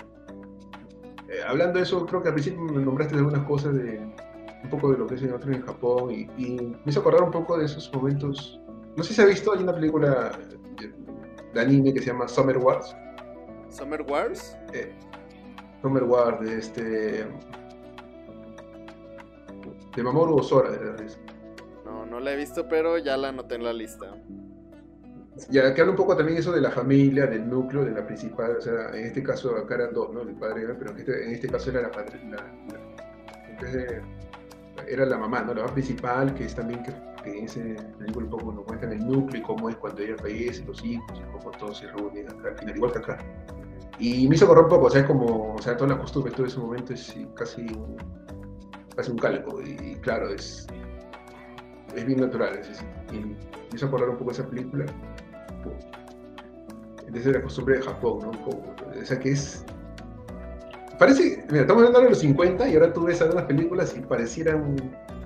eh, 1.28 1.40
hablando 1.46 1.78
de 1.78 1.82
eso, 1.82 2.06
creo 2.06 2.22
que 2.22 2.28
al 2.28 2.34
principio 2.34 2.60
me 2.60 2.82
nombraste 2.82 3.16
algunas 3.16 3.44
cosas 3.44 3.74
de 3.74 3.98
un 4.62 4.70
poco 4.70 4.92
de 4.92 4.98
lo 4.98 5.06
que 5.06 5.16
es 5.16 5.22
en 5.22 5.32
otro 5.32 5.52
en 5.52 5.60
Japón 5.62 6.10
y, 6.10 6.22
y 6.38 6.56
me 6.56 6.90
hizo 6.90 7.00
acordar 7.00 7.22
un 7.22 7.30
poco 7.30 7.58
de 7.58 7.66
esos 7.66 7.92
momentos 7.92 8.60
no 8.96 9.02
sé 9.02 9.14
si 9.14 9.20
ha 9.20 9.26
visto, 9.26 9.52
hay 9.52 9.62
una 9.62 9.74
película 9.74 10.38
de 11.52 11.61
anime 11.61 11.92
que 11.92 12.00
se 12.00 12.07
llama 12.07 12.28
Summer 12.28 12.59
Wars. 12.59 12.94
¿Summer 13.68 14.02
Wars? 14.02 14.57
Eh, 14.72 14.92
Summer 15.83 16.04
Wars, 16.04 16.40
de 16.40 16.59
este. 16.59 16.83
de 19.96 20.02
Mamoru 20.02 20.37
Osora, 20.37 20.70
de 20.70 21.07
No, 21.85 22.07
no 22.07 22.20
la 22.20 22.33
he 22.33 22.37
visto, 22.37 22.68
pero 22.68 22.98
ya 22.98 23.16
la 23.16 23.28
anoté 23.28 23.57
en 23.57 23.64
la 23.64 23.72
lista. 23.72 24.14
Ya 25.50 25.74
que 25.74 25.80
habla 25.80 25.90
un 25.90 25.96
poco 25.96 26.16
también 26.16 26.38
eso 26.38 26.52
de 26.52 26.61
la 26.61 26.70
familia, 26.70 27.26
del 27.26 27.48
núcleo, 27.48 27.85
de 27.85 27.90
la 27.90 28.07
principal, 28.07 28.57
o 28.57 28.61
sea, 28.61 28.90
en 28.90 29.07
este 29.07 29.20
caso 29.24 29.57
acá 29.57 29.74
eran 29.74 29.92
dos, 29.92 30.12
¿no? 30.12 30.22
El 30.22 30.37
padre 30.37 30.64
pero 30.78 30.92
en 30.92 30.98
este, 30.98 31.24
en 31.24 31.33
este 31.33 31.48
caso 31.48 31.70
era 31.70 31.83
la, 31.83 31.90
padre, 31.90 32.20
era 34.87 35.04
la 35.04 35.18
mamá, 35.18 35.42
¿no? 35.42 35.54
La 35.54 35.62
mamá 35.62 35.74
principal, 35.74 36.33
que 36.35 36.44
es 36.44 36.54
también 36.54 36.85
que 36.85 36.92
que 37.24 37.44
ese 37.44 37.76
película 37.98 38.26
un 38.26 38.30
poco 38.30 38.52
nos 38.52 38.66
muestra 38.66 38.92
el 38.92 39.06
núcleo 39.06 39.40
y 39.40 39.44
cómo 39.44 39.68
es 39.68 39.76
cuando 39.76 40.02
ella 40.02 40.16
fallece, 40.18 40.64
los 40.64 40.84
hijos, 40.84 41.06
y 41.18 41.32
cómo 41.32 41.50
todos 41.52 41.78
se 41.78 41.87
reúnen 41.88 42.28
al 42.28 42.58
final, 42.58 42.76
igual 42.76 42.92
que 42.92 42.98
acá. 42.98 43.18
Y 43.98 44.28
me 44.28 44.34
hizo 44.34 44.46
correr 44.46 44.64
un 44.64 44.70
poco, 44.70 44.87
o 44.87 44.90
sea, 44.90 45.06
como, 45.06 45.54
o 45.54 45.62
sea, 45.62 45.76
toda 45.76 45.94
la 45.94 45.98
costumbre, 45.98 46.32
todo 46.32 46.46
ese 46.46 46.58
momento 46.58 46.92
es 46.92 47.14
casi 47.34 47.66
casi 48.96 49.10
un 49.10 49.18
calco, 49.18 49.60
y, 49.60 49.96
claro, 49.96 50.28
es, 50.28 50.66
es 51.96 52.04
bien 52.04 52.20
natural, 52.20 52.58
es, 52.58 52.84
y 53.12 53.18
me 53.18 53.37
hizo 53.74 53.90
correr 53.90 54.08
un 54.08 54.16
poco 54.16 54.30
esa 54.30 54.46
película, 54.46 54.87
desde 57.08 57.32
la 57.32 57.42
costumbre 57.42 57.78
de 57.78 57.82
Japón, 57.82 58.18
¿no? 58.22 58.30
o 58.30 59.04
sea, 59.04 59.18
que 59.18 59.32
es, 59.32 59.64
parece, 60.98 61.44
mira, 61.50 61.62
estamos 61.62 61.82
hablando 61.82 62.00
de 62.00 62.10
los 62.10 62.18
50 62.18 62.68
y 62.68 62.74
ahora 62.74 62.92
tú 62.92 63.04
ves 63.04 63.20
algunas 63.20 63.44
películas 63.46 63.96
y 63.96 64.00
parecieran 64.00 64.76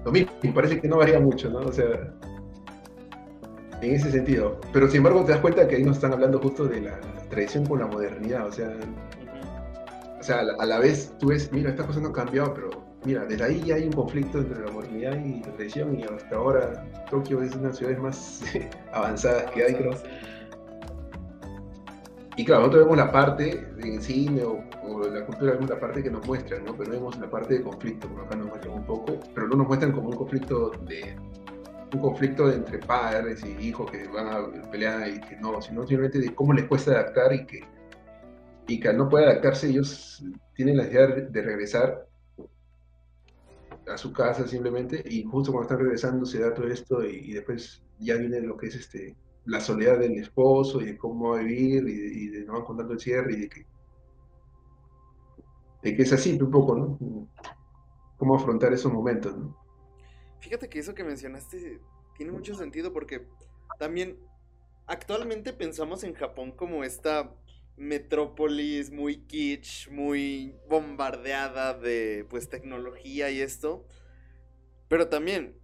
lo 0.08 0.12
mismo, 0.12 0.54
parece 0.54 0.80
que 0.80 0.88
no 0.88 0.98
varía 0.98 1.20
mucho, 1.20 1.50
¿no? 1.50 1.60
O 1.60 1.72
sea, 1.72 2.14
en 3.82 3.94
ese 3.94 4.10
sentido. 4.10 4.60
Pero 4.72 4.88
sin 4.88 4.98
embargo 4.98 5.24
te 5.24 5.32
das 5.32 5.40
cuenta 5.40 5.68
que 5.68 5.76
ahí 5.76 5.82
nos 5.82 5.96
están 5.96 6.12
hablando 6.12 6.38
justo 6.40 6.66
de 6.66 6.80
la, 6.80 7.00
tradición 7.28 7.66
con 7.66 7.80
la 7.80 7.86
modernidad, 7.86 8.46
o 8.46 8.52
sea, 8.52 8.74
o 10.18 10.22
sea, 10.22 10.40
a 10.40 10.66
la, 10.66 10.78
vez 10.78 11.12
tú 11.18 11.28
ves, 11.28 11.52
mira, 11.52 11.70
estas 11.70 11.86
cosas 11.86 12.00
no 12.00 12.08
han 12.08 12.14
cambiado, 12.14 12.54
pero 12.54 12.70
mira, 13.04 13.26
desde 13.26 13.44
ahí 13.44 13.62
ya 13.64 13.74
hay 13.74 13.84
un 13.84 13.92
conflicto 13.92 14.38
entre 14.38 14.64
la 14.64 14.72
modernidad 14.72 15.22
y 15.22 15.40
la 15.40 15.52
tradición 15.52 15.98
y 15.98 16.04
hasta 16.04 16.36
ahora 16.36 16.86
Tokio 17.10 17.42
es 17.42 17.52
una 17.52 17.64
de 17.64 17.68
las 17.68 17.76
ciudades 17.76 18.00
más 18.00 18.42
avanzadas 18.92 19.50
que 19.50 19.62
hay, 19.62 19.74
creo. 19.74 19.92
Y 22.39 22.45
claro, 22.45 22.61
nosotros 22.61 22.84
vemos 22.84 22.99
la 22.99 23.11
parte 23.11 23.66
en 23.78 24.01
cine 24.01 24.45
o, 24.45 24.62
la 25.12 25.26
cultura, 25.26 25.55
vemos 25.55 25.68
la 25.68 25.80
parte 25.80 26.05
que 26.05 26.11
nos 26.11 26.24
muestran, 26.24 26.64
¿no? 26.64 26.76
Pero 26.76 26.93
vemos 26.93 27.18
la 27.18 27.28
parte 27.28 27.55
de 27.55 27.62
conflicto, 27.62 28.09
como 28.09 28.22
acá 28.22 28.36
nos 28.36 28.47
muestran 28.47 28.74
un 28.74 28.84
poco, 28.86 29.18
pero 29.34 29.49
no 29.49 29.57
nos 29.57 29.66
muestran 29.66 29.91
como 29.91 30.11
un 30.11 30.16
conflicto 30.16 30.70
de 30.86 31.16
un 31.93 32.01
conflicto 32.01 32.49
entre 32.53 32.78
padres 32.78 33.45
y 33.45 33.66
hijos 33.66 33.91
que 33.91 34.07
van 34.07 34.28
a 34.28 34.70
pelear 34.70 35.09
y 35.09 35.20
que 35.20 35.36
no, 35.39 35.61
sino 35.61 35.84
simplemente 35.84 36.20
de 36.20 36.32
cómo 36.32 36.53
les 36.53 36.66
cuesta 36.66 36.93
adaptar 36.93 37.32
y 37.32 37.45
que, 37.45 37.64
y 38.68 38.78
que 38.78 38.89
al 38.89 38.99
no 38.99 39.09
poder 39.09 39.30
adaptarse 39.30 39.68
ellos 39.70 40.24
tienen 40.55 40.76
la 40.76 40.86
idea 40.86 41.09
de 41.09 41.43
regresar 41.43 42.07
a 43.89 43.99
su 43.99 44.12
casa 44.12 44.47
simplemente 44.47 45.03
y 45.05 45.24
justo 45.24 45.51
cuando 45.51 45.64
están 45.64 45.80
regresando 45.80 46.24
se 46.24 46.39
da 46.39 46.55
todo 46.55 46.68
esto 46.68 47.05
y 47.05 47.32
después 47.32 47.82
ya 47.99 48.14
viene 48.14 48.41
lo 48.43 48.57
que 48.57 48.68
es 48.68 48.76
este 48.76 49.16
la 49.49 49.61
soledad 49.61 49.99
del 49.99 50.18
esposo 50.18 50.80
y 50.82 50.86
de 50.86 50.99
cómo 50.99 51.30
va 51.30 51.38
a 51.38 51.42
vivir 51.42 51.88
y, 51.88 52.28
de, 52.28 52.44
nos 52.44 52.57
van 52.57 52.64
contando 52.64 52.92
el 52.92 53.01
cierre 53.01 53.32
y 53.32 53.40
de 53.40 53.49
que 53.49 53.66
de 55.82 55.96
que 55.96 56.03
es 56.03 56.12
así 56.12 56.36
un 56.40 56.51
poco, 56.51 56.74
¿no? 56.74 57.28
Cómo 58.18 58.34
afrontar 58.34 58.72
esos 58.72 58.92
momentos, 58.92 59.36
¿no? 59.36 59.57
Fíjate 60.40 60.68
que 60.68 60.80
eso 60.80 60.94
que 60.94 61.05
mencionaste 61.05 61.80
tiene 62.16 62.32
mucho 62.32 62.55
sentido 62.57 62.92
porque 62.92 63.26
también 63.78 64.18
actualmente 64.86 65.53
pensamos 65.53 66.05
en 66.05 66.14
Japón 66.14 66.53
como 66.53 66.84
esta 66.84 67.32
metrópolis 67.76 68.90
muy 68.90 69.18
kitsch, 69.24 69.88
muy 69.88 70.57
bombardeada 70.68 71.74
de 71.74 72.26
pues 72.28 72.51
tecnología 72.51 73.30
y 73.30 73.40
esto. 73.40 73.86
Pero 74.88 75.09
también, 75.09 75.57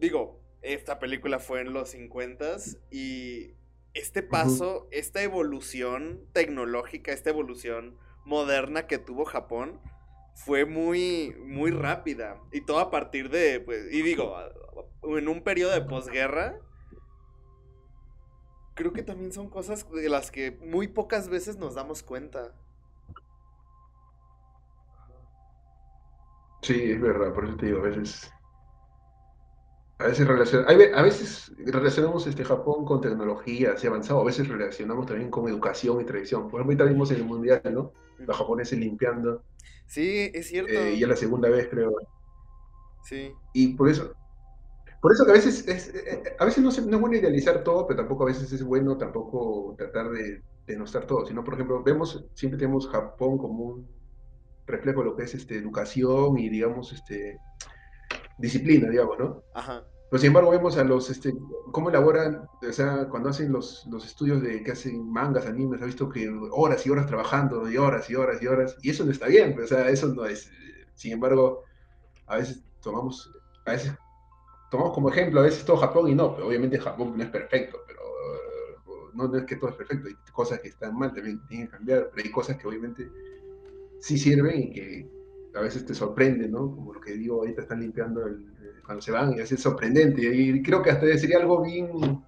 digo, 0.00 0.41
esta 0.62 0.98
película 0.98 1.38
fue 1.38 1.60
en 1.60 1.72
los 1.72 1.90
50 1.90 2.56
y 2.90 3.54
este 3.94 4.22
paso, 4.22 4.88
esta 4.90 5.22
evolución 5.22 6.20
tecnológica, 6.32 7.12
esta 7.12 7.30
evolución 7.30 7.98
moderna 8.24 8.86
que 8.86 8.98
tuvo 8.98 9.24
Japón 9.24 9.80
fue 10.34 10.64
muy, 10.64 11.36
muy 11.44 11.70
rápida. 11.70 12.40
Y 12.52 12.62
todo 12.62 12.78
a 12.78 12.90
partir 12.90 13.28
de, 13.28 13.60
pues, 13.60 13.92
y 13.92 14.02
digo, 14.02 14.34
en 15.02 15.28
un 15.28 15.42
periodo 15.42 15.72
de 15.72 15.82
posguerra, 15.82 16.58
creo 18.74 18.92
que 18.92 19.02
también 19.02 19.32
son 19.32 19.50
cosas 19.50 19.90
de 19.90 20.08
las 20.08 20.30
que 20.30 20.52
muy 20.52 20.88
pocas 20.88 21.28
veces 21.28 21.56
nos 21.56 21.74
damos 21.74 22.02
cuenta. 22.02 22.54
Sí, 26.62 26.92
es 26.92 27.00
verdad, 27.00 27.34
por 27.34 27.44
eso 27.44 27.56
te 27.56 27.66
digo, 27.66 27.80
a 27.80 27.82
veces 27.82 28.32
a 30.02 30.08
veces, 30.08 30.58
a 30.94 31.02
veces 31.02 31.52
relacionamos 31.58 32.26
este 32.26 32.44
Japón 32.44 32.84
con 32.84 33.00
tecnología 33.00 33.72
así 33.72 33.86
avanzado, 33.86 34.20
a 34.20 34.24
veces 34.24 34.48
relacionamos 34.48 35.06
también 35.06 35.30
con 35.30 35.48
educación 35.48 36.00
y 36.00 36.04
tradición. 36.04 36.48
Por 36.48 36.60
ejemplo, 36.60 36.84
ahorita 36.84 36.84
vimos 36.84 37.10
en 37.10 37.18
el 37.18 37.24
Mundial, 37.24 37.62
¿no? 37.72 37.92
Los 38.18 38.36
japoneses 38.36 38.78
limpiando. 38.78 39.42
Sí, 39.86 40.30
es 40.32 40.48
cierto. 40.48 40.72
Eh, 40.72 40.94
y 40.94 41.02
es 41.02 41.08
la 41.08 41.16
segunda 41.16 41.48
vez, 41.48 41.68
creo. 41.68 41.94
Sí. 43.04 43.32
Y 43.52 43.74
por 43.74 43.88
eso, 43.88 44.14
por 45.00 45.12
eso 45.12 45.24
que 45.24 45.32
a 45.32 45.34
veces, 45.34 45.66
es, 45.66 45.94
eh, 45.94 46.22
eh, 46.24 46.36
a 46.38 46.44
veces 46.44 46.62
no, 46.62 46.70
no, 46.70 46.96
es 46.96 47.00
bueno 47.00 47.16
idealizar 47.16 47.64
todo, 47.64 47.86
pero 47.86 47.98
tampoco 47.98 48.22
a 48.22 48.26
veces 48.26 48.52
es 48.52 48.62
bueno 48.62 48.96
tampoco 48.96 49.74
tratar 49.76 50.10
de 50.10 50.42
denostar 50.66 51.06
todo. 51.06 51.26
Sino, 51.26 51.42
por 51.42 51.54
ejemplo, 51.54 51.82
vemos, 51.82 52.24
siempre 52.34 52.58
tenemos 52.58 52.88
Japón 52.88 53.36
como 53.36 53.64
un 53.64 53.88
reflejo 54.66 55.00
de 55.00 55.06
lo 55.06 55.16
que 55.16 55.24
es 55.24 55.34
este, 55.34 55.56
educación 55.56 56.38
y, 56.38 56.48
digamos, 56.48 56.92
este, 56.92 57.38
disciplina, 58.38 58.88
digamos, 58.88 59.18
¿no? 59.18 59.42
Ajá. 59.54 59.84
Pero 60.12 60.20
sin 60.20 60.26
embargo 60.26 60.50
vemos 60.50 60.76
a 60.76 60.84
los, 60.84 61.08
este, 61.08 61.34
cómo 61.70 61.88
elaboran, 61.88 62.46
o 62.60 62.72
sea, 62.72 63.08
cuando 63.08 63.30
hacen 63.30 63.50
los, 63.50 63.86
los 63.90 64.04
estudios 64.04 64.42
de 64.42 64.62
que 64.62 64.72
hacen 64.72 65.10
mangas, 65.10 65.46
animes, 65.46 65.80
ha 65.80 65.86
visto 65.86 66.10
que 66.10 66.28
horas 66.50 66.86
y 66.86 66.90
horas 66.90 67.06
trabajando, 67.06 67.66
y 67.70 67.78
horas 67.78 68.10
y 68.10 68.14
horas 68.14 68.42
y 68.42 68.46
horas, 68.46 68.76
y 68.82 68.90
eso 68.90 69.06
no 69.06 69.10
está 69.10 69.26
bien, 69.28 69.54
pues, 69.54 69.72
o 69.72 69.74
sea, 69.74 69.88
eso 69.88 70.08
no 70.08 70.26
es, 70.26 70.50
sin 70.92 71.12
embargo, 71.12 71.64
a 72.26 72.36
veces 72.36 72.62
tomamos, 72.82 73.32
a 73.64 73.72
veces 73.72 73.94
tomamos 74.70 74.92
como 74.92 75.08
ejemplo 75.08 75.40
a 75.40 75.44
veces 75.44 75.64
todo 75.64 75.78
Japón 75.78 76.10
y 76.10 76.14
no, 76.14 76.34
pero 76.34 76.48
obviamente 76.48 76.78
Japón 76.78 77.14
no 77.16 77.22
es 77.24 77.30
perfecto, 77.30 77.78
pero 77.86 78.02
no, 79.14 79.28
no 79.28 79.38
es 79.38 79.46
que 79.46 79.56
todo 79.56 79.70
es 79.70 79.76
perfecto, 79.76 80.08
hay 80.08 80.14
cosas 80.30 80.60
que 80.60 80.68
están 80.68 80.94
mal, 80.94 81.14
también 81.14 81.40
tienen 81.46 81.68
que 81.68 81.72
cambiar, 81.72 82.10
pero 82.14 82.26
hay 82.26 82.30
cosas 82.30 82.58
que 82.58 82.68
obviamente 82.68 83.10
sí 83.98 84.18
sirven 84.18 84.60
y 84.60 84.70
que 84.72 85.10
a 85.54 85.62
veces 85.62 85.86
te 85.86 85.94
sorprenden, 85.94 86.52
¿no? 86.52 86.70
Como 86.70 86.92
lo 86.92 87.00
que 87.00 87.12
digo, 87.12 87.36
ahorita 87.36 87.62
están 87.62 87.80
limpiando 87.80 88.26
el, 88.26 88.52
cuando 88.84 89.02
se 89.02 89.12
van 89.12 89.32
y 89.32 89.40
es 89.40 89.48
sorprendente. 89.60 90.22
Y 90.22 90.62
creo 90.62 90.82
que 90.82 90.90
hasta 90.90 91.06
sería 91.18 91.38
algo 91.38 91.62
bien, 91.62 92.22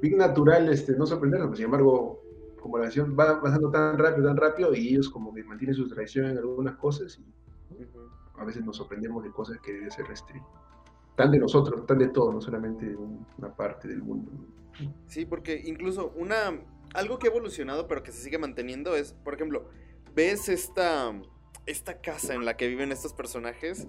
bien 0.00 0.18
natural 0.18 0.68
este, 0.68 0.96
no 0.96 1.06
sorprendernos, 1.06 1.56
sin 1.56 1.66
embargo, 1.66 2.22
como 2.60 2.78
la 2.78 2.86
nación 2.86 3.16
va 3.18 3.40
pasando 3.40 3.70
tan 3.70 3.98
rápido, 3.98 4.28
tan 4.28 4.36
rápido, 4.36 4.74
y 4.74 4.88
ellos 4.88 5.08
como 5.08 5.34
que 5.34 5.42
mantienen 5.44 5.74
su 5.74 5.88
tradición 5.88 6.26
en 6.26 6.38
algunas 6.38 6.76
cosas, 6.76 7.18
y 7.18 7.24
a 8.38 8.44
veces 8.44 8.64
nos 8.64 8.76
sorprendemos 8.76 9.22
de 9.24 9.30
cosas 9.30 9.58
que 9.60 9.72
deben 9.72 9.90
ser 9.90 10.06
restrictas. 10.06 10.50
Tan 11.16 11.30
de 11.30 11.38
nosotros, 11.38 11.84
tan 11.86 11.98
de 11.98 12.08
todos, 12.08 12.32
no 12.32 12.40
solamente 12.40 12.86
de 12.86 12.96
una 12.96 13.54
parte 13.54 13.88
del 13.88 14.02
mundo. 14.02 14.30
Sí, 15.06 15.26
porque 15.26 15.60
incluso 15.64 16.12
una 16.16 16.58
algo 16.94 17.18
que 17.18 17.26
ha 17.26 17.30
evolucionado 17.30 17.88
pero 17.88 18.02
que 18.02 18.12
se 18.12 18.22
sigue 18.22 18.38
manteniendo 18.38 18.96
es, 18.96 19.12
por 19.12 19.34
ejemplo, 19.34 19.68
ves 20.14 20.48
esta 20.48 21.12
esta 21.66 22.00
casa 22.00 22.34
en 22.34 22.44
la 22.44 22.56
que 22.56 22.66
viven 22.68 22.90
estos 22.90 23.12
personajes 23.12 23.86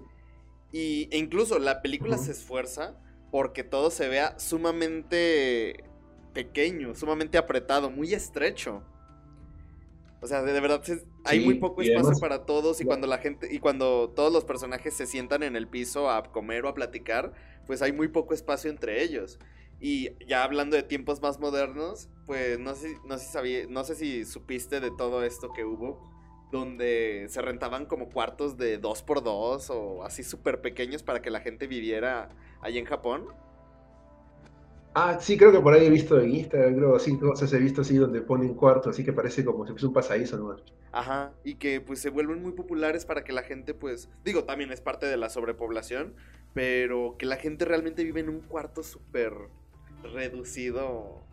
y, 0.74 1.08
e 1.12 1.18
incluso 1.18 1.60
la 1.60 1.82
película 1.82 2.18
se 2.18 2.32
esfuerza 2.32 2.96
porque 3.30 3.62
todo 3.62 3.92
se 3.92 4.08
vea 4.08 4.36
sumamente 4.40 5.84
pequeño, 6.32 6.96
sumamente 6.96 7.38
apretado, 7.38 7.90
muy 7.90 8.12
estrecho. 8.12 8.82
O 10.20 10.26
sea, 10.26 10.42
de, 10.42 10.60
verdad 10.60 10.82
hay 11.24 11.44
muy 11.44 11.60
poco 11.60 11.80
espacio 11.80 12.18
para 12.18 12.44
todos 12.44 12.80
y 12.80 12.84
cuando 12.84 13.06
la 13.06 13.18
gente 13.18 13.54
y 13.54 13.60
cuando 13.60 14.10
todos 14.16 14.32
los 14.32 14.44
personajes 14.44 14.94
se 14.94 15.06
sientan 15.06 15.44
en 15.44 15.54
el 15.54 15.68
piso 15.68 16.10
a 16.10 16.24
comer 16.32 16.64
o 16.64 16.68
a 16.68 16.74
platicar, 16.74 17.34
pues 17.68 17.80
hay 17.80 17.92
muy 17.92 18.08
poco 18.08 18.34
espacio 18.34 18.68
entre 18.68 19.00
ellos. 19.04 19.38
Y 19.78 20.10
ya 20.26 20.42
hablando 20.42 20.74
de 20.74 20.82
tiempos 20.82 21.22
más 21.22 21.38
modernos, 21.38 22.08
pues 22.26 22.58
no 22.58 22.74
sé, 22.74 22.96
no 23.06 23.16
sé, 23.18 23.68
no 23.68 23.84
sé 23.84 23.94
si 23.94 24.24
supiste 24.24 24.80
de 24.80 24.90
todo 24.90 25.22
esto 25.22 25.52
que 25.52 25.64
hubo 25.64 26.13
donde 26.50 27.26
se 27.28 27.42
rentaban 27.42 27.86
como 27.86 28.10
cuartos 28.10 28.56
de 28.56 28.78
dos 28.78 29.02
por 29.02 29.22
dos 29.22 29.70
o 29.70 30.04
así 30.04 30.22
súper 30.22 30.60
pequeños 30.60 31.02
para 31.02 31.20
que 31.20 31.30
la 31.30 31.40
gente 31.40 31.66
viviera 31.66 32.28
ahí 32.60 32.78
en 32.78 32.84
Japón. 32.84 33.26
Ah, 34.96 35.18
sí, 35.20 35.36
creo 35.36 35.50
que 35.50 35.58
por 35.58 35.74
ahí 35.74 35.86
he 35.86 35.90
visto 35.90 36.20
en 36.20 36.30
Instagram, 36.30 36.76
creo, 36.76 36.94
así, 36.94 37.18
cosas 37.18 37.52
he 37.52 37.58
visto 37.58 37.80
así 37.80 37.96
donde 37.96 38.20
ponen 38.20 38.54
cuartos, 38.54 38.94
así 38.94 39.04
que 39.04 39.12
parece 39.12 39.44
como 39.44 39.66
si 39.66 39.72
fuese 39.72 39.86
un 39.86 39.92
pasadizo 39.92 40.36
¿no? 40.38 40.56
Ajá, 40.92 41.32
y 41.42 41.56
que 41.56 41.80
pues 41.80 41.98
se 41.98 42.10
vuelven 42.10 42.40
muy 42.40 42.52
populares 42.52 43.04
para 43.04 43.24
que 43.24 43.32
la 43.32 43.42
gente 43.42 43.74
pues, 43.74 44.08
digo, 44.24 44.44
también 44.44 44.70
es 44.70 44.80
parte 44.80 45.06
de 45.06 45.16
la 45.16 45.28
sobrepoblación, 45.28 46.14
pero 46.54 47.16
que 47.18 47.26
la 47.26 47.34
gente 47.36 47.64
realmente 47.64 48.04
vive 48.04 48.20
en 48.20 48.28
un 48.28 48.40
cuarto 48.40 48.84
súper 48.84 49.32
reducido 50.04 51.24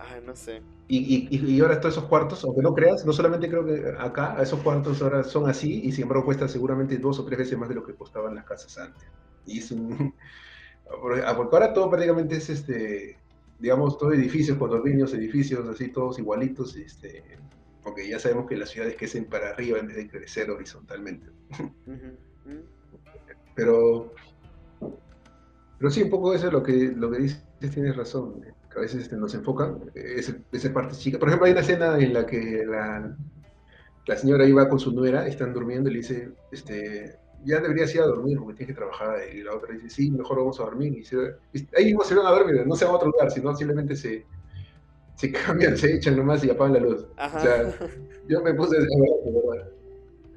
Ah, 0.00 0.20
no 0.24 0.36
sé. 0.36 0.62
Y, 0.86 1.28
y, 1.28 1.54
y, 1.54 1.60
ahora 1.60 1.80
todos 1.80 1.96
esos 1.96 2.08
cuartos, 2.08 2.44
aunque 2.44 2.62
no 2.62 2.72
creas, 2.72 3.04
no 3.04 3.12
solamente 3.12 3.48
creo 3.48 3.66
que 3.66 3.94
acá, 3.98 4.40
esos 4.40 4.60
cuartos 4.60 5.02
ahora 5.02 5.24
son 5.24 5.50
así 5.50 5.80
y 5.84 5.92
sin 5.92 6.02
embargo 6.02 6.24
cuestan 6.24 6.48
seguramente 6.48 6.98
dos 6.98 7.18
o 7.18 7.24
tres 7.24 7.38
veces 7.38 7.58
más 7.58 7.68
de 7.68 7.74
lo 7.74 7.84
que 7.84 7.94
costaban 7.94 8.34
las 8.34 8.44
casas 8.44 8.78
antes. 8.78 9.04
Y 9.46 9.58
es 9.58 9.70
un... 9.72 10.14
Porque 11.02 11.22
ahora 11.22 11.74
todo 11.74 11.90
prácticamente 11.90 12.36
es, 12.36 12.48
este, 12.48 13.18
digamos, 13.58 13.98
todo 13.98 14.12
edificios, 14.12 14.56
condominios, 14.56 15.12
edificios 15.12 15.68
así, 15.68 15.88
todos 15.88 16.18
igualitos, 16.18 16.76
este, 16.76 17.22
porque 17.82 18.08
ya 18.08 18.18
sabemos 18.18 18.46
que 18.46 18.56
las 18.56 18.70
ciudades 18.70 18.96
crecen 18.96 19.26
para 19.26 19.50
arriba 19.50 19.78
en 19.78 19.88
vez 19.88 19.96
de 19.96 20.08
crecer 20.08 20.50
horizontalmente. 20.50 21.26
Pero, 23.54 24.14
pero 25.78 25.90
sí, 25.90 26.04
un 26.04 26.10
poco 26.10 26.32
eso 26.32 26.46
es 26.46 26.52
lo 26.54 26.62
que, 26.62 26.92
lo 26.96 27.10
que 27.10 27.18
dices, 27.18 27.44
tienes 27.58 27.94
razón 27.94 28.42
a 28.78 28.82
veces 28.82 29.02
este, 29.02 29.16
nos 29.16 29.34
enfocan, 29.34 29.90
esa 29.94 30.72
parte 30.72 30.96
chica. 30.96 31.18
Por 31.18 31.28
ejemplo, 31.28 31.46
hay 31.46 31.52
una 31.52 31.60
escena 31.60 31.98
en 31.98 32.14
la 32.14 32.26
que 32.26 32.64
la, 32.66 33.16
la 34.06 34.16
señora 34.16 34.46
iba 34.46 34.68
con 34.68 34.78
su 34.78 34.92
nuera, 34.92 35.26
están 35.26 35.52
durmiendo 35.52 35.90
y 35.90 35.94
le 35.94 35.98
dice, 35.98 36.30
este, 36.52 37.18
ya 37.44 37.60
deberías 37.60 37.94
ir 37.94 38.00
a 38.02 38.06
dormir 38.06 38.38
porque 38.38 38.54
tienes 38.54 38.74
que 38.74 38.80
trabajar. 38.80 39.18
Y 39.34 39.42
la 39.42 39.54
otra 39.54 39.74
dice, 39.74 39.90
sí, 39.90 40.10
mejor 40.10 40.38
vamos 40.38 40.60
a 40.60 40.64
dormir. 40.64 40.94
Y, 40.94 41.68
ahí 41.76 41.86
mismo 41.86 42.04
se 42.04 42.14
van 42.14 42.26
a 42.26 42.30
dormir, 42.30 42.66
no 42.66 42.76
se 42.76 42.84
van 42.84 42.94
a 42.94 42.96
otro 42.96 43.10
lugar, 43.10 43.30
sino 43.30 43.54
simplemente 43.54 43.96
se, 43.96 44.24
se 45.16 45.32
cambian, 45.46 45.76
se 45.76 45.96
echan 45.96 46.16
nomás 46.16 46.44
y 46.44 46.50
apagan 46.50 46.74
la 46.74 46.80
luz. 46.80 47.02
O 47.02 47.40
sea, 47.40 47.74
yo 48.28 48.42
me 48.42 48.54
puse 48.54 48.76
a 48.76 48.80
decir, 48.80 48.96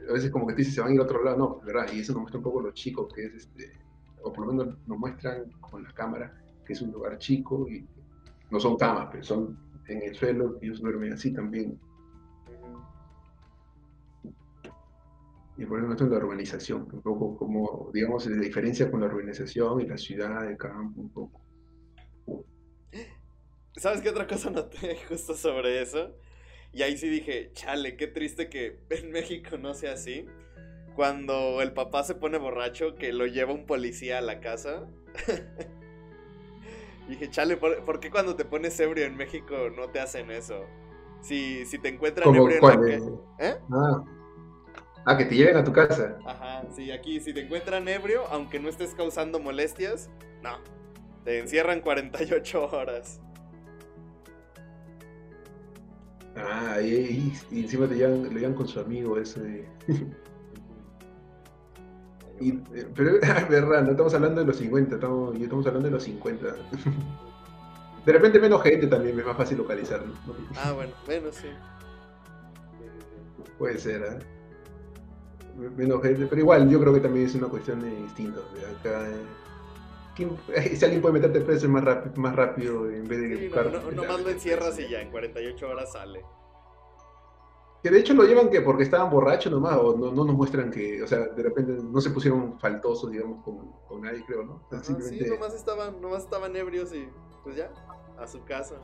a 0.09 0.13
veces 0.13 0.31
como 0.31 0.47
que 0.47 0.53
te 0.53 0.59
dice 0.59 0.71
se 0.71 0.81
van 0.81 0.91
a 0.91 0.93
ir 0.95 0.99
a 0.99 1.03
otro 1.03 1.23
lado, 1.23 1.37
no, 1.37 1.61
¿verdad? 1.65 1.87
Y 1.93 1.99
eso 1.99 2.13
nos 2.13 2.23
muestra 2.23 2.39
un 2.39 2.43
poco 2.43 2.61
lo 2.61 2.71
chico 2.71 3.07
que 3.07 3.25
es, 3.25 3.33
este, 3.35 3.71
o 4.23 4.33
por 4.33 4.45
lo 4.45 4.53
menos 4.53 4.77
nos 4.87 4.97
muestran 4.97 5.51
con 5.61 5.83
la 5.83 5.93
cámara 5.93 6.33
que 6.65 6.73
es 6.73 6.81
un 6.81 6.91
lugar 6.91 7.17
chico 7.17 7.67
y 7.69 7.85
no 8.51 8.59
son 8.59 8.77
camas, 8.77 9.07
pero 9.11 9.23
son 9.23 9.57
en 9.87 10.03
el 10.03 10.15
suelo, 10.15 10.59
ellos 10.61 10.81
duermen 10.81 11.13
así 11.13 11.33
también. 11.33 11.79
Y 15.57 15.65
por 15.65 15.79
eso 15.79 15.93
es 15.93 16.01
la 16.01 16.17
urbanización, 16.17 16.87
un 16.91 17.01
poco 17.01 17.37
como, 17.37 17.91
digamos, 17.93 18.25
la 18.25 18.41
diferencia 18.41 18.89
con 18.89 19.01
la 19.01 19.07
urbanización 19.07 19.81
y 19.81 19.85
la 19.85 19.97
ciudad, 19.97 20.49
el 20.49 20.57
campo, 20.57 21.01
un 21.01 21.09
poco. 21.11 21.41
¿Sabes 23.75 24.01
qué 24.01 24.09
otra 24.09 24.27
cosa 24.27 24.49
noté 24.51 24.97
justo 25.07 25.35
sobre 25.35 25.81
eso? 25.81 26.15
Y 26.73 26.83
ahí 26.83 26.97
sí 26.97 27.09
dije, 27.09 27.51
chale, 27.53 27.95
qué 27.95 28.07
triste 28.07 28.49
que 28.49 28.79
en 28.89 29.11
México 29.11 29.57
no 29.57 29.73
sea 29.73 29.93
así. 29.93 30.25
Cuando 30.95 31.61
el 31.61 31.73
papá 31.73 32.03
se 32.03 32.15
pone 32.15 32.37
borracho, 32.37 32.95
que 32.95 33.13
lo 33.13 33.25
lleva 33.25 33.53
un 33.53 33.65
policía 33.65 34.17
a 34.17 34.21
la 34.21 34.39
casa. 34.39 34.89
dije, 37.07 37.29
chale, 37.29 37.57
¿por, 37.57 37.99
qué 37.99 38.09
cuando 38.09 38.35
te 38.35 38.45
pones 38.45 38.79
ebrio 38.79 39.05
en 39.05 39.15
México 39.15 39.55
no 39.75 39.89
te 39.89 39.99
hacen 39.99 40.31
eso? 40.31 40.65
Si, 41.21 41.65
si 41.65 41.77
te 41.77 41.89
encuentran 41.89 42.27
ebrio 42.29 42.49
en 42.49 42.61
la 42.61 42.75
calle. 42.75 42.99
¿Eh? 43.39 43.55
Ah. 43.71 44.03
ah. 45.05 45.17
que 45.17 45.25
te 45.25 45.35
lleven 45.35 45.57
a 45.57 45.63
tu 45.63 45.71
casa. 45.71 46.17
Ajá, 46.25 46.63
sí, 46.75 46.91
aquí 46.91 47.19
si 47.19 47.33
te 47.33 47.41
encuentran 47.41 47.87
ebrio, 47.87 48.25
aunque 48.29 48.59
no 48.59 48.69
estés 48.69 48.95
causando 48.95 49.39
molestias, 49.39 50.09
no. 50.41 50.57
Te 51.23 51.39
encierran 51.39 51.81
48 51.81 52.65
horas. 52.71 53.21
Ah, 56.35 56.79
y, 56.81 57.33
encima 57.51 57.87
te 57.87 57.95
llevan, 57.95 58.23
le 58.23 58.39
llevan 58.39 58.55
con 58.55 58.67
su 58.67 58.79
amigo 58.79 59.17
ese. 59.17 59.67
y, 62.41 62.49
eh, 62.75 62.87
pero 62.95 63.15
es 63.21 63.49
verdad, 63.49 63.83
no 63.83 63.91
estamos 63.91 64.13
hablando 64.13 64.41
de 64.41 64.47
los 64.47 64.57
50, 64.57 64.95
estamos, 64.95 65.35
estamos 65.35 65.67
hablando 65.67 65.87
de 65.87 65.93
los 65.93 66.03
50. 66.03 66.45
De 68.05 68.13
repente 68.13 68.39
menos 68.39 68.63
gente 68.63 68.87
también 68.87 69.19
es 69.19 69.25
más 69.25 69.37
fácil 69.37 69.59
localizar. 69.59 70.01
Ah, 70.55 70.71
bueno, 70.71 70.91
menos 71.07 71.35
sí. 71.35 71.47
Puede 73.59 73.77
ser, 73.77 74.01
¿eh? 74.01 74.19
Menos 75.77 76.01
gente, 76.01 76.25
pero 76.25 76.41
igual 76.41 76.67
yo 76.67 76.79
creo 76.79 76.93
que 76.93 77.01
también 77.01 77.27
es 77.27 77.35
una 77.35 77.47
cuestión 77.47 77.81
de 77.81 77.89
instintos. 77.89 78.43
Acá, 78.79 79.07
eh, 80.17 80.75
si 80.75 80.83
alguien 80.83 81.01
puede 81.01 81.13
meterte 81.13 81.41
preso 81.41 81.69
más, 81.69 81.83
rápido, 81.83 82.15
más 82.15 82.35
rápido 82.35 82.89
en 82.89 83.07
vez 83.07 83.19
de 83.19 83.47
buscar. 83.47 83.71
No, 83.71 83.91
no, 83.91 84.03
más 84.03 84.21
lo 84.21 84.29
encierras 84.29 84.79
y 84.79 84.89
ya 84.89 85.01
en 85.01 85.11
48 85.11 85.69
horas 85.69 85.91
sale. 85.91 86.21
Que 87.83 87.89
de 87.89 87.99
hecho 87.99 88.13
lo 88.13 88.23
llevan 88.23 88.49
que 88.49 88.61
porque 88.61 88.83
estaban 88.83 89.09
borrachos 89.09 89.51
nomás, 89.51 89.77
o 89.77 89.97
no, 89.97 90.11
no 90.11 90.23
nos 90.23 90.35
muestran 90.35 90.69
que, 90.69 91.01
o 91.01 91.07
sea, 91.07 91.19
de 91.19 91.43
repente 91.43 91.73
no 91.81 91.99
se 91.99 92.11
pusieron 92.11 92.59
faltosos, 92.59 93.11
digamos, 93.11 93.43
con, 93.43 93.71
con 93.87 94.01
nadie, 94.01 94.23
creo, 94.25 94.43
¿no? 94.43 94.61
Sí, 94.83 94.93
nomás 95.27 95.55
estaban, 95.55 95.99
nomás 95.99 96.23
estaban 96.23 96.55
ebrios 96.55 96.93
y 96.93 97.07
pues 97.43 97.55
ya, 97.55 97.71
a 98.19 98.27
su 98.27 98.43
casa. 98.43 98.75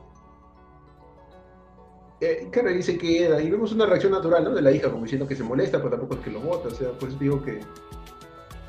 Eh, 2.19 2.47
claro, 2.51 2.69
dice 2.69 2.97
que 2.97 3.29
y 3.43 3.49
vemos 3.51 3.71
una 3.71 3.85
reacción 3.85 4.11
natural, 4.11 4.43
¿no? 4.43 4.49
De 4.49 4.61
la 4.63 4.71
hija, 4.71 4.89
como 4.89 5.03
diciendo 5.03 5.27
que 5.27 5.35
se 5.35 5.43
molesta, 5.43 5.77
pero 5.77 5.91
tampoco 5.91 6.15
es 6.15 6.19
que 6.21 6.31
lo 6.31 6.39
vota, 6.39 6.69
o 6.69 6.71
sea, 6.71 6.91
pues 6.99 7.19
digo 7.19 7.43
que 7.43 7.59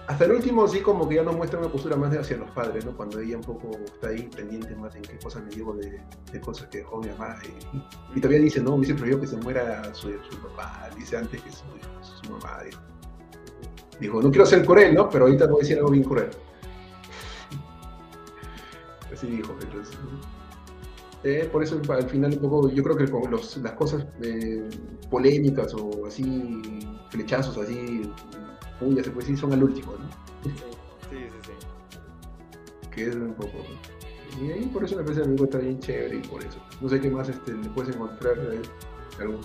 hasta 0.09 0.25
el 0.25 0.33
último 0.33 0.67
sí 0.67 0.81
como 0.81 1.07
que 1.07 1.17
ya 1.17 1.23
nos 1.23 1.37
muestra 1.37 1.59
una 1.59 1.69
postura 1.69 1.95
más 1.95 2.17
hacia 2.17 2.39
los 2.39 2.51
padres, 2.53 2.83
¿no? 2.87 2.97
Cuando 2.97 3.21
ella 3.21 3.37
un 3.37 3.43
poco 3.43 3.71
está 3.85 4.09
ahí 4.09 4.23
pendiente 4.35 4.75
más 4.75 4.97
en 4.97 5.03
qué 5.03 5.19
cosas 5.19 5.45
me 5.45 5.51
llevo 5.51 5.75
de, 5.75 6.01
cosas 6.41 6.67
que 6.69 6.79
dejó 6.79 6.99
mi 6.99 7.09
mamá. 7.09 7.37
Y, 8.17 8.21
todavía 8.21 8.43
dice, 8.43 8.63
no, 8.63 8.79
me 8.79 8.81
dice 8.81 8.95
preferido 8.95 9.21
que 9.21 9.27
se 9.27 9.37
muera 9.37 9.95
su, 9.95 10.09
su, 10.09 10.39
papá, 10.43 10.89
dice 10.97 11.19
antes 11.19 11.43
que 11.43 11.53
su, 11.53 11.65
su 12.01 12.33
mamá. 12.33 12.61
Dijo. 14.01 14.23
no 14.23 14.31
quiero 14.31 14.47
ser 14.47 14.65
cruel, 14.65 14.95
¿no? 14.95 15.11
Pero 15.11 15.27
ahorita 15.27 15.47
voy 15.47 15.57
a 15.57 15.59
decir 15.61 15.77
algo 15.77 15.91
bien 15.91 16.05
cruel. 16.05 16.31
Así 19.13 19.27
dijo, 19.27 19.55
entonces... 19.61 19.95
Eh, 21.25 21.49
por 21.53 21.63
eso 21.63 21.81
al 21.91 22.09
final 22.09 22.33
un 22.33 22.39
poco, 22.39 22.71
yo 22.71 22.83
creo 22.83 22.97
que 22.97 23.05
las 23.61 23.73
cosas 23.73 24.07
eh, 24.23 24.71
polémicas 25.11 25.75
o 25.75 26.07
así, 26.07 26.63
flechazos 27.11 27.59
así, 27.59 28.11
ya 28.81 29.05
se 29.05 29.11
puede 29.11 29.27
decir, 29.27 29.39
son 29.39 29.53
al 29.53 29.63
último, 29.63 29.93
¿no? 29.93 30.09
Sí, 30.43 30.51
sí, 31.11 31.29
sí. 31.43 32.89
Que 32.91 33.09
es 33.09 33.15
un 33.15 33.35
poco. 33.35 33.59
Y 34.41 34.53
ahí 34.53 34.65
por 34.67 34.85
eso 34.85 34.97
me 34.97 35.03
parece 35.03 35.23
amigo 35.23 35.45
está 35.45 35.59
bien 35.59 35.81
chévere 35.81 36.17
y 36.17 36.21
por 36.21 36.45
eso. 36.45 36.59
No 36.81 36.89
sé 36.89 37.01
qué 37.01 37.11
más 37.11 37.29
este, 37.29 37.53
le 37.53 37.69
puedes 37.71 37.95
encontrar 37.95 38.39
algo. 39.19 39.41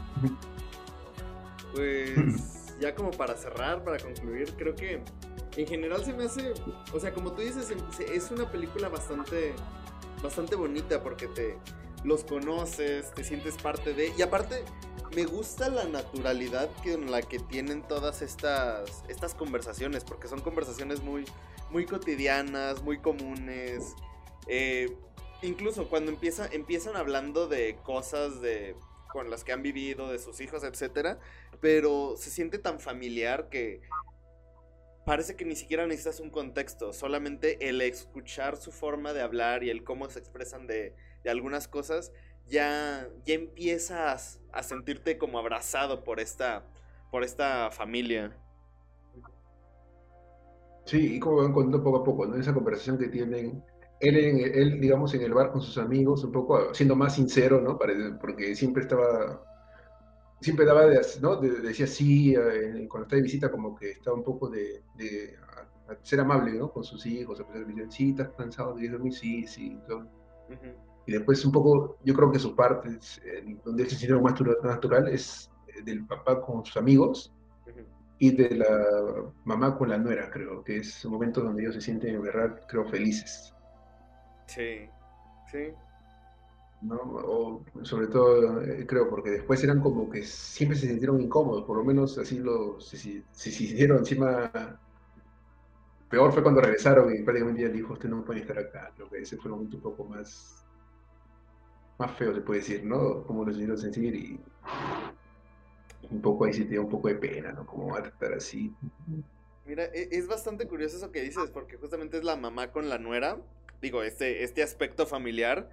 Pues 1.73 2.77
ya 2.79 2.93
como 2.93 3.11
para 3.11 3.36
cerrar, 3.36 3.84
para 3.84 3.97
concluir, 3.97 4.53
creo 4.57 4.75
que 4.75 5.01
en 5.55 5.67
general 5.67 6.03
se 6.03 6.13
me 6.13 6.25
hace, 6.25 6.53
o 6.93 6.99
sea, 6.99 7.13
como 7.13 7.31
tú 7.31 7.41
dices, 7.41 7.73
es 7.99 8.31
una 8.31 8.49
película 8.51 8.89
bastante, 8.89 9.53
bastante 10.21 10.55
bonita 10.55 11.01
porque 11.01 11.27
te 11.27 11.57
los 12.03 12.23
conoces, 12.23 13.11
te 13.13 13.23
sientes 13.23 13.55
parte 13.55 13.93
de, 13.93 14.11
y 14.17 14.21
aparte 14.21 14.63
me 15.16 15.26
gusta 15.26 15.70
la 15.70 15.86
naturalidad 15.86 16.70
con 16.84 17.11
la 17.11 17.22
que 17.22 17.39
tienen 17.39 17.84
todas 17.84 18.22
estas, 18.22 19.03
estas 19.07 19.36
conversaciones, 19.36 20.03
porque 20.03 20.28
son 20.28 20.41
conversaciones 20.41 21.01
muy, 21.01 21.26
muy 21.70 21.86
cotidianas, 21.86 22.82
muy 22.82 22.99
comunes. 22.99 23.93
Eh, 24.47 24.95
incluso 25.41 25.88
cuando 25.88 26.11
empieza, 26.11 26.47
empiezan 26.47 26.95
hablando 26.95 27.47
de 27.47 27.78
cosas 27.84 28.41
de, 28.41 28.76
con 29.11 29.30
las 29.30 29.43
que 29.43 29.51
han 29.51 29.61
vivido, 29.61 30.09
de 30.09 30.20
sus 30.20 30.41
hijos, 30.41 30.64
etc. 30.64 31.18
Pero 31.61 32.16
se 32.18 32.32
siente 32.32 32.57
tan 32.57 32.80
familiar 32.80 33.49
que 33.49 33.82
parece 35.05 35.36
que 35.36 35.45
ni 35.45 35.55
siquiera 35.55 35.86
necesitas 35.86 36.22
un 36.22 36.30
contexto, 36.30 36.93
solamente 36.93 37.70
el 37.70 37.82
escuchar 37.82 38.57
su 38.57 38.72
forma 38.72 39.14
de 39.14 39.22
hablar 39.22 39.64
y 39.64 39.70
el 39.70 39.84
cómo 39.84 40.09
se 40.09 40.20
expresan 40.20 40.66
de, 40.66 40.95
de 41.24 41.30
algunas 41.30 41.68
cosas 41.68 42.11
ya, 42.50 43.08
ya 43.26 43.34
empiezas 43.34 44.41
a 44.52 44.64
sentirte 44.64 45.18
como 45.18 45.39
abrazado 45.39 46.04
por 46.04 46.20
esta, 46.20 46.64
por 47.12 47.24
esta 47.24 47.72
familia. 47.72 48.36
Sí, 50.86 51.16
y 51.16 51.20
como 51.20 51.38
van 51.38 51.54
contando 51.54 51.84
poco 51.84 51.98
a 51.98 52.04
poco, 52.04 52.26
¿no? 52.26 52.36
Esa 52.36 52.54
conversación 52.54 52.98
que 52.98 53.08
tienen, 53.08 53.64
él, 54.00 54.18
en, 54.18 54.39
él, 54.39 54.82
digamos, 54.82 55.14
en 55.14 55.22
el 55.22 55.34
bar 55.34 55.52
con 55.52 55.62
sus 55.62 55.78
amigos, 55.78 56.24
un 56.24 56.32
poco 56.32 56.74
siendo 56.74 56.96
más 56.96 57.16
sincero, 57.16 57.62
¿no? 57.62 57.80
Porque 58.20 58.54
siempre 58.56 58.84
estaba, 58.84 59.41
siempre 60.41 60.66
daba, 60.66 60.86
de, 60.88 61.00
¿no? 61.22 61.38
decía 61.38 61.88
sí, 61.88 62.36
eh, 62.36 62.86
cuando 62.89 63.04
está 63.04 63.16
de 63.16 63.22
visita, 63.22 63.50
como 63.50 63.76
que 63.76 63.91
estaba 63.91 64.18
un 64.18 64.24
poco 64.24 64.50
de, 64.50 64.84
ser 66.02 66.20
amable, 66.20 66.54
¿no? 66.54 66.72
Con 66.72 66.84
sus 66.84 67.06
hijos, 67.06 67.39
a 67.39 67.48
pesar 67.48 67.66
de 67.66 67.91
sí, 67.91 68.10
estás 68.10 68.30
cansado 68.38 68.76
de 68.76 68.89
dormir, 68.89 69.14
sí, 69.14 69.48
sí. 69.48 69.80
Y 71.06 71.12
después 71.12 71.43
un 71.45 71.51
poco, 71.51 71.97
yo 72.04 72.14
creo 72.14 72.32
que 72.32 72.39
su 72.39 72.56
parte, 72.56 72.89
eh, 73.26 73.58
donde 73.64 73.89
se 73.89 73.95
siente 73.95 74.20
más 74.20 74.39
natural, 74.64 75.08
es 75.10 75.51
eh, 75.68 75.82
del 75.84 76.06
papá 76.06 76.41
con 76.41 76.66
sus 76.66 76.78
amigos 76.78 77.34
y 78.20 78.32
de 78.32 78.56
la 78.56 78.86
mamá 79.43 79.78
con 79.78 79.89
la 79.89 79.97
nuera, 79.97 80.30
creo, 80.30 80.64
que 80.64 80.78
es 80.78 81.04
un 81.04 81.14
momento 81.14 81.41
donde 81.41 81.64
ellos 81.64 81.76
se 81.76 81.82
sienten, 81.82 82.16
en 82.16 82.22
verdad, 82.22 82.62
creo, 82.68 82.86
felices. 82.86 83.54
Sí, 84.47 84.88
sí. 85.51 85.74
¿no? 86.82 86.95
O 86.95 87.66
sobre 87.82 88.08
todo, 88.08 88.62
eh, 88.62 88.86
creo, 88.86 89.10
porque 89.10 89.32
después 89.32 89.64
eran 89.64 89.82
como 89.82 90.10
que 90.10 90.24
siempre 90.24 90.78
se 90.78 90.88
sintieron 90.88 91.20
incómodos, 91.22 91.64
por 91.64 91.78
lo 91.78 91.84
menos 91.84 92.18
así 92.18 92.39
lo, 92.39 92.80
se, 92.80 92.97
se, 92.97 93.24
se 93.32 93.49
hicieron 93.49 93.99
encima 93.99 94.51
peor 96.14 96.32
fue 96.32 96.43
cuando 96.43 96.62
regresaron 96.62 97.12
y 97.12 97.24
prácticamente 97.24 97.64
ya 97.64 97.70
dijo, 97.70 97.93
usted 97.93 98.08
no 98.08 98.24
puede 98.24 98.41
estar 98.41 98.60
acá. 98.60 98.91
Creo 98.95 99.10
que 99.10 99.18
ese 99.18 99.36
fue 99.36 99.49
un 99.49 99.58
momento 99.58 99.78
un 99.78 99.82
poco 99.82 100.04
más 100.04 100.62
más 101.98 102.18
feo 102.18 102.34
se 102.34 102.41
puede 102.41 102.60
decir, 102.60 102.84
¿no? 102.84 103.24
Como 103.24 103.46
lo 103.46 103.52
hicieron 103.52 103.78
sentir 103.78 104.16
y 104.16 104.39
un 106.10 106.22
poco 106.22 106.46
ahí 106.46 106.54
sí 106.54 106.66
te 106.66 106.76
da 106.76 106.82
un 106.82 106.89
poco 106.89 107.08
de 107.08 107.16
pena, 107.16 107.52
¿no? 107.52 107.66
Como 107.66 107.88
va 107.88 108.00
a 108.00 108.04
tratar 108.04 108.34
así. 108.34 108.74
Mira, 109.66 109.86
e, 109.86 110.10
es 110.12 110.28
bastante 110.28 110.68
curioso 110.68 110.98
eso 110.98 111.12
que 111.12 111.22
dices, 111.22 111.50
porque 111.52 111.78
justamente 111.78 112.18
es 112.18 112.24
la 112.24 112.36
mamá 112.36 112.72
con 112.72 112.89
la 112.89 112.98
nuera, 112.98 113.38
digo, 113.82 114.04
este, 114.04 114.44
este 114.44 114.64
aspecto 114.64 115.06
familiar, 115.06 115.70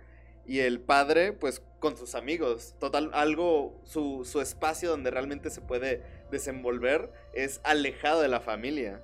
y 0.47 0.61
el 0.61 0.81
padre, 0.81 1.33
pues, 1.33 1.63
con 1.79 1.97
sus 1.97 2.15
amigos. 2.15 2.75
Total, 2.81 3.11
algo, 3.13 3.81
su, 3.85 4.23
su 4.25 4.41
espacio 4.41 4.91
donde 4.91 5.11
realmente 5.11 5.51
se 5.51 5.61
puede 5.61 6.03
desenvolver 6.31 7.13
es 7.35 7.61
alejado 7.63 8.23
de 8.23 8.29
la 8.29 8.41
familia. 8.41 9.03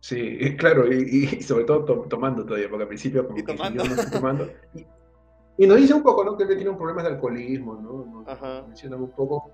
Sí, 0.00 0.56
claro, 0.58 0.92
y, 0.92 1.42
sobre 1.42 1.64
todo 1.64 1.84
tomando 2.08 2.44
todavía, 2.44 2.68
porque 2.68 2.82
al 2.82 2.88
principio 2.88 3.24
como 3.26 3.36
que 3.36 3.76
yo 3.76 3.84
no 3.84 3.94
estoy 3.94 4.10
tomando. 4.10 4.50
Y 4.74 4.86
nos 5.66 5.76
dice 5.78 5.94
un 5.94 6.02
poco, 6.02 6.24
¿no? 6.24 6.36
Que 6.36 6.44
él 6.44 6.56
tiene 6.56 6.70
un 6.70 6.76
problema 6.76 7.02
de 7.02 7.08
alcoholismo, 7.08 7.74
¿no? 7.74 8.24
Nos 8.24 8.68
menciona 8.68 8.96
un 8.96 9.10
poco 9.10 9.50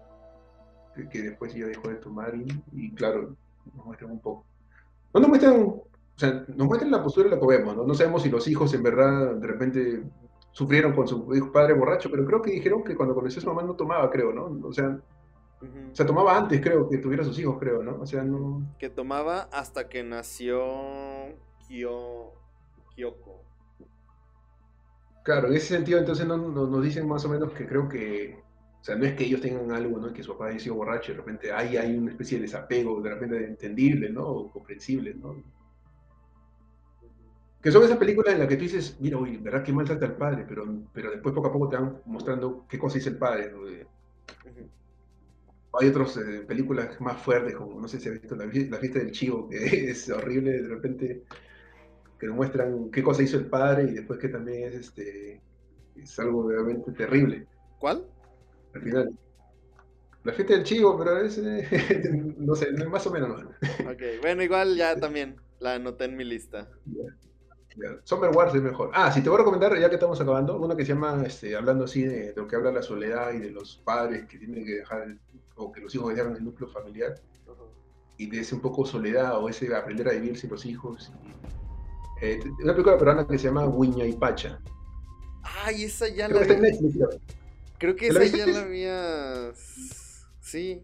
que, 1.10 1.22
después 1.22 1.54
ya 1.54 1.66
dejó 1.66 1.88
de 1.88 1.96
tomar 1.96 2.34
y, 2.72 2.94
claro, 2.94 3.34
nos 3.74 3.86
muestran 3.86 4.10
un 4.10 4.20
poco. 4.20 4.44
No 5.14 5.20
nos 5.20 5.28
muestran, 5.28 5.62
o 5.62 5.84
sea, 6.16 6.44
nos 6.48 6.66
muestran 6.66 6.90
la 6.90 7.02
postura 7.02 7.28
de 7.28 7.36
lo 7.36 7.40
que 7.40 7.58
vemos, 7.58 7.76
¿no? 7.76 7.84
No 7.84 7.94
sabemos 7.94 8.22
si 8.22 8.30
los 8.30 8.46
hijos 8.48 8.72
en 8.74 8.82
verdad 8.82 9.34
de 9.36 9.46
repente 9.46 10.02
sufrieron 10.52 10.92
con 10.92 11.06
su 11.06 11.52
padre 11.52 11.74
borracho, 11.74 12.10
pero 12.10 12.24
creo 12.24 12.42
que 12.42 12.50
dijeron 12.52 12.82
que 12.82 12.96
cuando 12.96 13.14
conoció 13.14 13.38
a 13.38 13.42
su 13.42 13.48
mamá 13.48 13.62
no 13.62 13.74
tomaba, 13.74 14.10
creo, 14.10 14.32
¿no? 14.32 14.66
O 14.66 14.72
sea, 14.72 15.00
o 15.60 15.94
sea, 15.94 16.06
tomaba 16.06 16.36
antes, 16.36 16.60
creo, 16.60 16.88
que 16.88 16.98
tuviera 16.98 17.24
sus 17.24 17.38
hijos, 17.38 17.56
creo, 17.58 17.82
¿no? 17.82 18.00
O 18.00 18.06
sea, 18.06 18.22
no... 18.22 18.62
Que 18.78 18.90
tomaba 18.90 19.48
hasta 19.52 19.88
que 19.88 20.02
nació 20.02 20.62
Kyo... 21.66 22.32
Kyoko. 22.94 23.47
Claro, 25.28 25.48
en 25.48 25.56
ese 25.56 25.74
sentido 25.74 25.98
entonces 25.98 26.26
nos 26.26 26.82
dicen 26.82 27.06
más 27.06 27.22
o 27.26 27.28
menos 27.28 27.52
que 27.52 27.66
creo 27.66 27.86
que, 27.86 28.42
o 28.80 28.82
sea, 28.82 28.96
no 28.96 29.04
es 29.04 29.12
que 29.12 29.24
ellos 29.26 29.42
tengan 29.42 29.70
algo, 29.72 29.98
¿no? 29.98 30.10
Que 30.10 30.22
su 30.22 30.32
papá 30.32 30.46
haya 30.46 30.58
sido 30.58 30.76
borracho, 30.76 31.12
de 31.12 31.18
repente 31.18 31.52
hay, 31.52 31.76
hay 31.76 31.98
una 31.98 32.12
especie 32.12 32.38
de 32.38 32.44
desapego, 32.44 33.02
de 33.02 33.10
repente 33.10 33.44
entendible, 33.44 34.08
¿no? 34.08 34.26
O 34.26 34.50
comprensible, 34.50 35.12
¿no? 35.12 35.36
Que 37.60 37.70
son 37.70 37.84
esas 37.84 37.98
películas 37.98 38.32
en 38.32 38.38
las 38.38 38.48
que 38.48 38.56
tú 38.56 38.62
dices, 38.62 38.96
mira, 39.00 39.18
oye, 39.18 39.36
¿verdad 39.36 39.62
que 39.62 39.70
maltrata 39.70 40.06
al 40.06 40.16
padre? 40.16 40.46
Pero, 40.48 40.64
pero 40.94 41.10
después 41.10 41.34
poco 41.34 41.48
a 41.48 41.52
poco 41.52 41.68
te 41.68 41.76
van 41.76 42.00
mostrando 42.06 42.64
qué 42.66 42.78
cosa 42.78 42.94
dice 42.94 43.10
el 43.10 43.18
padre, 43.18 43.52
¿no? 43.52 43.66
Hay 45.78 45.88
otras 45.88 46.16
eh, 46.16 46.42
películas 46.48 46.98
más 47.02 47.20
fuertes, 47.20 47.54
como 47.54 47.78
no 47.78 47.86
sé 47.86 48.00
si 48.00 48.08
has 48.08 48.14
visto 48.18 48.34
la, 48.34 48.46
la, 48.46 48.50
fiesta 48.78 48.98
del 48.98 49.12
chivo, 49.12 49.46
que 49.46 49.58
es 49.90 50.08
horrible, 50.08 50.62
de 50.62 50.68
repente 50.68 51.24
que 52.18 52.26
nos 52.26 52.36
muestran 52.36 52.90
qué 52.90 53.02
cosa 53.02 53.22
hizo 53.22 53.36
el 53.36 53.46
padre 53.46 53.84
y 53.84 53.94
después 53.94 54.18
que 54.18 54.28
también 54.28 54.68
es 54.68 54.74
este 54.74 55.40
es 55.96 56.18
algo 56.18 56.48
realmente 56.48 56.92
terrible. 56.92 57.46
¿Cuál? 57.78 58.06
Al 58.74 58.82
final. 58.82 59.18
La 60.24 60.32
fiesta 60.32 60.54
del 60.54 60.64
chivo, 60.64 60.98
pero 60.98 61.18
es, 61.18 61.38
no 62.38 62.54
sé, 62.54 62.72
más 62.86 63.06
o 63.06 63.10
menos. 63.10 63.42
Ok, 63.82 64.02
bueno, 64.20 64.42
igual 64.42 64.76
ya 64.76 64.98
también 64.98 65.36
la 65.60 65.74
anoté 65.74 66.04
en 66.04 66.16
mi 66.16 66.24
lista. 66.24 66.68
Summer 68.04 68.30
Wars 68.30 68.54
es 68.54 68.62
mejor. 68.62 68.90
Ah, 68.92 69.12
si 69.12 69.22
te 69.22 69.28
voy 69.28 69.36
a 69.36 69.38
recomendar, 69.38 69.78
ya 69.78 69.88
que 69.88 69.94
estamos 69.94 70.20
acabando, 70.20 70.58
una 70.58 70.76
que 70.76 70.84
se 70.84 70.92
llama, 70.92 71.22
este, 71.24 71.54
hablando 71.54 71.84
así 71.84 72.02
de, 72.02 72.32
lo 72.36 72.48
que 72.48 72.56
habla 72.56 72.72
la 72.72 72.82
soledad 72.82 73.32
y 73.32 73.38
de 73.38 73.50
los 73.50 73.80
padres 73.84 74.26
que 74.26 74.38
tienen 74.38 74.64
que 74.64 74.74
dejar, 74.76 75.16
o 75.54 75.70
que 75.70 75.80
los 75.80 75.94
hijos 75.94 76.14
dejan 76.14 76.34
el 76.34 76.44
núcleo 76.44 76.68
familiar, 76.68 77.14
y 78.16 78.28
de 78.28 78.40
ese 78.40 78.56
un 78.56 78.60
poco 78.60 78.84
soledad, 78.84 79.38
o 79.38 79.48
ese 79.48 79.72
aprender 79.74 80.08
a 80.08 80.12
vivir 80.12 80.36
sin 80.36 80.50
los 80.50 80.66
hijos. 80.66 81.12
Eh, 82.20 82.40
una 82.62 82.72
película 82.72 82.98
peruana 82.98 83.26
que 83.26 83.38
se 83.38 83.44
llama 83.44 83.66
Guiña 83.66 84.04
y 84.06 84.12
Pacha. 84.14 84.60
Ay, 85.64 85.84
esa 85.84 86.08
ya 86.08 86.28
la 86.28 86.40
vi. 86.40 86.78
Creo 87.78 87.94
que 87.94 88.08
esa 88.08 88.24
ya 88.24 88.46
la 88.46 88.60
había... 88.62 89.52
Sí. 90.40 90.82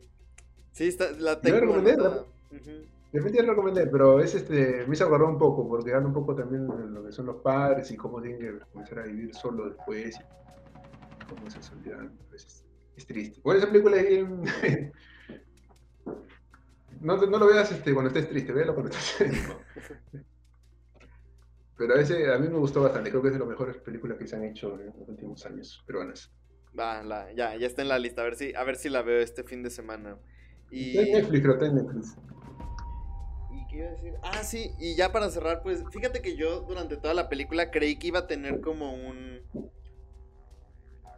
Sí, 0.72 0.88
está, 0.88 1.10
la 1.12 1.40
tengo. 1.40 1.80
De 1.80 3.20
repente 3.20 3.38
ya 3.38 3.44
lo 3.44 3.50
recomendé, 3.52 3.86
pero 3.86 4.20
es 4.20 4.34
este, 4.34 4.84
me 4.88 4.94
hizo 4.94 5.04
acordar 5.04 5.28
un 5.28 5.38
poco, 5.38 5.68
porque 5.68 5.94
habla 5.94 6.08
un 6.08 6.12
poco 6.12 6.34
también 6.34 6.66
de 6.66 6.88
lo 6.88 7.04
que 7.04 7.12
son 7.12 7.26
los 7.26 7.36
padres 7.36 7.88
y 7.92 7.96
cómo 7.96 8.20
tienen 8.20 8.40
que 8.40 8.58
comenzar 8.72 8.98
a 8.98 9.02
vivir 9.04 9.32
solo 9.32 9.68
después, 9.68 10.16
y 10.16 11.24
cómo 11.32 11.46
esa 11.46 11.62
soledad 11.62 12.10
pues, 12.28 12.64
es, 12.96 13.06
triste. 13.06 13.40
Bueno, 13.44 13.58
esa 13.58 13.70
película 13.70 13.98
es 13.98 14.08
bien... 14.08 14.42
no, 17.00 17.16
no, 17.16 17.38
lo 17.38 17.46
veas 17.46 17.70
este, 17.70 17.94
cuando 17.94 18.08
estés 18.08 18.28
triste, 18.28 18.52
véalo 18.52 18.74
cuando 18.74 18.90
estés 18.90 19.32
Pero 21.76 21.96
ese 21.96 22.32
a 22.32 22.38
mí 22.38 22.48
me 22.48 22.58
gustó 22.58 22.82
bastante, 22.82 23.10
creo 23.10 23.22
que 23.22 23.28
es 23.28 23.34
de 23.34 23.40
las 23.40 23.48
mejores 23.48 23.76
películas 23.78 24.16
que 24.18 24.26
se 24.26 24.36
han 24.36 24.44
hecho 24.44 24.78
en 24.80 24.86
los 24.86 25.08
últimos 25.08 25.44
años 25.46 25.82
peruanas. 25.86 26.32
Va, 26.78 27.02
la, 27.02 27.32
ya, 27.32 27.56
ya 27.56 27.66
está 27.66 27.82
en 27.82 27.88
la 27.88 27.98
lista, 27.98 28.22
a 28.22 28.24
ver 28.24 28.36
si, 28.36 28.54
a 28.54 28.64
ver 28.64 28.76
si 28.76 28.88
la 28.88 29.02
veo 29.02 29.20
este 29.20 29.42
fin 29.44 29.62
de 29.62 29.70
semana. 29.70 30.16
Y... 30.70 30.90
Está 30.90 31.02
en 31.02 31.12
Netflix, 31.12 31.42
creo, 31.42 31.54
está 31.54 31.66
en 31.66 31.74
Netflix. 31.74 32.16
Ah, 34.22 34.42
sí, 34.44 34.70
y 34.78 34.94
ya 34.94 35.12
para 35.12 35.30
cerrar, 35.30 35.62
pues 35.62 35.82
fíjate 35.90 36.22
que 36.22 36.36
yo 36.36 36.60
durante 36.60 36.96
toda 36.96 37.14
la 37.14 37.28
película 37.28 37.70
creí 37.70 37.96
que 37.96 38.08
iba 38.08 38.20
a 38.20 38.26
tener 38.26 38.60
como 38.60 38.94
un. 38.94 39.40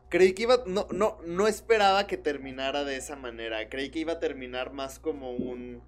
Creí 0.09 0.32
que 0.32 0.44
iba. 0.44 0.62
No, 0.66 0.86
no, 0.92 1.18
no 1.26 1.46
esperaba 1.48 2.07
que 2.07 2.16
terminara 2.16 2.84
de 2.84 2.96
esa 2.96 3.16
manera. 3.16 3.68
Creí 3.68 3.90
que 3.90 3.98
iba 3.98 4.14
a 4.14 4.20
terminar 4.20 4.72
más 4.72 4.98
como 4.98 5.32
un. 5.32 5.82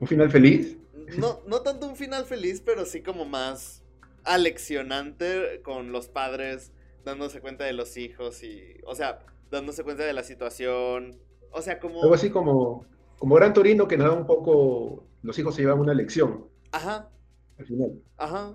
¿Un 0.00 0.08
final 0.08 0.30
feliz? 0.30 0.78
No, 1.16 1.40
no 1.46 1.62
tanto 1.62 1.86
un 1.86 1.96
final 1.96 2.26
feliz, 2.26 2.60
pero 2.64 2.84
sí 2.84 3.02
como 3.02 3.24
más 3.24 3.82
aleccionante 4.24 5.62
con 5.62 5.92
los 5.92 6.08
padres 6.08 6.72
dándose 7.04 7.40
cuenta 7.40 7.64
de 7.64 7.72
los 7.72 7.96
hijos 7.96 8.42
y. 8.42 8.80
O 8.84 8.94
sea, 8.94 9.20
dándose 9.50 9.84
cuenta 9.84 10.04
de 10.04 10.12
la 10.12 10.22
situación. 10.22 11.18
O 11.50 11.62
sea, 11.62 11.78
como. 11.78 12.02
Algo 12.02 12.14
así 12.14 12.30
como 12.30 12.86
como 13.18 13.34
Gran 13.34 13.52
Torino 13.52 13.88
que 13.88 13.96
nos 13.96 14.08
da 14.08 14.12
un 14.12 14.26
poco, 14.26 15.04
los 15.22 15.38
hijos 15.38 15.54
se 15.54 15.62
llevan 15.62 15.80
una 15.80 15.94
lección. 15.94 16.46
Ajá. 16.72 17.10
Al 17.58 17.66
final. 17.66 18.02
Ajá. 18.16 18.54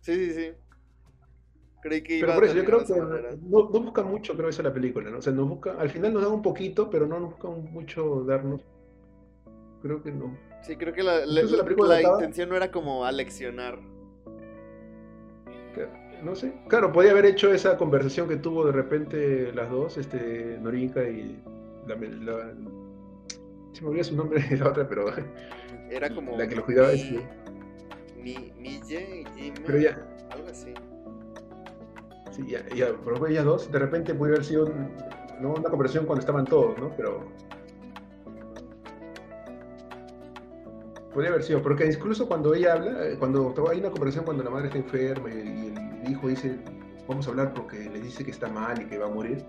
Sí, 0.00 0.14
sí, 0.14 0.34
sí. 0.34 0.52
Creí 1.82 2.02
que 2.02 2.18
iba 2.18 2.26
Pero 2.26 2.38
por 2.38 2.44
eso, 2.44 2.54
yo 2.54 2.64
creo 2.64 2.84
que 2.84 2.94
no, 2.94 3.70
no, 3.70 3.80
busca 3.80 4.02
mucho, 4.02 4.36
creo, 4.36 4.48
eso 4.48 4.62
la 4.62 4.72
película, 4.72 5.10
¿no? 5.10 5.18
O 5.18 5.22
sea, 5.22 5.32
nos 5.32 5.48
busca, 5.48 5.72
al 5.72 5.90
final 5.90 6.12
nos 6.12 6.22
da 6.22 6.28
un 6.28 6.42
poquito, 6.42 6.90
pero 6.90 7.06
no 7.06 7.18
nos 7.18 7.30
busca 7.30 7.48
mucho 7.48 8.22
darnos. 8.24 8.60
Creo 9.80 10.02
que 10.02 10.12
no. 10.12 10.36
Sí, 10.62 10.76
creo 10.76 10.92
que 10.92 11.02
la, 11.02 11.26
la, 11.26 11.42
intención 12.02 12.48
no 12.48 12.56
era 12.56 12.70
como 12.70 13.04
aleccionar. 13.04 13.78
No 16.22 16.36
sé. 16.36 16.52
Claro, 16.68 16.92
podía 16.92 17.10
haber 17.10 17.26
hecho 17.26 17.52
esa 17.52 17.76
conversación 17.76 18.28
que 18.28 18.36
tuvo 18.36 18.64
de 18.64 18.72
repente 18.72 19.52
las 19.52 19.68
dos, 19.70 19.98
este, 19.98 20.56
Norinka 20.60 21.02
y 21.02 21.42
la, 21.86 21.96
se 23.72 23.82
me 23.82 23.88
olvidó 23.88 24.04
su 24.04 24.16
nombre 24.16 24.40
de 24.42 24.56
la 24.56 24.68
otra, 24.68 24.88
pero. 24.88 25.06
Era 25.90 26.08
como. 26.14 26.36
La 26.36 26.48
que 26.48 26.56
lo 26.56 26.64
cuidaba 26.64 26.92
es. 26.92 27.04
Mi, 28.16 28.52
Mille 28.56 29.24
y 29.36 29.50
Pero 29.66 29.78
ya. 29.78 29.98
Algo 30.30 30.48
así. 30.48 30.72
Sí, 32.30 32.46
ya, 32.48 32.66
ya, 32.74 32.94
pero 33.04 33.26
ellas 33.26 33.44
dos, 33.44 33.70
de 33.70 33.78
repente 33.78 34.14
puede 34.14 34.32
haber 34.32 34.44
sido 34.44 34.66
¿no? 35.40 35.52
una 35.52 35.68
conversación 35.68 36.06
cuando 36.06 36.20
estaban 36.20 36.46
todos, 36.46 36.78
¿no? 36.78 36.94
Pero. 36.96 37.28
Podría 41.12 41.30
haber 41.30 41.42
sido, 41.42 41.62
porque 41.62 41.86
incluso 41.86 42.26
cuando 42.26 42.54
ella 42.54 42.72
habla, 42.74 43.06
eh, 43.06 43.16
cuando 43.18 43.54
hay 43.70 43.80
una 43.80 43.90
conversación 43.90 44.24
cuando 44.24 44.42
la 44.42 44.50
madre 44.50 44.68
está 44.68 44.78
enferma 44.78 45.28
y 45.30 45.74
el 46.04 46.10
hijo 46.10 46.28
dice, 46.28 46.58
vamos 47.06 47.26
a 47.26 47.30
hablar 47.30 47.52
porque 47.52 47.90
le 47.90 48.00
dice 48.00 48.24
que 48.24 48.30
está 48.30 48.48
mal 48.48 48.80
y 48.80 48.86
que 48.86 48.98
va 48.98 49.06
a 49.06 49.10
morir, 49.10 49.44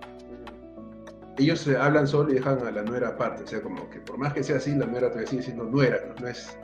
ellos 1.37 1.67
hablan 1.67 2.07
solo 2.07 2.31
y 2.31 2.35
dejan 2.35 2.59
a 2.65 2.71
la 2.71 2.83
nuera 2.83 3.09
aparte. 3.09 3.43
O 3.43 3.47
sea, 3.47 3.61
como 3.61 3.89
que 3.89 3.99
por 3.99 4.17
más 4.17 4.33
que 4.33 4.43
sea 4.43 4.57
así, 4.57 4.75
la 4.75 4.85
nuera 4.85 5.07
todavía 5.07 5.29
sigue 5.29 5.43
siendo 5.43 5.63
nuera, 5.63 5.99
¿no? 6.19 6.27
es. 6.27 6.57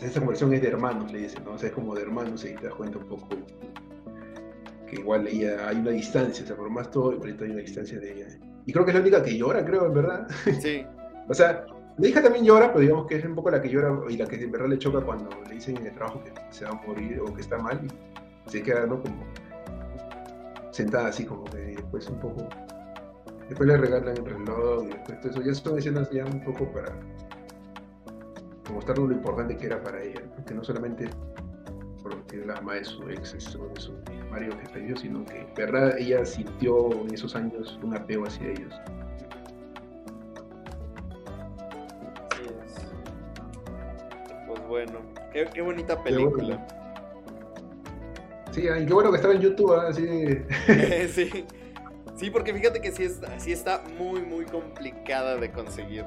Esa 0.00 0.18
conversión 0.18 0.52
es 0.52 0.60
de 0.60 0.68
hermanos, 0.68 1.12
le 1.12 1.20
dicen, 1.20 1.44
¿no? 1.44 1.52
O 1.52 1.58
sea, 1.58 1.68
es 1.68 1.74
como 1.74 1.94
de 1.94 2.02
hermanos 2.02 2.44
y 2.44 2.54
te 2.54 2.66
das 2.66 2.74
cuenta 2.74 2.98
un 2.98 3.06
poco 3.06 3.28
que 4.88 4.96
igual 4.96 5.28
ella, 5.28 5.68
hay 5.68 5.76
una 5.76 5.92
distancia, 5.92 6.44
o 6.44 6.46
sea, 6.46 6.56
por 6.56 6.68
más 6.70 6.90
todo, 6.90 7.12
igualito 7.12 7.44
hay 7.44 7.52
una 7.52 7.60
distancia 7.60 8.00
de 8.00 8.12
ella. 8.12 8.26
Y 8.66 8.72
creo 8.72 8.84
que 8.84 8.90
es 8.90 8.94
la 8.96 9.00
única 9.00 9.22
que 9.22 9.36
llora, 9.36 9.64
creo, 9.64 9.86
en 9.86 9.94
verdad. 9.94 10.26
Sí. 10.60 10.84
o 11.28 11.34
sea, 11.34 11.64
la 11.98 12.08
hija 12.08 12.22
también 12.22 12.44
llora, 12.44 12.68
pero 12.68 12.80
digamos 12.80 13.06
que 13.06 13.16
es 13.16 13.24
un 13.24 13.34
poco 13.34 13.50
la 13.50 13.60
que 13.60 13.68
llora 13.68 13.98
y 14.08 14.16
la 14.16 14.26
que 14.26 14.36
en 14.36 14.50
verdad 14.50 14.68
le 14.68 14.78
choca 14.78 15.00
cuando 15.00 15.28
le 15.48 15.54
dicen 15.54 15.76
en 15.76 15.86
el 15.86 15.94
trabajo 15.94 16.22
que 16.24 16.32
se 16.50 16.64
va 16.64 16.70
a 16.70 16.86
morir 16.86 17.20
o 17.20 17.32
que 17.34 17.40
está 17.42 17.58
mal 17.58 17.80
y 17.84 18.50
se 18.50 18.62
queda, 18.62 18.86
¿no? 18.86 19.02
Como 19.02 19.24
sentada 20.72 21.08
así 21.08 21.24
como 21.24 21.44
que 21.44 21.58
después 21.58 22.08
un 22.08 22.18
poco 22.18 22.48
después 23.48 23.68
le 23.68 23.76
regalan 23.76 24.16
el 24.16 24.24
reloj 24.24 24.84
y 24.84 24.88
después 24.88 25.20
todo 25.20 25.32
eso 25.32 25.42
ya 25.42 25.54
son 25.54 25.78
escenas 25.78 26.10
ya 26.10 26.24
un 26.24 26.42
poco 26.42 26.64
para 26.72 26.98
mostrarnos 28.72 29.10
lo 29.10 29.14
importante 29.14 29.56
que 29.56 29.66
era 29.66 29.82
para 29.82 30.02
ella 30.02 30.22
que 30.46 30.54
no 30.54 30.64
solamente 30.64 31.10
porque 32.02 32.38
la 32.38 32.54
ama 32.54 32.74
de 32.74 32.84
su 32.84 33.08
ex 33.10 33.54
o 33.56 33.68
de 33.68 33.80
su 33.80 33.92
marido 34.30 34.56
que 34.58 34.68
perdió 34.70 34.96
sino 34.96 35.24
que 35.26 35.46
verdad 35.54 35.94
ella 35.98 36.24
sintió 36.24 36.90
en 36.92 37.12
esos 37.12 37.36
años 37.36 37.78
un 37.82 37.94
apego 37.94 38.24
hacia 38.24 38.50
ellos 38.50 38.74
bueno 44.72 45.00
qué, 45.32 45.46
qué 45.52 45.60
bonita 45.60 46.02
película 46.02 46.66
Sí, 48.52 48.60
y 48.60 48.86
qué 48.86 48.92
bueno 48.92 49.10
que 49.10 49.16
estaba 49.16 49.32
en 49.34 49.40
YouTube, 49.40 49.72
así. 49.72 50.06
sí. 51.08 51.46
Sí, 52.16 52.30
porque 52.30 52.52
fíjate 52.52 52.82
que 52.82 52.92
sí, 52.92 53.08
sí 53.38 53.52
está 53.52 53.82
muy, 53.98 54.20
muy 54.20 54.44
complicada 54.44 55.36
de 55.36 55.50
conseguir. 55.50 56.04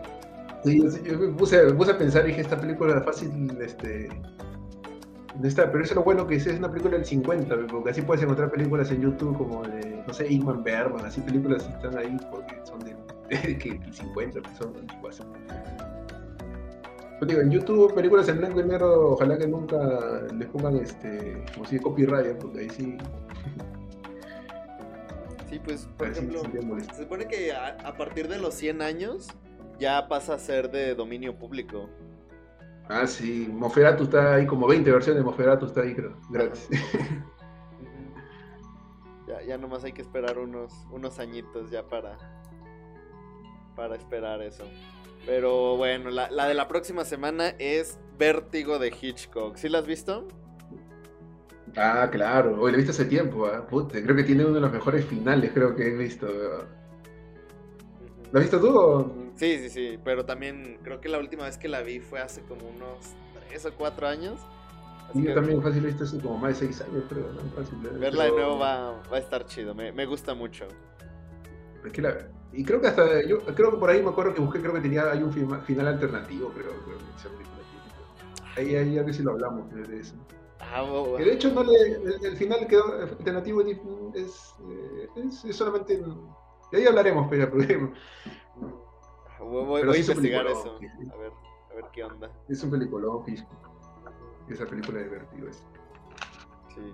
Sí, 0.63 0.79
yo 1.03 1.17
me 1.17 1.29
puse, 1.29 1.57
a 1.59 1.97
pensar 1.97 2.25
y 2.25 2.27
dije, 2.27 2.41
esta 2.41 2.59
película 2.59 2.97
es 2.97 3.03
fácil, 3.03 3.57
este... 3.59 4.09
Está, 5.43 5.69
pero 5.69 5.83
eso 5.83 5.93
es 5.93 5.95
lo 5.95 6.03
bueno 6.03 6.25
que 6.27 6.35
es 6.35 6.45
una 6.47 6.69
película 6.69 6.95
del 6.95 7.05
50, 7.05 7.67
porque 7.67 7.89
así 7.89 8.01
puedes 8.03 8.23
encontrar 8.23 8.51
películas 8.51 8.89
en 8.91 9.01
YouTube 9.01 9.37
como 9.37 9.63
de, 9.63 10.03
no 10.07 10.13
sé, 10.13 10.31
Ingman 10.31 10.63
Bergman, 10.63 11.03
así 11.03 11.19
películas 11.21 11.63
que 11.63 11.73
están 11.73 11.97
ahí 11.97 12.15
porque 12.31 12.55
son 12.63 12.79
de, 12.79 12.95
de, 13.29 13.81
50, 13.91 14.41
que 14.41 14.55
son 14.55 14.77
antiguas. 14.77 15.21
Pues 17.19 17.29
digo, 17.29 17.41
en 17.41 17.49
YouTube, 17.49 17.93
películas 17.93 18.27
en 18.27 18.39
blanco 18.39 18.59
y 18.59 18.65
negro, 18.65 19.11
ojalá 19.11 19.37
que 19.37 19.47
nunca 19.47 19.77
les 20.33 20.47
pongan 20.49 20.75
este, 20.77 21.45
como 21.53 21.65
si 21.65 21.79
copyright, 21.79 22.37
porque 22.37 22.59
ahí 22.59 22.69
sí. 22.69 22.97
Sí, 25.49 25.59
pues, 25.63 25.87
por 25.97 26.09
ejemplo, 26.09 26.41
se 26.93 27.03
supone 27.03 27.27
que 27.27 27.53
a, 27.53 27.95
partir 27.97 28.27
de 28.27 28.37
los 28.37 28.53
100 28.55 28.81
años 28.81 29.29
ya 29.79 30.09
pasa 30.09 30.33
a 30.33 30.39
ser 30.39 30.71
de 30.71 30.93
dominio 30.93 31.37
público. 31.37 31.89
Ah, 32.89 33.07
sí, 33.07 33.47
Moferatu 33.49 34.03
está 34.03 34.35
ahí, 34.35 34.45
como 34.45 34.67
20 34.67 34.91
versiones 34.91 35.23
de 35.23 35.25
Moferatu 35.25 35.67
está 35.67 35.81
ahí, 35.81 35.95
creo, 35.95 36.17
gratis. 36.29 36.67
ya, 39.27 39.41
ya 39.41 39.57
nomás 39.57 39.85
hay 39.85 39.93
que 39.93 40.01
esperar 40.01 40.37
unos, 40.37 40.73
unos 40.91 41.17
añitos 41.19 41.71
ya 41.71 41.87
para, 41.87 42.17
para 43.75 43.95
esperar 43.95 44.41
eso. 44.41 44.65
Pero 45.25 45.75
bueno, 45.77 46.09
la, 46.09 46.47
de 46.47 46.53
la 46.53 46.67
próxima 46.67 47.03
semana 47.03 47.49
es 47.57 47.97
Vértigo 48.17 48.79
de 48.79 48.93
Hitchcock. 48.99 49.55
¿Sí 49.57 49.69
la 49.69 49.79
has 49.79 49.87
visto? 49.87 50.27
Ah, 51.75 52.07
claro. 52.11 52.61
Hoy 52.61 52.71
la 52.71 52.77
he 52.77 52.81
visto 52.81 52.91
hace 52.91 53.05
tiempo. 53.05 53.47
¿eh? 53.47 53.61
creo 53.69 54.15
que 54.15 54.23
tiene 54.23 54.45
uno 54.45 54.55
de 54.55 54.61
los 54.61 54.71
mejores 54.71 55.05
finales, 55.05 55.51
creo 55.53 55.75
que 55.75 55.87
he 55.87 55.95
visto. 55.95 56.27
¿La 58.31 58.39
has 58.39 58.45
visto 58.45 58.59
tú? 58.59 59.31
Sí, 59.35 59.57
sí, 59.59 59.69
sí. 59.69 59.99
Pero 60.03 60.25
también 60.25 60.79
creo 60.83 61.01
que 61.01 61.09
la 61.09 61.17
última 61.17 61.45
vez 61.45 61.57
que 61.57 61.67
la 61.67 61.81
vi 61.81 61.99
fue 61.99 62.19
hace 62.19 62.41
como 62.41 62.67
unos 62.67 63.15
3 63.49 63.65
o 63.65 63.73
4 63.73 64.07
años. 64.07 64.39
yo 65.13 65.33
también 65.33 65.61
fácil 65.61 65.83
he 65.83 65.87
visto 65.87 66.03
hace 66.03 66.19
como 66.19 66.37
más 66.37 66.59
de 66.59 66.67
6 66.67 66.81
años, 66.81 67.03
creo. 67.09 67.25
Verla 67.99 68.25
de 68.25 68.31
nuevo 68.31 68.59
va, 68.59 69.01
va, 69.11 69.17
a 69.17 69.19
estar 69.19 69.45
chido. 69.45 69.73
Me, 69.73 69.91
me 69.91 70.05
gusta 70.05 70.33
mucho. 70.33 70.67
Y 72.55 72.63
creo 72.63 72.79
que 72.79 72.87
hasta, 72.87 73.21
yo 73.23 73.39
creo 73.39 73.71
que 73.71 73.77
por 73.77 73.89
ahí 73.89 74.01
me 74.01 74.09
acuerdo 74.09 74.33
que 74.33 74.41
busqué, 74.41 74.61
creo 74.61 74.73
que 74.73 74.79
tenía, 74.79 75.11
hay 75.11 75.21
un 75.21 75.31
final 75.31 75.87
alternativo, 75.87 76.49
creo, 76.49 76.71
creo 76.85 76.97
que 76.97 77.17
esa 77.17 77.29
película 77.29 77.55
Ahí, 78.57 78.75
ahí 78.75 78.97
a 78.97 79.03
ver 79.03 79.13
si 79.13 79.21
lo 79.21 79.31
hablamos 79.31 79.69
de, 79.73 79.99
eso. 79.99 80.15
Ah, 80.61 80.81
de 81.17 81.33
hecho, 81.33 81.51
no 81.51 81.63
le, 81.63 82.25
el, 82.25 82.37
final 82.37 82.65
quedó 82.67 82.85
alternativo 83.01 83.61
es, 83.61 84.55
es, 85.17 85.45
es 85.45 85.55
solamente. 85.55 86.01
De 86.71 86.77
ahí 86.77 86.85
hablaremos, 86.85 87.27
pero. 87.29 87.51
pero 87.51 87.91
voy, 89.41 89.65
voy, 89.65 89.81
a 89.81 89.99
investigar 89.99 90.47
eso. 90.47 90.77
A 90.77 91.17
ver, 91.17 91.31
a 91.71 91.75
ver 91.75 91.85
qué 91.91 92.05
onda. 92.05 92.31
Es 92.47 92.63
un 92.63 92.71
peliculón, 92.71 93.25
esa 94.47 94.65
película 94.65 94.99
de 94.99 95.09
Vertigo 95.09 95.47
es. 95.49 95.57
Sí. 96.73 96.93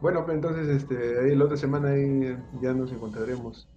Bueno, 0.00 0.24
pues 0.24 0.36
entonces 0.36 0.68
este, 0.68 1.18
ahí 1.18 1.34
la 1.34 1.46
otra 1.46 1.56
semana 1.56 1.88
ahí 1.88 2.38
ya 2.60 2.72
nos 2.72 2.92
encontraremos. 2.92 3.68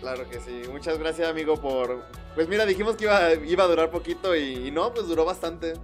Claro 0.00 0.28
que 0.28 0.40
sí. 0.40 0.62
Muchas 0.70 0.98
gracias, 0.98 1.28
amigo, 1.28 1.56
por... 1.60 2.02
Pues 2.34 2.48
mira, 2.48 2.64
dijimos 2.64 2.96
que 2.96 3.04
iba, 3.04 3.32
iba 3.34 3.64
a 3.64 3.66
durar 3.66 3.90
poquito 3.90 4.34
y, 4.34 4.68
y 4.68 4.70
no, 4.70 4.92
pues 4.94 5.06
duró 5.06 5.24
bastante. 5.24 5.74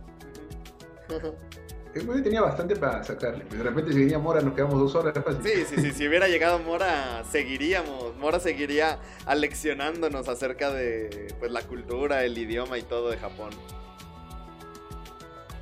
Güey 2.04 2.22
tenía 2.22 2.42
bastante 2.42 2.76
para 2.76 3.02
sacarle. 3.02 3.44
De 3.44 3.62
repente 3.62 3.92
si 3.92 4.00
venía 4.00 4.18
Mora 4.18 4.40
nos 4.42 4.54
quedamos 4.54 4.78
dos 4.78 4.94
horas 4.94 5.14
fácil. 5.24 5.40
Sí, 5.42 5.64
sí, 5.64 5.80
sí. 5.80 5.92
Si 5.92 6.06
hubiera 6.06 6.28
llegado 6.28 6.58
Mora, 6.58 7.24
seguiríamos. 7.30 8.14
Mora 8.16 8.38
seguiría 8.38 8.98
aleccionándonos 9.24 10.28
acerca 10.28 10.70
de 10.70 11.34
pues 11.38 11.50
la 11.50 11.62
cultura, 11.62 12.24
el 12.24 12.36
idioma 12.36 12.76
y 12.78 12.82
todo 12.82 13.10
de 13.10 13.16
Japón. 13.16 13.50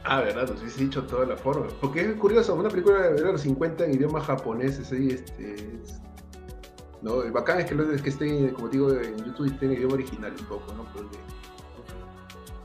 Ah, 0.03 0.21
verdad, 0.21 0.49
nos 0.49 0.61
hubiese 0.61 0.81
dicho 0.81 1.05
toda 1.05 1.25
la 1.25 1.37
forma. 1.37 1.67
Porque 1.81 2.01
es 2.01 2.13
curioso, 2.17 2.55
una 2.55 2.69
película 2.69 3.11
de 3.11 3.21
los 3.23 3.41
50 3.41 3.85
en 3.87 3.95
idioma 3.95 4.21
japonés, 4.21 4.79
así, 4.81 5.09
este, 5.13 5.55
es- 5.55 6.01
¿no? 7.05 7.23
El 7.23 7.31
bacán 7.33 7.61
es 7.61 7.67
que, 7.67 7.75
lo- 7.77 7.93
es 7.93 8.03
que 8.03 8.09
esté, 8.11 8.53
como 8.55 8.69
digo, 8.69 8.91
en 8.93 9.17
YouTube 9.25 9.47
esté 9.47 9.67
en 9.67 9.73
idioma 9.75 9.95
original 9.95 10.35
un 10.41 10.47
poco, 10.47 10.73
¿no? 10.75 10.85
Porque 10.93 11.19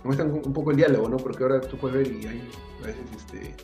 muestran 0.04 0.32
un 0.32 0.54
poco 0.54 0.72
el 0.72 0.78
diálogo, 0.78 1.10
¿no? 1.10 1.18
Porque 1.18 1.44
ahora 1.44 1.62
tú 1.62 1.78
puedes 1.78 1.98
ver 1.98 2.08
y 2.16 2.26
hay 2.26 2.50
a 2.84 2.88
veces, 2.88 3.04
este, 3.16 3.56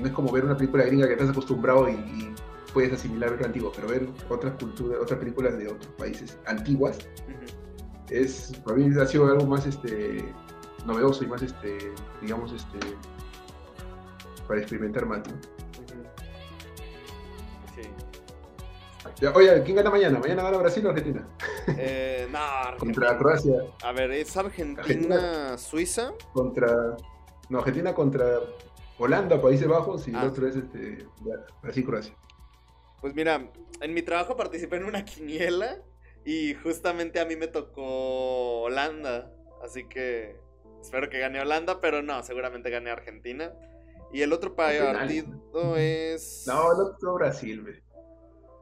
no 0.00 0.06
es 0.06 0.12
como 0.12 0.32
ver 0.32 0.44
una 0.44 0.56
película 0.56 0.84
gringa 0.84 1.06
que 1.06 1.12
estás 1.14 1.30
acostumbrado 1.30 1.88
y, 1.88 1.92
y 1.94 2.34
puedes 2.72 2.92
asimilar 2.92 3.32
lo 3.38 3.44
antiguo, 3.44 3.72
pero 3.74 3.88
ver 3.88 4.08
otras 4.30 4.54
culturas, 4.60 4.98
otras 5.02 5.18
películas 5.18 5.58
de 5.58 5.68
otros 5.68 5.92
países 5.98 6.38
antiguas, 6.46 6.98
es 8.10 8.52
para 8.64 8.76
mí 8.76 8.88
ha 9.00 9.06
sido 9.06 9.26
algo 9.26 9.46
más 9.46 9.66
este 9.66 10.24
novedoso 10.86 11.24
y 11.24 11.26
más 11.26 11.42
este 11.42 11.92
digamos 12.20 12.52
este 12.52 12.78
para 14.46 14.60
experimentar 14.60 15.06
más 15.06 15.20
¿no? 15.26 15.53
Ya, 19.20 19.30
oye 19.32 19.62
quién 19.62 19.76
gana 19.76 19.90
mañana 19.90 20.18
mañana 20.18 20.42
gana 20.42 20.58
Brasil 20.58 20.84
o 20.86 20.90
Argentina 20.90 21.26
Eh, 21.78 22.26
no, 22.30 22.38
contra 22.78 23.10
Argentina. 23.10 23.18
Croacia 23.18 23.54
A 23.82 23.92
ver, 23.92 24.10
¿es 24.10 24.36
Argentina, 24.36 24.80
Argentina. 24.82 25.58
Suiza? 25.58 26.12
contra 26.32 26.96
no 27.48 27.58
Argentina 27.58 27.94
contra 27.94 28.40
Holanda 28.98 29.40
Países 29.40 29.66
Bajos 29.68 30.06
y 30.08 30.14
Ah. 30.14 30.22
el 30.22 30.28
otro 30.28 30.46
es 30.48 30.56
este 30.56 31.06
Brasil 31.62 31.84
Croacia 31.84 32.14
Pues 33.00 33.14
mira, 33.14 33.50
en 33.80 33.94
mi 33.94 34.02
trabajo 34.02 34.36
participé 34.36 34.76
en 34.76 34.84
una 34.84 35.04
quiniela 35.04 35.78
y 36.24 36.54
justamente 36.54 37.20
a 37.20 37.26
mí 37.26 37.36
me 37.36 37.48
tocó 37.48 38.62
Holanda. 38.62 39.30
Así 39.62 39.86
que 39.88 40.40
espero 40.80 41.08
que 41.10 41.18
gane 41.18 41.40
Holanda, 41.40 41.80
pero 41.80 42.02
no, 42.02 42.22
seguramente 42.22 42.70
gane 42.70 42.90
Argentina. 42.90 43.52
Y 44.12 44.22
el 44.22 44.32
otro 44.32 44.54
partido 44.54 45.76
es... 45.76 46.44
no 46.46 46.72
el 46.72 46.80
otro 46.80 47.14
Brasil 47.14 47.62
güey. 47.62 47.82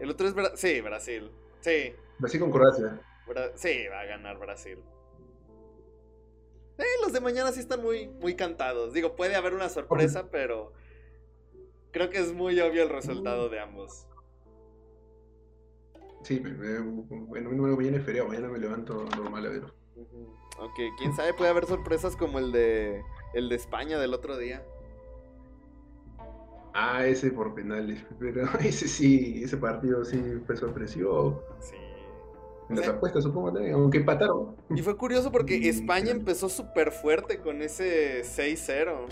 El 0.02 0.10
otro 0.10 0.26
es... 0.26 0.34
Bra- 0.34 0.56
sí, 0.56 0.80
Brasil. 0.80 1.30
Sí, 1.60 1.94
Brasil 2.18 2.40
con 2.40 2.50
Croacia 2.50 3.00
Bra- 3.26 3.52
sí, 3.54 3.86
va 3.88 4.00
a 4.00 4.04
ganar 4.04 4.36
Brasil. 4.38 4.78
Eh, 6.78 6.84
los 7.02 7.12
de 7.12 7.20
mañana 7.20 7.52
sí 7.52 7.60
están 7.60 7.80
muy, 7.82 8.08
muy 8.08 8.34
cantados. 8.34 8.92
Digo, 8.92 9.14
puede 9.14 9.36
haber 9.36 9.54
una 9.54 9.68
sorpresa, 9.68 10.28
pero 10.30 10.72
creo 11.92 12.10
que 12.10 12.18
es 12.18 12.32
muy 12.32 12.58
obvio 12.60 12.82
el 12.82 12.88
resultado 12.88 13.48
de 13.48 13.60
ambos. 13.60 14.08
sí 16.24 16.40
me, 16.40 16.50
me- 16.50 16.78
bueno 17.26 17.50
no 17.52 17.76
mañana 17.76 17.98
es 17.98 18.04
feriado 18.04 18.28
mañana 18.28 18.48
me 18.48 18.58
levanto 18.58 19.04
normal 19.16 19.44
a 19.46 19.48
ver 19.50 19.64
Ujú. 19.96 20.34
Aunque 20.58 20.88
quién 20.98 21.14
sabe, 21.14 21.34
puede 21.34 21.50
haber 21.50 21.66
sorpresas 21.66 22.16
como 22.16 22.38
el 22.38 22.50
de 22.52 23.02
el 23.34 23.48
de 23.48 23.56
España 23.56 23.98
del 23.98 24.14
otro 24.14 24.36
día. 24.38 24.64
Ah 26.74 27.04
ese 27.06 27.30
por 27.30 27.54
penales 27.54 28.04
pero 28.18 28.46
ese 28.60 28.88
sí 28.88 29.42
ese 29.44 29.56
partido 29.56 30.04
sí 30.04 30.20
fue 30.46 30.56
sorpresivo 30.56 31.42
Sí. 31.60 31.76
En 32.70 32.76
las 32.78 32.88
apuestas, 32.88 33.24
supongo 33.24 33.52
también, 33.52 33.74
aunque 33.74 33.98
empataron. 33.98 34.56
Y 34.74 34.80
fue 34.80 34.96
curioso 34.96 35.30
porque 35.30 35.58
Mm, 35.58 35.64
España 35.64 36.04
claro. 36.04 36.18
empezó 36.20 36.48
súper 36.48 36.90
fuerte 36.90 37.38
con 37.38 37.60
ese 37.60 38.22
6-0. 38.24 39.08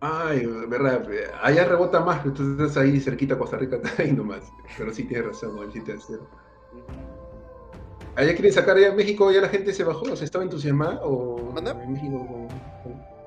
Ay, 0.00 0.46
verdad, 0.68 1.06
allá 1.42 1.64
rebota 1.64 2.00
más, 2.00 2.24
estás 2.26 2.76
ahí 2.76 3.00
cerquita 3.00 3.38
Costa 3.38 3.56
Rica, 3.56 3.80
ahí 3.98 4.12
nomás. 4.12 4.50
Pero 4.76 4.92
sí 4.92 5.04
tienes 5.04 5.28
razón, 5.28 5.58
el 5.62 5.72
7 5.72 5.92
a 5.92 5.96
0. 5.98 6.28
Ujú. 6.72 6.82
Allá 8.16 8.32
quieren 8.34 8.52
sacar 8.52 8.78
ya 8.78 8.92
México, 8.92 9.30
ya 9.30 9.40
la 9.40 9.48
gente 9.48 9.72
se 9.72 9.84
bajó, 9.84 10.02
o 10.12 10.16
sea, 10.16 10.24
¿estaba 10.24 10.44
entusiasmada 10.44 11.00
o 11.04 11.54
en 11.56 11.92
México 11.92 12.48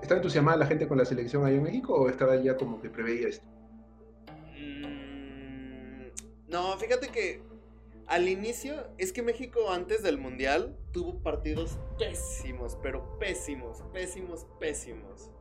¿Estaba 0.04 0.18
entusiasmada 0.18 0.58
la 0.58 0.66
gente 0.66 0.86
con 0.86 0.98
la 0.98 1.06
selección 1.06 1.46
allá 1.46 1.56
en 1.56 1.64
México 1.64 1.94
o 1.96 2.10
estaba 2.10 2.36
ya 2.36 2.58
como 2.58 2.82
que 2.82 2.90
preveía 2.90 3.30
esto? 3.30 3.46
Mm, 4.60 6.10
No, 6.50 6.78
fíjate 6.78 7.08
que 7.08 7.42
al 8.08 8.28
inicio 8.28 8.86
es 8.98 9.14
que 9.14 9.22
México 9.22 9.72
antes 9.72 10.04
del 10.04 10.18
Mundial 10.18 10.78
tuvo 10.92 11.24
partidos 11.24 11.80
pésimos, 11.98 12.78
pero 12.84 13.18
pésimos, 13.18 13.82
pésimos, 13.94 14.46
pésimos. 14.60 15.32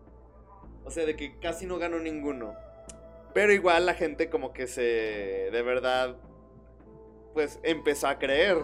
O 0.84 0.92
sea, 0.92 1.06
de 1.06 1.16
que 1.16 1.40
casi 1.40 1.66
no 1.66 1.78
ganó 1.78 1.98
ninguno. 1.98 2.54
Pero 3.34 3.52
igual 3.52 3.84
la 3.84 3.94
gente 3.94 4.30
como 4.30 4.52
que 4.52 4.68
se, 4.68 4.80
de 5.50 5.62
verdad, 5.62 6.16
pues 7.34 7.58
empezó 7.64 8.06
a 8.06 8.20
creer. 8.20 8.58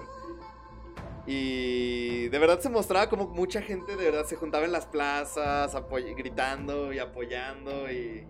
Y 1.30 2.28
de 2.28 2.38
verdad 2.38 2.58
se 2.58 2.70
mostraba 2.70 3.10
como 3.10 3.26
mucha 3.26 3.60
gente 3.60 3.96
de 3.96 4.04
verdad 4.06 4.24
se 4.24 4.36
juntaba 4.36 4.64
en 4.64 4.72
las 4.72 4.86
plazas, 4.86 5.76
gritando 6.16 6.90
y 6.90 6.98
apoyando 6.98 7.90
y... 7.92 8.26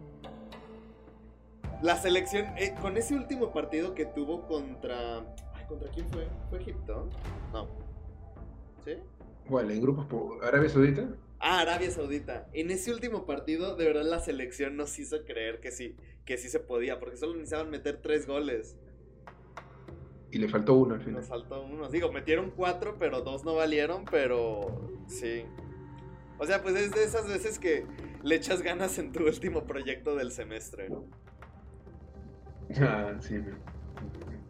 La 1.81 1.97
selección, 1.97 2.47
eh, 2.59 2.75
con 2.83 2.97
ese 2.97 3.15
último 3.15 3.53
partido 3.53 3.95
que 3.95 4.05
tuvo 4.05 4.49
contra... 4.49 5.19
ay, 5.55 5.65
¿Contra 5.69 5.89
quién 5.93 6.11
fue? 6.11 6.27
¿Fue 6.51 6.59
Egipto? 6.59 7.09
No. 7.53 7.69
¿Sí? 8.85 8.97
Bueno, 9.49 9.71
en 9.71 9.81
grupos 9.81 10.07
por 10.07 10.45
Arabia 10.45 10.69
Saudita. 10.69 11.09
Ah, 11.39 11.61
Arabia 11.61 11.93
Saudita. 11.93 12.49
En 12.53 12.73
ese 12.73 12.93
último 12.93 13.27
partido, 13.27 13.77
de 13.77 13.85
verdad 13.85 14.07
la 14.07 14.19
selección 14.19 14.77
nos 14.77 14.99
hizo 14.99 15.25
creer 15.25 15.61
que 15.61 15.71
sí, 15.71 15.95
que 16.25 16.37
sí 16.37 16.49
se 16.49 16.59
podía, 16.59 16.99
porque 16.99 17.17
solo 17.17 17.35
necesitaban 17.35 17.71
meter 17.71 18.03
tres 18.03 18.27
goles. 18.27 18.77
Y 20.31 20.39
le 20.39 20.49
faltó 20.49 20.75
uno 20.75 20.95
al 20.95 21.01
final. 21.01 21.21
Nos 21.21 21.29
faltó 21.29 21.63
uno. 21.65 21.89
Digo, 21.89 22.13
metieron 22.13 22.51
cuatro, 22.51 22.97
pero 22.99 23.23
dos 23.23 23.45
no 23.45 23.55
valieron, 23.55 24.05
pero 24.11 24.91
sí. 25.07 25.45
O 26.39 26.47
sea, 26.47 26.63
pues 26.63 26.77
es 26.77 26.91
de 26.93 27.03
esas 27.05 27.27
veces 27.29 27.59
que 27.59 27.87
le 28.23 28.35
echas 28.35 28.63
ganas 28.63 28.99
en 28.99 29.11
tu 29.13 29.25
último 29.25 29.65
proyecto 29.65 30.15
del 30.17 30.31
semestre. 30.33 30.89
Ah, 32.81 33.15
sí. 33.21 33.39
pero- 33.43 33.57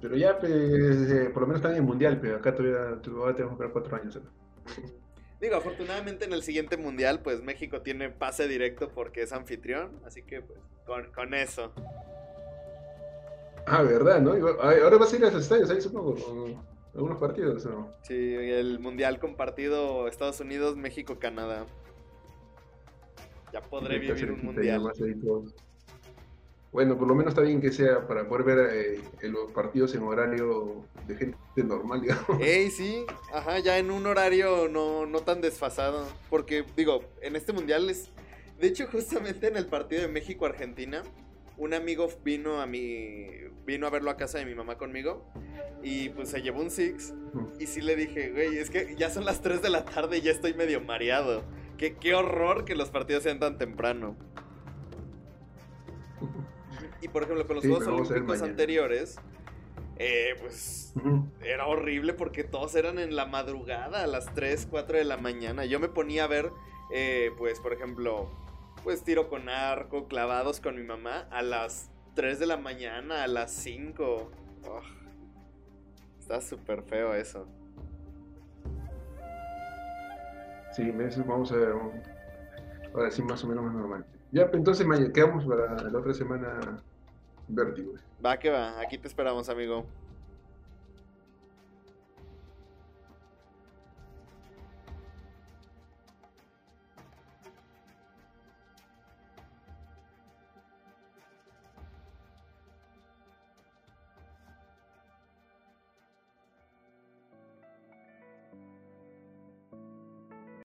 Pero 0.00 0.16
ya, 0.16 0.38
pues, 0.38 0.50
eh, 0.52 1.30
por 1.32 1.42
lo 1.42 1.46
menos 1.48 1.60
están 1.60 1.72
en 1.72 1.78
el 1.78 1.82
mundial, 1.84 2.18
pero 2.20 2.36
acá 2.36 2.54
todavía, 2.54 3.00
todavía 3.00 3.34
tenemos 3.36 3.56
que 3.58 3.64
esperar 3.64 3.72
cuatro 3.72 3.96
años. 3.96 4.16
acá. 4.16 4.28
Digo, 5.40 5.54
afortunadamente 5.56 6.24
en 6.24 6.32
el 6.32 6.42
siguiente 6.42 6.76
mundial, 6.76 7.20
pues 7.22 7.42
México 7.44 7.80
tiene 7.82 8.10
pase 8.10 8.48
directo 8.48 8.90
porque 8.92 9.22
es 9.22 9.32
anfitrión, 9.32 10.00
así 10.04 10.22
que 10.22 10.40
pues 10.42 10.58
con, 10.84 11.12
con 11.12 11.32
eso. 11.32 11.72
Ah, 13.70 13.82
verdad, 13.82 14.20
¿no? 14.20 14.32
Ahora 14.60 14.96
vas 14.98 15.12
a 15.12 15.16
ir 15.16 15.24
a 15.24 15.30
los 15.30 15.42
estadios, 15.42 15.70
ahí 15.70 15.80
supongo, 15.80 16.16
algunos 16.94 17.18
partidos, 17.18 17.64
¿no? 17.66 17.92
Sí, 18.02 18.14
el 18.14 18.78
mundial 18.78 19.18
compartido 19.18 20.08
Estados 20.08 20.40
Unidos, 20.40 20.76
México, 20.76 21.18
Canadá. 21.18 21.66
Ya 23.52 23.60
podré 23.62 23.98
vivir 23.98 24.32
un 24.32 24.44
mundial. 24.44 24.82
Bueno, 26.70 26.98
por 26.98 27.08
lo 27.08 27.14
menos 27.14 27.30
está 27.30 27.40
bien 27.40 27.62
que 27.62 27.72
sea 27.72 28.06
para 28.06 28.28
poder 28.28 28.44
ver 28.44 28.70
eh, 28.72 29.28
los 29.28 29.50
partidos 29.52 29.94
en 29.94 30.02
horario 30.02 30.84
de 31.06 31.16
gente 31.16 31.38
normal, 31.56 32.00
digamos. 32.02 32.40
Ey, 32.40 32.70
sí, 32.70 33.06
ajá, 33.32 33.58
ya 33.58 33.78
en 33.78 33.90
un 33.90 34.06
horario 34.06 34.68
no, 34.68 35.06
no 35.06 35.20
tan 35.20 35.40
desfasado. 35.40 36.06
Porque, 36.28 36.64
digo, 36.76 37.02
en 37.22 37.36
este 37.36 37.52
mundial 37.52 37.88
es. 37.88 38.10
De 38.60 38.66
hecho, 38.66 38.86
justamente 38.92 39.48
en 39.48 39.56
el 39.56 39.66
partido 39.66 40.02
de 40.02 40.08
México-Argentina, 40.08 41.02
un 41.58 41.74
amigo 41.74 42.08
vino 42.24 42.60
a 42.60 42.66
mi. 42.66 43.26
vino 43.66 43.86
a 43.86 43.90
verlo 43.90 44.10
a 44.10 44.16
casa 44.16 44.38
de 44.38 44.46
mi 44.46 44.54
mamá 44.54 44.78
conmigo. 44.78 45.30
Y 45.82 46.08
pues 46.10 46.30
se 46.30 46.40
llevó 46.40 46.60
un 46.60 46.70
Six. 46.70 47.14
Y 47.60 47.66
sí 47.66 47.80
le 47.80 47.96
dije, 47.96 48.30
güey, 48.30 48.58
es 48.58 48.70
que 48.70 48.94
ya 48.96 49.10
son 49.10 49.24
las 49.24 49.42
3 49.42 49.62
de 49.62 49.70
la 49.70 49.84
tarde 49.84 50.18
y 50.18 50.20
ya 50.22 50.32
estoy 50.32 50.54
medio 50.54 50.80
mareado. 50.80 51.44
Qué, 51.76 51.96
qué 51.96 52.14
horror 52.14 52.64
que 52.64 52.74
los 52.74 52.90
partidos 52.90 53.22
sean 53.22 53.38
tan 53.38 53.58
temprano. 53.58 54.16
Y 57.00 57.08
por 57.08 57.22
ejemplo, 57.22 57.46
con 57.46 57.56
los 57.56 57.64
Sí, 57.64 57.70
Juegos 57.70 58.10
Olímpicos 58.10 58.42
anteriores, 58.42 59.20
eh, 59.98 60.34
pues 60.40 60.92
era 61.44 61.66
horrible 61.66 62.12
porque 62.12 62.42
todos 62.44 62.74
eran 62.74 62.98
en 62.98 63.14
la 63.14 63.26
madrugada, 63.26 64.02
a 64.02 64.06
las 64.06 64.34
3, 64.34 64.66
4 64.70 64.98
de 64.98 65.04
la 65.04 65.16
mañana. 65.16 65.64
Yo 65.64 65.78
me 65.78 65.88
ponía 65.88 66.24
a 66.24 66.26
ver, 66.26 66.50
eh, 66.92 67.30
pues, 67.38 67.60
por 67.60 67.72
ejemplo, 67.72 68.30
pues 68.84 69.02
tiro 69.02 69.28
con 69.28 69.48
arco, 69.48 70.08
clavados 70.08 70.60
con 70.60 70.76
mi 70.76 70.82
mamá 70.82 71.26
a 71.30 71.42
las 71.42 71.90
3 72.14 72.38
de 72.38 72.46
la 72.46 72.56
mañana, 72.56 73.24
a 73.24 73.26
las 73.26 73.52
5. 73.52 74.30
Ugh. 74.62 74.82
Está 76.18 76.40
súper 76.40 76.82
feo 76.82 77.14
eso. 77.14 77.46
Sí, 80.72 80.92
eso 81.00 81.24
vamos 81.24 81.50
a 81.52 81.56
ver. 81.56 81.74
Ahora 82.94 83.10
sí, 83.10 83.22
más 83.22 83.42
o 83.44 83.48
menos 83.48 83.64
más 83.64 83.74
normal. 83.74 84.04
Ya, 84.30 84.44
pues, 84.46 84.58
entonces 84.58 84.86
quedamos 85.14 85.44
para 85.46 85.82
la 85.82 85.98
otra 85.98 86.12
semana 86.12 86.82
Vértigo. 87.48 87.94
Va 88.24 88.38
que 88.38 88.50
va, 88.50 88.78
aquí 88.80 88.98
te 88.98 89.08
esperamos, 89.08 89.48
amigo. 89.48 89.86